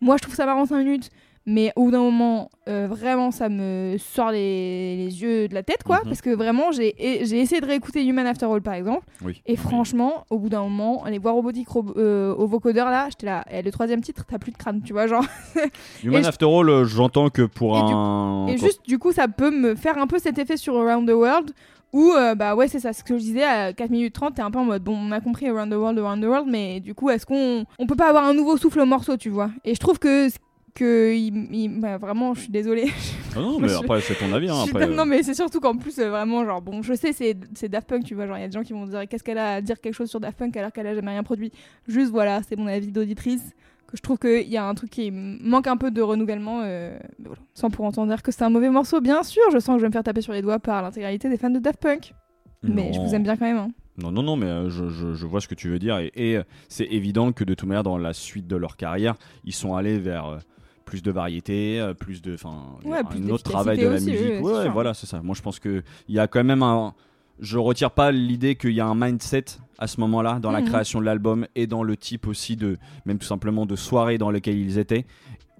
moi 0.00 0.16
je 0.16 0.22
trouve 0.22 0.34
ça 0.34 0.46
marrant 0.46 0.64
5 0.66 0.78
minutes, 0.78 1.10
mais 1.46 1.72
au 1.76 1.84
bout 1.84 1.90
d'un 1.92 2.00
moment, 2.00 2.50
euh, 2.68 2.88
vraiment, 2.90 3.30
ça 3.30 3.48
me 3.48 3.96
sort 3.98 4.32
les, 4.32 4.96
les 4.96 5.22
yeux 5.22 5.46
de 5.48 5.54
la 5.54 5.62
tête, 5.62 5.84
quoi. 5.84 5.98
Mhm. 5.98 6.08
Parce 6.08 6.20
que 6.20 6.30
vraiment, 6.30 6.72
j'ai 6.72 6.94
essayé 7.00 7.60
de 7.60 7.66
réécouter 7.66 8.04
Human 8.04 8.26
After 8.26 8.46
All, 8.46 8.60
par 8.62 8.74
exemple. 8.74 9.04
Oui. 9.24 9.40
Et 9.46 9.56
franchement, 9.56 10.24
au 10.30 10.38
bout 10.38 10.48
d'un 10.48 10.62
moment, 10.62 11.04
les 11.06 11.18
voix 11.18 11.32
robotiques 11.32 11.68
ro- 11.68 11.94
euh, 11.96 12.34
au 12.34 12.46
vocodeur, 12.46 12.90
là, 12.90 13.06
j'étais 13.10 13.26
là. 13.26 13.44
Et 13.50 13.62
le 13.62 13.70
troisième 13.70 14.00
titre, 14.00 14.24
t'as 14.28 14.38
plus 14.38 14.50
de 14.52 14.56
crâne, 14.56 14.82
tu 14.84 14.92
vois, 14.92 15.06
genre. 15.06 15.24
Human 16.04 16.22
Et 16.22 16.26
After 16.26 16.46
All, 16.46 16.68
euh, 16.68 16.84
j'entends 16.84 17.28
que 17.30 17.42
pour 17.42 17.78
Et 17.78 17.82
du- 17.82 17.92
un. 17.94 18.46
Et 18.48 18.58
juste, 18.58 18.80
du 18.86 18.98
coup, 18.98 19.12
ça 19.12 19.28
peut 19.28 19.50
me 19.50 19.74
faire 19.76 19.98
un 19.98 20.06
peu 20.06 20.18
cet 20.18 20.38
effet 20.38 20.56
sur 20.56 20.76
Around 20.76 21.08
the 21.08 21.12
World. 21.14 21.52
Où, 21.92 22.10
euh, 22.12 22.34
bah 22.34 22.56
ouais, 22.56 22.66
c'est 22.68 22.80
ça, 22.80 22.92
ce 22.92 23.02
que 23.04 23.14
je 23.16 23.22
disais, 23.22 23.44
à 23.44 23.72
4 23.72 23.90
minutes 23.90 24.12
30, 24.12 24.34
t'es 24.34 24.42
un 24.42 24.50
peu 24.50 24.58
en 24.58 24.64
mode, 24.64 24.82
bon, 24.82 24.98
on 25.00 25.12
a 25.12 25.20
compris 25.20 25.48
Around 25.48 25.70
the 25.72 25.76
World, 25.76 25.98
Around 25.98 26.20
the 26.22 26.26
World, 26.26 26.48
mais 26.50 26.80
du 26.80 26.94
coup, 26.94 27.08
est-ce 27.08 27.24
qu'on 27.24 27.64
on 27.78 27.86
peut 27.86 27.94
pas 27.94 28.08
avoir 28.08 28.24
un 28.24 28.34
nouveau 28.34 28.56
souffle 28.58 28.80
au 28.80 28.84
morceau, 28.86 29.16
tu 29.16 29.30
vois 29.30 29.50
Et 29.64 29.74
je 29.74 29.78
trouve 29.80 29.98
que, 29.98 30.28
que 30.76 31.12
il, 31.14 31.48
il- 31.52 31.80
bah, 31.80 31.98
vraiment, 31.98 32.34
je 32.34 32.42
suis 32.42 32.50
désolée. 32.52 32.86
Ah 33.38 33.40
non, 33.40 33.58
mais 33.60 33.68
je- 33.68 33.74
après, 33.74 34.00
c'est 34.00 34.14
ton 34.14 34.32
avis. 34.32 34.48
Hein, 34.48 34.62
suis 34.62 34.70
après, 34.70 34.86
Non, 34.86 35.04
mais 35.04 35.22
c'est 35.22 35.34
surtout 35.34 35.60
qu'en 35.60 35.76
plus, 35.76 35.98
euh, 35.98 36.08
vraiment, 36.08 36.44
genre, 36.46 36.62
bon, 36.62 36.80
je 36.82 36.94
sais, 36.94 37.12
c'est 37.12 37.34
Daft 37.68 37.86
Punk, 37.86 38.04
tu 38.04 38.14
vois, 38.14 38.26
genre, 38.26 38.38
il 38.38 38.40
y 38.40 38.44
a 38.44 38.48
des 38.48 38.54
gens 38.54 38.62
qui 38.62 38.72
vont 38.72 38.86
dire, 38.86 39.06
qu'est-ce 39.06 39.22
qu'elle 39.22 39.36
a 39.36 39.54
à 39.56 39.60
dire 39.60 39.78
quelque 39.78 39.92
chose 39.92 40.08
sur 40.08 40.20
Daft 40.20 40.38
Punk 40.38 40.56
alors 40.56 40.72
qu'elle 40.72 40.86
a 40.86 40.94
jamais 40.94 41.10
rien 41.10 41.22
produit. 41.22 41.52
Juste, 41.86 42.10
voilà, 42.12 42.40
c'est 42.48 42.56
mon 42.56 42.66
avis 42.66 42.90
d'auditrice, 42.92 43.42
que 43.88 43.96
je 43.96 44.00
trouve 44.00 44.16
qu'il 44.18 44.48
y 44.48 44.56
a 44.56 44.66
un 44.66 44.74
truc 44.74 44.88
qui 44.88 45.10
manque 45.12 45.66
un 45.66 45.76
peu 45.76 45.90
de 45.90 46.00
renouvellement, 46.00 46.62
euh, 46.64 46.96
mais 47.18 47.26
voilà. 47.26 47.42
sans 47.52 47.68
pour 47.68 47.84
autant 47.84 48.06
dire 48.06 48.22
que 48.22 48.32
c'est 48.32 48.42
un 48.44 48.48
mauvais 48.48 48.70
morceau, 48.70 49.02
bien 49.02 49.22
sûr, 49.22 49.42
je 49.52 49.58
sens 49.58 49.74
que 49.74 49.80
je 49.80 49.82
vais 49.82 49.88
me 49.88 49.92
faire 49.92 50.02
taper 50.02 50.22
sur 50.22 50.32
les 50.32 50.40
doigts 50.40 50.58
par 50.58 50.80
l'intégralité 50.80 51.28
des 51.28 51.36
fans 51.36 51.50
de 51.50 51.58
Daft 51.58 51.78
Punk. 51.82 52.14
Mais 52.62 52.92
je 52.94 53.00
vous 53.00 53.14
aime 53.14 53.22
bien 53.22 53.36
quand 53.36 53.44
même. 53.44 53.58
hein. 53.58 53.68
Non, 53.98 54.10
non, 54.10 54.22
non, 54.22 54.36
mais 54.36 54.46
euh, 54.46 54.70
je, 54.70 54.88
je- 54.88 55.12
je 55.14 55.26
vois 55.26 55.40
ce 55.42 55.46
que 55.48 55.54
tu 55.54 55.68
veux 55.68 55.78
dire. 55.78 55.98
Et, 55.98 56.10
et, 56.16 56.36
euh, 56.38 56.42
c'est 56.68 56.86
évident 56.86 57.32
que 57.32 57.44
de 57.44 57.52
toute 57.54 57.68
manière, 57.68 57.82
dans 57.82 57.96
la 57.98 58.12
suite 58.14 58.46
de 58.46 58.56
leur 58.56 58.76
carrière, 58.78 59.14
ils 59.44 59.52
sont 59.54 59.74
allés 59.76 59.98
vers 59.98 60.26
euh, 60.26 60.38
plus 60.86 61.02
de 61.02 61.10
variété, 61.10 61.78
euh, 61.78 61.92
plus 61.92 62.22
de. 62.22 62.32
Enfin, 62.34 62.54
Ouais, 62.86 63.00
un 63.10 63.28
autre 63.28 63.42
travail 63.42 63.76
de 63.76 63.86
la 63.86 63.96
aussi, 63.96 64.10
musique. 64.10 64.30
ouais, 64.40 64.52
c'est 64.54 64.58
ouais, 64.60 64.68
voilà, 64.70 64.94
c'est 64.94 65.06
ça. 65.06 65.20
Moi, 65.20 65.34
je 65.34 65.42
pense 65.42 65.60
qu'il 65.60 65.82
y 66.08 66.18
a 66.18 66.26
quand 66.26 66.42
même 66.42 66.62
un. 66.62 66.94
Je 67.38 67.58
retire 67.58 67.90
pas 67.90 68.12
l'idée 68.12 68.54
qu'il 68.54 68.70
y 68.70 68.80
a 68.80 68.86
un 68.86 68.94
mindset 68.94 69.44
à 69.78 69.86
ce 69.88 70.00
moment-là 70.00 70.38
dans 70.40 70.50
la 70.52 70.62
Mhm. 70.62 70.68
création 70.68 71.00
de 71.00 71.04
l'album 71.04 71.46
et 71.54 71.66
dans 71.66 71.82
le 71.82 71.94
type 71.98 72.26
aussi 72.26 72.56
de, 72.56 72.78
même 73.04 73.18
tout 73.18 73.26
simplement 73.26 73.66
de 73.66 73.76
soirée 73.76 74.16
dans 74.16 74.30
lequel 74.30 74.56
ils 74.56 74.78
étaient, 74.78 75.04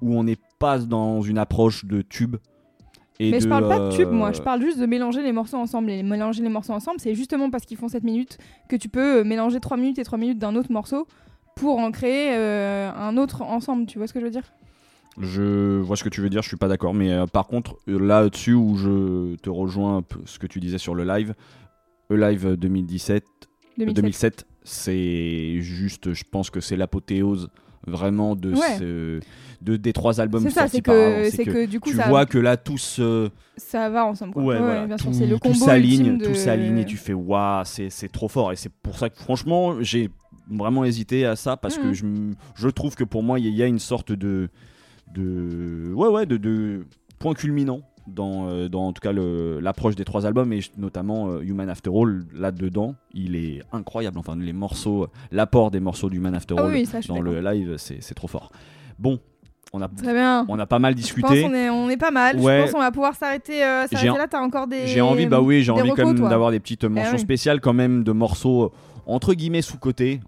où 0.01 0.15
on 0.19 0.25
n'est 0.25 0.39
pas 0.59 0.79
dans 0.79 1.21
une 1.21 1.37
approche 1.37 1.85
de 1.85 2.01
tube. 2.01 2.37
Et 3.21 3.31
Mais 3.31 3.39
de, 3.39 3.43
je 3.43 3.49
parle 3.49 3.69
pas 3.69 3.79
de 3.79 3.97
tube, 3.97 4.11
moi, 4.11 4.29
euh, 4.29 4.33
je 4.33 4.41
parle 4.43 4.63
juste 4.63 4.79
de 4.79 4.87
mélanger 4.87 5.23
les 5.23 5.33
morceaux 5.33 5.57
ensemble. 5.59 5.91
Et 5.91 6.03
mélanger 6.03 6.43
les 6.43 6.49
morceaux 6.49 6.73
ensemble, 6.73 6.99
c'est 7.01 7.15
justement 7.15 7.51
parce 7.51 7.65
qu'ils 7.67 7.77
font 7.77 7.89
7 7.89 8.05
minutes 8.05 8.39
que 8.69 8.77
tu 8.77 8.89
peux 8.89 9.19
euh, 9.21 9.25
mélanger 9.25 9.59
3 9.61 9.77
minutes 9.77 9.99
et 9.99 10.05
3 10.05 10.19
minutes 10.19 10.39
d'un 10.39 10.55
autre 10.57 10.71
morceau 10.73 11.07
pour 11.57 11.79
en 11.79 11.91
créer 11.91 12.31
euh, 12.35 12.91
un 12.95 13.17
autre 13.19 13.43
ensemble. 13.43 13.87
Tu 13.87 13.99
vois 13.99 14.07
ce 14.07 14.13
que 14.15 14.21
je 14.21 14.25
veux 14.25 14.31
dire? 14.31 14.53
Je 15.19 15.79
vois 15.81 15.97
ce 15.97 16.05
que 16.05 16.09
tu 16.11 16.21
veux 16.21 16.29
dire, 16.29 16.43
je 16.43 16.49
suis 16.49 16.57
pas 16.57 16.69
d'accord, 16.69 16.93
mais 16.95 17.11
euh, 17.13 17.27
par 17.27 17.47
contre, 17.47 17.77
euh, 17.89 17.99
là-dessus 17.99 18.53
où 18.53 18.77
je 18.77 19.37
te 19.37 19.49
rejoins 19.49 20.03
ce 20.27 20.39
que 20.39 20.47
tu 20.47 20.61
disais 20.61 20.79
sur 20.79 20.95
le 20.95 21.05
live, 21.05 21.35
le 22.11 22.17
live 22.17 22.57
2017, 22.57 23.25
2007. 23.79 23.95
2007, 23.97 24.47
c'est 24.63 25.61
juste, 25.61 26.13
je 26.13 26.25
pense 26.31 26.51
que 26.51 26.61
c'est 26.61 26.77
l'apothéose 26.77 27.49
vraiment 27.87 28.35
de, 28.37 28.53
Ouais. 28.53 28.77
ce- 28.79 29.21
de 29.63 29.77
des 29.77 29.93
trois 29.93 30.21
albums 30.21 30.43
C'est 30.43 30.51
ça, 30.51 30.67
c'est 30.69 30.83
que, 30.83 31.29
c'est 31.31 31.45
que 31.45 31.67
du 31.67 31.79
coup, 31.81 31.91
tu 31.91 31.97
ça, 31.97 32.09
vois 32.09 32.27
que 32.27 32.37
là 32.39 32.57
tout 32.57 32.79
se 32.79 33.31
ça 33.57 33.89
va 33.89 34.05
ensemble. 34.05 34.33
Quoi. 34.35 34.43
ouais, 34.43 34.57
Ouais, 34.57 34.61
voilà, 34.63 34.87
bien 34.87 34.99
sûr, 34.99 35.07
tout, 35.13 35.17
c'est 35.17 35.27
le 35.27 35.35
tout 35.37 35.41
combo 35.41 35.65
s'aligne, 35.65 36.19
de... 36.19 36.25
tout 36.27 36.35
s'aligne 36.35 36.79
et 36.79 36.85
tu 36.85 36.97
fais 36.97 37.13
waouh, 37.15 37.63
c'est 37.65 37.89
c'est 37.89 38.09
trop 38.09 38.29
fort 38.29 38.53
et 38.53 38.57
c'est 38.57 38.73
pour 38.83 38.99
ça 38.99 39.09
que 39.09 39.17
franchement 39.17 39.81
j'ai 39.83 40.11
vraiment 40.51 40.85
hésité 40.85 41.25
à 41.27 41.37
ça 41.37 41.57
parce 41.57 41.79
que 41.79 41.87
Mhm. 41.89 41.95
je, 41.95 42.05
je 42.57 42.69
trouve 42.69 42.97
que 42.97 43.05
pour 43.05 43.23
moi 43.23 43.39
il 43.39 43.47
y, 43.49 43.63
a 43.63 43.67
une 43.67 43.79
sorte 43.79 44.13
de 44.13 44.49
de 45.15 45.93
ouais 45.95 46.09
ouais 46.09 46.27
de, 46.27 46.37
de 46.37 46.87
point 47.19 47.35
culminant 47.35 47.81
dans, 48.07 48.49
euh, 48.49 48.69
dans 48.69 48.87
en 48.89 48.93
tout 48.93 49.01
cas 49.01 49.13
le- 49.13 49.59
l'approche 49.61 49.97
des 49.97 50.05
trois 50.05 50.27
albums 50.27 50.53
et 50.53 50.61
notamment 50.77 51.29
euh, 51.29 51.41
Human 51.41 51.69
After 51.69 51.91
All 51.93 52.25
là 52.35 52.53
dedans 52.53 52.95
il 53.15 53.35
est 53.35 53.63
incroyable 53.73 54.19
enfin 54.19 54.37
les 54.37 54.53
morceaux 54.53 55.09
l'apport 55.33 55.71
des 55.71 55.81
morceaux 55.81 56.09
d'Human 56.11 56.35
After 56.35 56.55
Ah 56.59 56.65
All 56.65 56.71
oui, 56.73 56.87
ça, 56.87 57.01
dans 57.09 57.21
le 57.21 57.41
live 57.41 57.75
c'est 57.79 58.03
c'est 58.03 58.15
trop 58.15 58.29
fort 58.29 58.53
bon 58.99 59.19
on 59.73 59.83
a 59.83 59.89
Très 59.89 60.13
bien. 60.13 60.47
on 60.49 60.59
a 60.61 60.67
pas 60.67 60.79
mal 60.79 60.93
Je 60.93 60.99
pense 60.99 61.05
discuté 61.05 61.43
qu'on 61.43 61.53
est, 61.53 61.69
on 61.69 61.91
est 61.91 61.97
pas 61.97 62.13
mal. 62.13 62.39
Ouais. 62.39 62.59
Je 62.59 62.63
pense 62.63 62.73
qu'on 62.73 62.79
va 62.79 62.93
pouvoir 62.93 63.17
s'arrêter 63.17 63.65
euh, 63.65 63.85
là. 63.91 64.27
T'as 64.31 64.41
encore 64.41 64.69
des. 64.69 64.87
J'ai 64.87 65.01
envie, 65.01 65.27
bah 65.27 65.41
oui, 65.41 65.65
j'ai 65.65 65.73
envie 65.73 65.83
recos, 65.83 65.97
quand 65.97 66.07
même 66.07 66.19
toi. 66.19 66.29
d'avoir 66.29 66.53
des 66.53 66.61
petites 66.61 66.85
mentions 66.85 67.15
oui. 67.15 67.19
spéciales 67.19 67.61
quand 67.61 67.75
même 67.75 68.05
de 68.05 68.13
morceaux 68.13 68.67
euh, 68.67 68.69
entre 69.07 69.35
guillemets 69.35 69.63
sous 69.63 69.77
côté. 69.77 70.21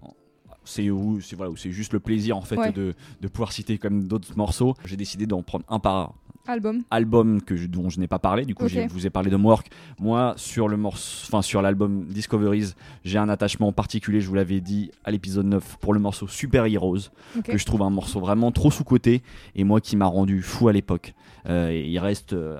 C'est 0.69 0.89
où 0.89 1.19
c'est 1.21 1.35
voilà, 1.35 1.51
c'est 1.55 1.71
juste 1.71 1.93
le 1.93 1.99
plaisir 1.99 2.37
en 2.37 2.41
fait 2.41 2.57
Ouais. 2.57 2.71
de, 2.71 2.93
de 3.21 3.27
pouvoir 3.27 3.51
citer 3.51 3.79
même 3.83 4.03
d'autres 4.07 4.35
morceaux. 4.37 4.75
J'ai 4.85 4.97
décidé 4.97 5.25
d'en 5.25 5.41
prendre 5.41 5.65
un 5.69 5.79
par 5.79 6.13
Album. 6.47 6.81
album 6.89 7.41
que 7.41 7.55
je- 7.55 7.67
dont 7.67 7.89
je 7.89 7.99
n'ai 7.99 8.07
pas 8.07 8.17
parlé. 8.19 8.43
Du 8.45 8.55
coup, 8.55 8.67
je 8.67 8.81
vous 8.89 9.05
ai 9.05 9.09
parlé 9.09 9.29
de 9.29 9.35
Work. 9.35 9.69
Moi, 9.99 10.33
sur 10.37 10.67
le 10.67 10.77
morceau, 10.77 11.25
enfin 11.27 11.41
sur 11.41 11.61
l'album 11.61 12.05
Discoveries, 12.05 12.73
j'ai 13.03 13.17
un 13.19 13.29
attachement 13.29 13.71
particulier. 13.71 14.19
Je 14.21 14.27
vous 14.27 14.33
l'avais 14.35 14.59
dit 14.61 14.89
à 15.03 15.11
l'épisode 15.11 15.45
9 15.45 15.77
pour 15.79 15.93
le 15.93 15.99
morceau 15.99 16.27
Super 16.27 16.65
Heroes 16.65 17.09
que 17.43 17.57
je 17.57 17.65
trouve 17.65 17.81
un 17.83 17.89
morceau 17.91 18.19
vraiment 18.19 18.51
trop 18.51 18.71
sous-côté 18.71 19.21
et 19.55 19.63
moi 19.63 19.79
qui 19.81 19.95
m'a 19.95 20.07
rendu 20.07 20.41
fou 20.41 20.67
à 20.69 20.73
l'époque. 20.73 21.13
Euh, 21.47 21.71
il 21.73 21.97
reste 21.99 22.33
euh, 22.33 22.59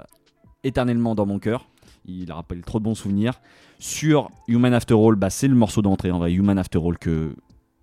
éternellement 0.63 1.15
dans 1.15 1.26
mon 1.26 1.39
cœur. 1.39 1.67
Il 2.06 2.32
rappelle 2.32 2.62
trop 2.62 2.80
de 2.80 2.84
bons 2.86 2.95
souvenirs. 2.95 3.39
Sur 3.80 4.30
Human 4.48 4.74
After 4.74 4.95
All, 4.95 5.15
bah, 5.15 5.30
c'est 5.30 5.48
le 5.48 5.56
morceau 5.56 5.82
d'entrée 5.82 6.12
en 6.12 6.19
vrai, 6.19 6.34
Human 6.34 6.58
After 6.58 6.80
All, 6.84 6.98
que 6.98 7.34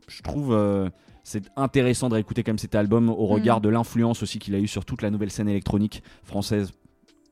je 0.09 0.23
trouve 0.23 0.53
euh, 0.53 0.89
c'est 1.25 1.45
intéressant 1.57 2.09
de 2.09 2.15
réécouter 2.15 2.43
quand 2.45 2.51
même 2.53 2.59
cet 2.59 2.75
album 2.75 3.09
au 3.09 3.27
regard 3.27 3.57
Mhm. 3.59 3.63
de 3.65 3.69
l'influence 3.71 4.23
aussi 4.23 4.39
qu'il 4.39 4.55
a 4.55 4.59
eu 4.59 4.69
sur 4.69 4.85
toute 4.85 5.03
la 5.03 5.11
nouvelle 5.11 5.31
scène 5.31 5.49
électronique 5.49 6.03
française, 6.23 6.73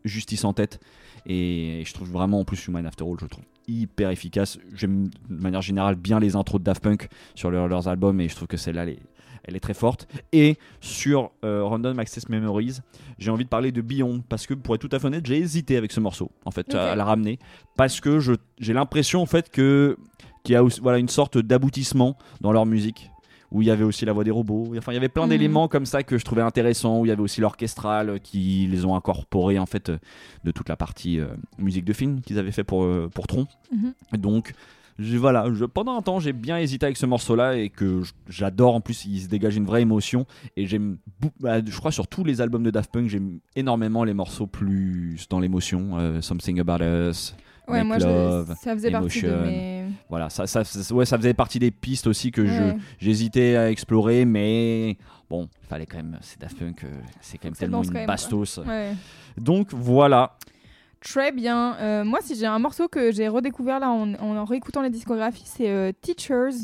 Justice 0.04 0.44
en 0.44 0.52
tête. 0.52 0.80
Et 1.26 1.82
je 1.86 1.92
trouve 1.94 2.10
vraiment 2.10 2.40
en 2.40 2.44
plus 2.44 2.66
Human 2.66 2.84
After 2.86 3.04
All, 3.04 3.16
je 3.20 3.26
trouve 3.26 3.44
hyper 3.66 4.10
efficace. 4.10 4.58
J'aime 4.74 5.08
de 5.30 5.42
manière 5.42 5.62
générale 5.62 5.94
bien 5.94 6.20
les 6.20 6.36
intros 6.36 6.60
de 6.60 6.64
Daft 6.64 6.82
Punk 6.82 7.08
sur 7.34 7.50
leur- 7.50 7.66
leurs 7.68 7.88
albums 7.88 8.20
et 8.20 8.28
je 8.28 8.34
trouve 8.36 8.48
que 8.48 8.58
celle-là, 8.58 8.82
elle 8.82 8.90
est, 8.90 8.98
elle 9.44 9.56
est 9.56 9.60
très 9.60 9.72
forte. 9.72 10.06
Et 10.32 10.58
sur 10.82 11.30
euh, 11.44 11.64
Random 11.64 11.98
Access 11.98 12.28
Memories, 12.28 12.78
j'ai 13.18 13.30
envie 13.30 13.44
de 13.44 13.48
parler 13.48 13.72
de 13.72 13.80
Beyond 13.80 14.22
parce 14.28 14.46
que 14.46 14.52
pour 14.52 14.74
être 14.74 14.82
tout 14.86 14.94
à 14.94 14.98
fait 14.98 15.06
honnête, 15.06 15.24
j'ai 15.24 15.38
hésité 15.38 15.78
avec 15.78 15.92
ce 15.92 16.00
morceau 16.00 16.30
en 16.44 16.50
fait 16.50 16.74
à, 16.74 16.92
à 16.92 16.96
la 16.96 17.04
ramener 17.06 17.38
parce 17.76 18.00
que 18.00 18.20
je- 18.20 18.34
j'ai 18.58 18.74
l'impression 18.74 19.22
en 19.22 19.26
fait 19.26 19.50
que 19.50 19.96
qu'il 20.42 20.52
y 20.52 20.56
a 20.56 20.62
aussi- 20.62 20.80
voilà 20.82 20.98
une 20.98 21.08
sorte 21.08 21.38
d'aboutissement 21.38 22.18
dans 22.42 22.52
leur 22.52 22.66
musique 22.66 23.10
où 23.54 23.62
il 23.62 23.68
y 23.68 23.70
avait 23.70 23.84
aussi 23.84 24.04
la 24.04 24.12
voix 24.12 24.24
des 24.24 24.30
robots. 24.30 24.74
Enfin, 24.76 24.92
il 24.92 24.96
y 24.96 24.98
avait 24.98 25.08
plein 25.08 25.22
Mhm. 25.24 25.30
d'éléments 25.30 25.68
comme 25.68 25.86
ça 25.86 26.02
que 26.02 26.18
je 26.18 26.24
trouvais 26.24 26.42
intéressants. 26.42 26.98
Où 27.00 27.06
il 27.06 27.08
y 27.08 27.12
avait 27.12 27.22
aussi 27.22 27.40
l'orchestral 27.40 28.20
qui 28.20 28.68
les 28.70 28.84
ont 28.84 28.94
incorporés 28.94 29.58
en 29.58 29.66
fait 29.66 29.88
euh, 29.88 29.98
de 30.44 30.50
toute 30.50 30.68
la 30.68 30.76
partie 30.76 31.18
euh, 31.20 31.26
musique 31.58 31.84
de 31.86 31.92
film 31.94 32.20
qu'ils 32.20 32.38
avaient 32.38 32.52
fait 32.52 32.64
pour 32.64 32.82
euh, 32.84 33.08
pour 33.14 33.26
Tron. 33.26 33.46
Mhm. 33.72 34.18
Donc 34.20 34.52
voilà, 34.98 35.52
je- 35.52 35.64
pendant 35.64 35.96
un 35.96 36.02
temps 36.02 36.20
j'ai 36.20 36.32
bien 36.32 36.56
hésité 36.58 36.86
avec 36.86 36.96
ce 36.96 37.06
morceau-là 37.06 37.56
et 37.56 37.68
que 37.68 38.02
j'adore. 38.28 38.74
En 38.76 38.80
plus, 38.80 39.04
il 39.06 39.20
se 39.22 39.28
dégage 39.28 39.56
une 39.56 39.64
vraie 39.66 39.82
émotion 39.82 40.24
et 40.56 40.66
j'aime, 40.66 40.98
bah, 41.40 41.58
je 41.64 41.76
crois 41.76 41.90
sur 41.90 42.06
tous 42.06 42.22
les 42.22 42.40
albums 42.40 42.62
de 42.62 42.70
Daft 42.70 42.92
Punk, 42.92 43.08
j'aime 43.08 43.40
énormément 43.56 44.04
les 44.04 44.14
morceaux 44.14 44.46
plus 44.46 45.26
dans 45.30 45.40
l'émotion. 45.40 45.98
euh, 45.98 46.20
Something 46.20 46.60
About 46.60 46.84
Us. 46.84 47.34
Ouais, 47.66 47.78
Make 47.78 47.86
moi, 47.86 47.98
je- 47.98 48.06
Love, 48.06 48.54
ça 48.60 48.74
faisait 48.74 48.90
partie 48.90 49.22
de 49.22 49.26
Emotion. 49.28 49.46
mes. 49.46 49.84
Voilà, 50.10 50.28
ça, 50.30 50.46
ça, 50.46 50.64
ça- 50.64 50.94
ouais, 50.94 51.06
ça 51.06 51.16
faisait 51.16 51.32
partie 51.34 51.58
des 51.58 51.70
pistes 51.70 52.06
aussi 52.06 52.30
que 52.30 52.42
Ouais. 52.42 52.76
j'hésitais 52.98 53.56
à 53.56 53.70
explorer, 53.70 54.24
mais 54.26 54.98
bon, 55.30 55.48
il 55.62 55.66
fallait 55.66 55.86
quand 55.86 55.96
même. 55.96 56.18
C'est 56.20 56.38
Daft 56.40 56.58
Punk, 56.58 56.84
euh, 56.84 56.88
c'est 57.20 57.38
quand 57.38 57.46
même 57.46 57.54
tellement 57.54 57.82
une 57.82 57.88
quand 57.88 57.94
même, 57.94 58.04
quoi. 58.06 58.12
bastos. 58.14 58.60
Donc 59.38 59.68
voilà. 59.72 60.36
Très 61.00 61.32
bien. 61.32 61.76
Euh, 61.80 62.04
moi, 62.04 62.20
si 62.22 62.34
j'ai 62.34 62.46
un 62.46 62.58
morceau 62.58 62.88
que 62.88 63.12
j'ai 63.12 63.28
redécouvert 63.28 63.78
là 63.80 63.90
en, 63.90 64.14
en, 64.14 64.36
en 64.36 64.44
réécoutant 64.44 64.80
les 64.82 64.90
discographies, 64.90 65.42
c'est 65.46 65.68
euh, 65.68 65.92
Teachers 66.00 66.54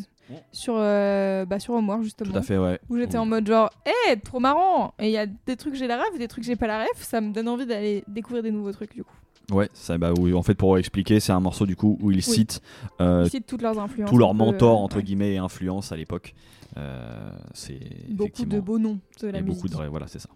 sur, 0.53 0.74
euh, 0.78 1.44
bah, 1.44 1.59
sur 1.61 1.74
Homework 1.74 2.03
justement. 2.03 2.30
Tout 2.32 2.38
à 2.38 2.42
fait, 2.42 2.57
ouais. 2.57 2.78
Où 2.88 2.96
j'étais 2.96 3.18
en 3.18 3.26
mode 3.26 3.46
genre, 3.46 3.70
hé, 3.84 4.16
trop 4.20 4.38
marrant! 4.40 4.94
Et 4.98 5.07
il 5.07 5.12
y 5.12 5.18
a 5.18 5.26
des 5.26 5.57
trucs 5.57 5.74
j'ai 5.74 5.86
la 5.86 5.98
ref, 5.98 6.16
des 6.18 6.28
trucs 6.28 6.44
j'ai 6.44 6.57
pas 6.57 6.68
la 6.68 6.80
ref, 6.84 7.03
ça 7.03 7.20
me 7.20 7.32
donne 7.32 7.48
envie 7.48 7.66
d'aller 7.66 8.05
découvrir 8.07 8.42
des 8.42 8.51
nouveaux 8.51 8.72
trucs 8.72 8.94
du 8.94 9.03
coup. 9.05 9.14
Ouais, 9.51 9.68
ça, 9.72 9.98
bah 9.98 10.12
oui, 10.18 10.32
en 10.34 10.42
fait, 10.42 10.55
pour 10.55 10.78
expliquer, 10.78 11.20
c'est 11.20 11.32
un 11.32 11.40
morceau 11.40 11.66
du 11.66 11.76
coup 11.76 11.98
où 12.01 12.11
ils 12.11 12.22
citent 12.22 12.61
euh, 13.01 13.24
Ils 13.26 13.30
citent 13.30 13.46
toutes 13.46 13.62
leurs 13.62 13.78
influences. 13.78 14.11
tous 14.11 14.18
leurs 14.18 14.32
peu, 14.32 14.38
mentors, 14.38 14.78
euh, 14.80 14.84
entre 14.84 14.96
ouais. 14.96 15.03
guillemets, 15.03 15.34
et 15.34 15.38
influences 15.38 15.92
à 15.92 15.96
l'époque. 15.96 16.34
Euh, 16.76 17.30
c'est 17.53 17.80
Beaucoup 18.09 18.44
de 18.44 18.61
beaux 18.61 18.78
noms 18.78 19.01
de 19.20 19.28
la 19.28 19.38
et 19.38 19.42
musique. 19.42 19.62
beaucoup 19.62 19.68
de. 19.68 19.88
voilà, 19.88 20.07
c'est 20.07 20.20
ça. 20.20 20.28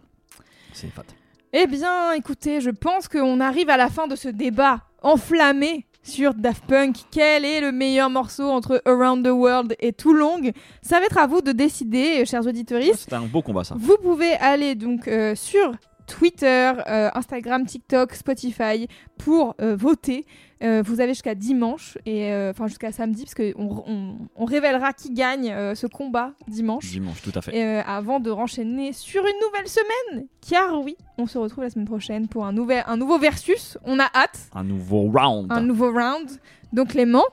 C'est 0.72 0.88
fat. 0.88 1.04
Eh 1.52 1.66
bien, 1.68 2.12
écoutez, 2.12 2.60
je 2.60 2.70
pense 2.70 3.06
qu'on 3.06 3.38
arrive 3.40 3.70
à 3.70 3.76
la 3.76 3.88
fin 3.88 4.08
de 4.08 4.16
ce 4.16 4.28
débat 4.28 4.80
enflammé 5.02 5.86
sur 6.02 6.34
Daft 6.34 6.64
Punk. 6.66 6.96
Quel 7.12 7.44
est 7.44 7.60
le 7.60 7.70
meilleur 7.70 8.10
morceau 8.10 8.44
entre 8.50 8.82
Around 8.84 9.24
the 9.24 9.30
World 9.30 9.76
et 9.78 9.92
Too 9.92 10.12
Long 10.12 10.40
Ça 10.82 10.98
va 10.98 11.06
être 11.06 11.18
à 11.18 11.28
vous 11.28 11.40
de 11.40 11.52
décider, 11.52 12.24
chers 12.26 12.44
auditeurs. 12.46 12.82
C'était 12.94 13.14
un 13.14 13.22
beau 13.26 13.40
combat 13.42 13.62
ça. 13.62 13.76
Vous 13.78 13.96
pouvez 14.02 14.32
aller 14.34 14.74
donc 14.74 15.06
euh, 15.06 15.36
sur 15.36 15.72
Twitter, 16.06 16.72
euh, 16.86 17.10
Instagram, 17.14 17.66
TikTok, 17.66 18.14
Spotify 18.14 18.88
pour 19.18 19.54
euh, 19.60 19.76
voter. 19.76 20.26
Euh, 20.62 20.82
vous 20.84 21.00
avez 21.00 21.12
jusqu'à 21.12 21.34
dimanche 21.34 21.98
et 22.06 22.32
enfin 22.50 22.68
jusqu'à 22.68 22.90
samedi 22.90 23.24
parce 23.24 23.34
qu'on 23.34 23.84
on, 23.86 24.16
on 24.34 24.44
révélera 24.44 24.92
qui 24.92 25.10
gagne 25.12 25.54
ce 25.74 25.86
combat 25.86 26.32
dimanche. 26.48 26.90
Dimanche, 26.90 27.20
tout 27.22 27.32
à 27.34 27.42
fait. 27.42 27.56
Et, 27.56 27.62
avant 27.62 28.18
de 28.18 28.30
renchaîner 28.30 28.92
sur 28.92 29.22
une 29.26 29.36
nouvelle 29.46 29.68
semaine, 29.68 30.26
car 30.48 30.80
oui, 30.82 30.96
on 31.18 31.26
se 31.26 31.36
retrouve 31.36 31.64
la 31.64 31.70
semaine 31.70 31.86
prochaine 31.86 32.28
pour 32.28 32.46
un, 32.46 32.52
nouvel, 32.52 32.82
un 32.86 32.96
nouveau 32.96 33.18
versus. 33.18 33.76
On 33.84 33.98
a 33.98 34.08
hâte, 34.14 34.48
Un 34.54 34.64
nouveau 34.64 35.10
round. 35.10 35.52
un 35.52 35.60
nouveau 35.60 35.92
round. 35.92 36.30
Donc 36.72 36.88
Clément, 36.88 37.24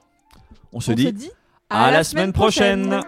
On 0.74 0.82
se 0.82 0.92
on 0.92 0.96
dit 0.96 1.06
se 1.06 1.10
dit 1.10 1.32
à, 1.70 1.92
la 1.92 2.04
semaine 2.04 2.34
prochaine. 2.34 3.02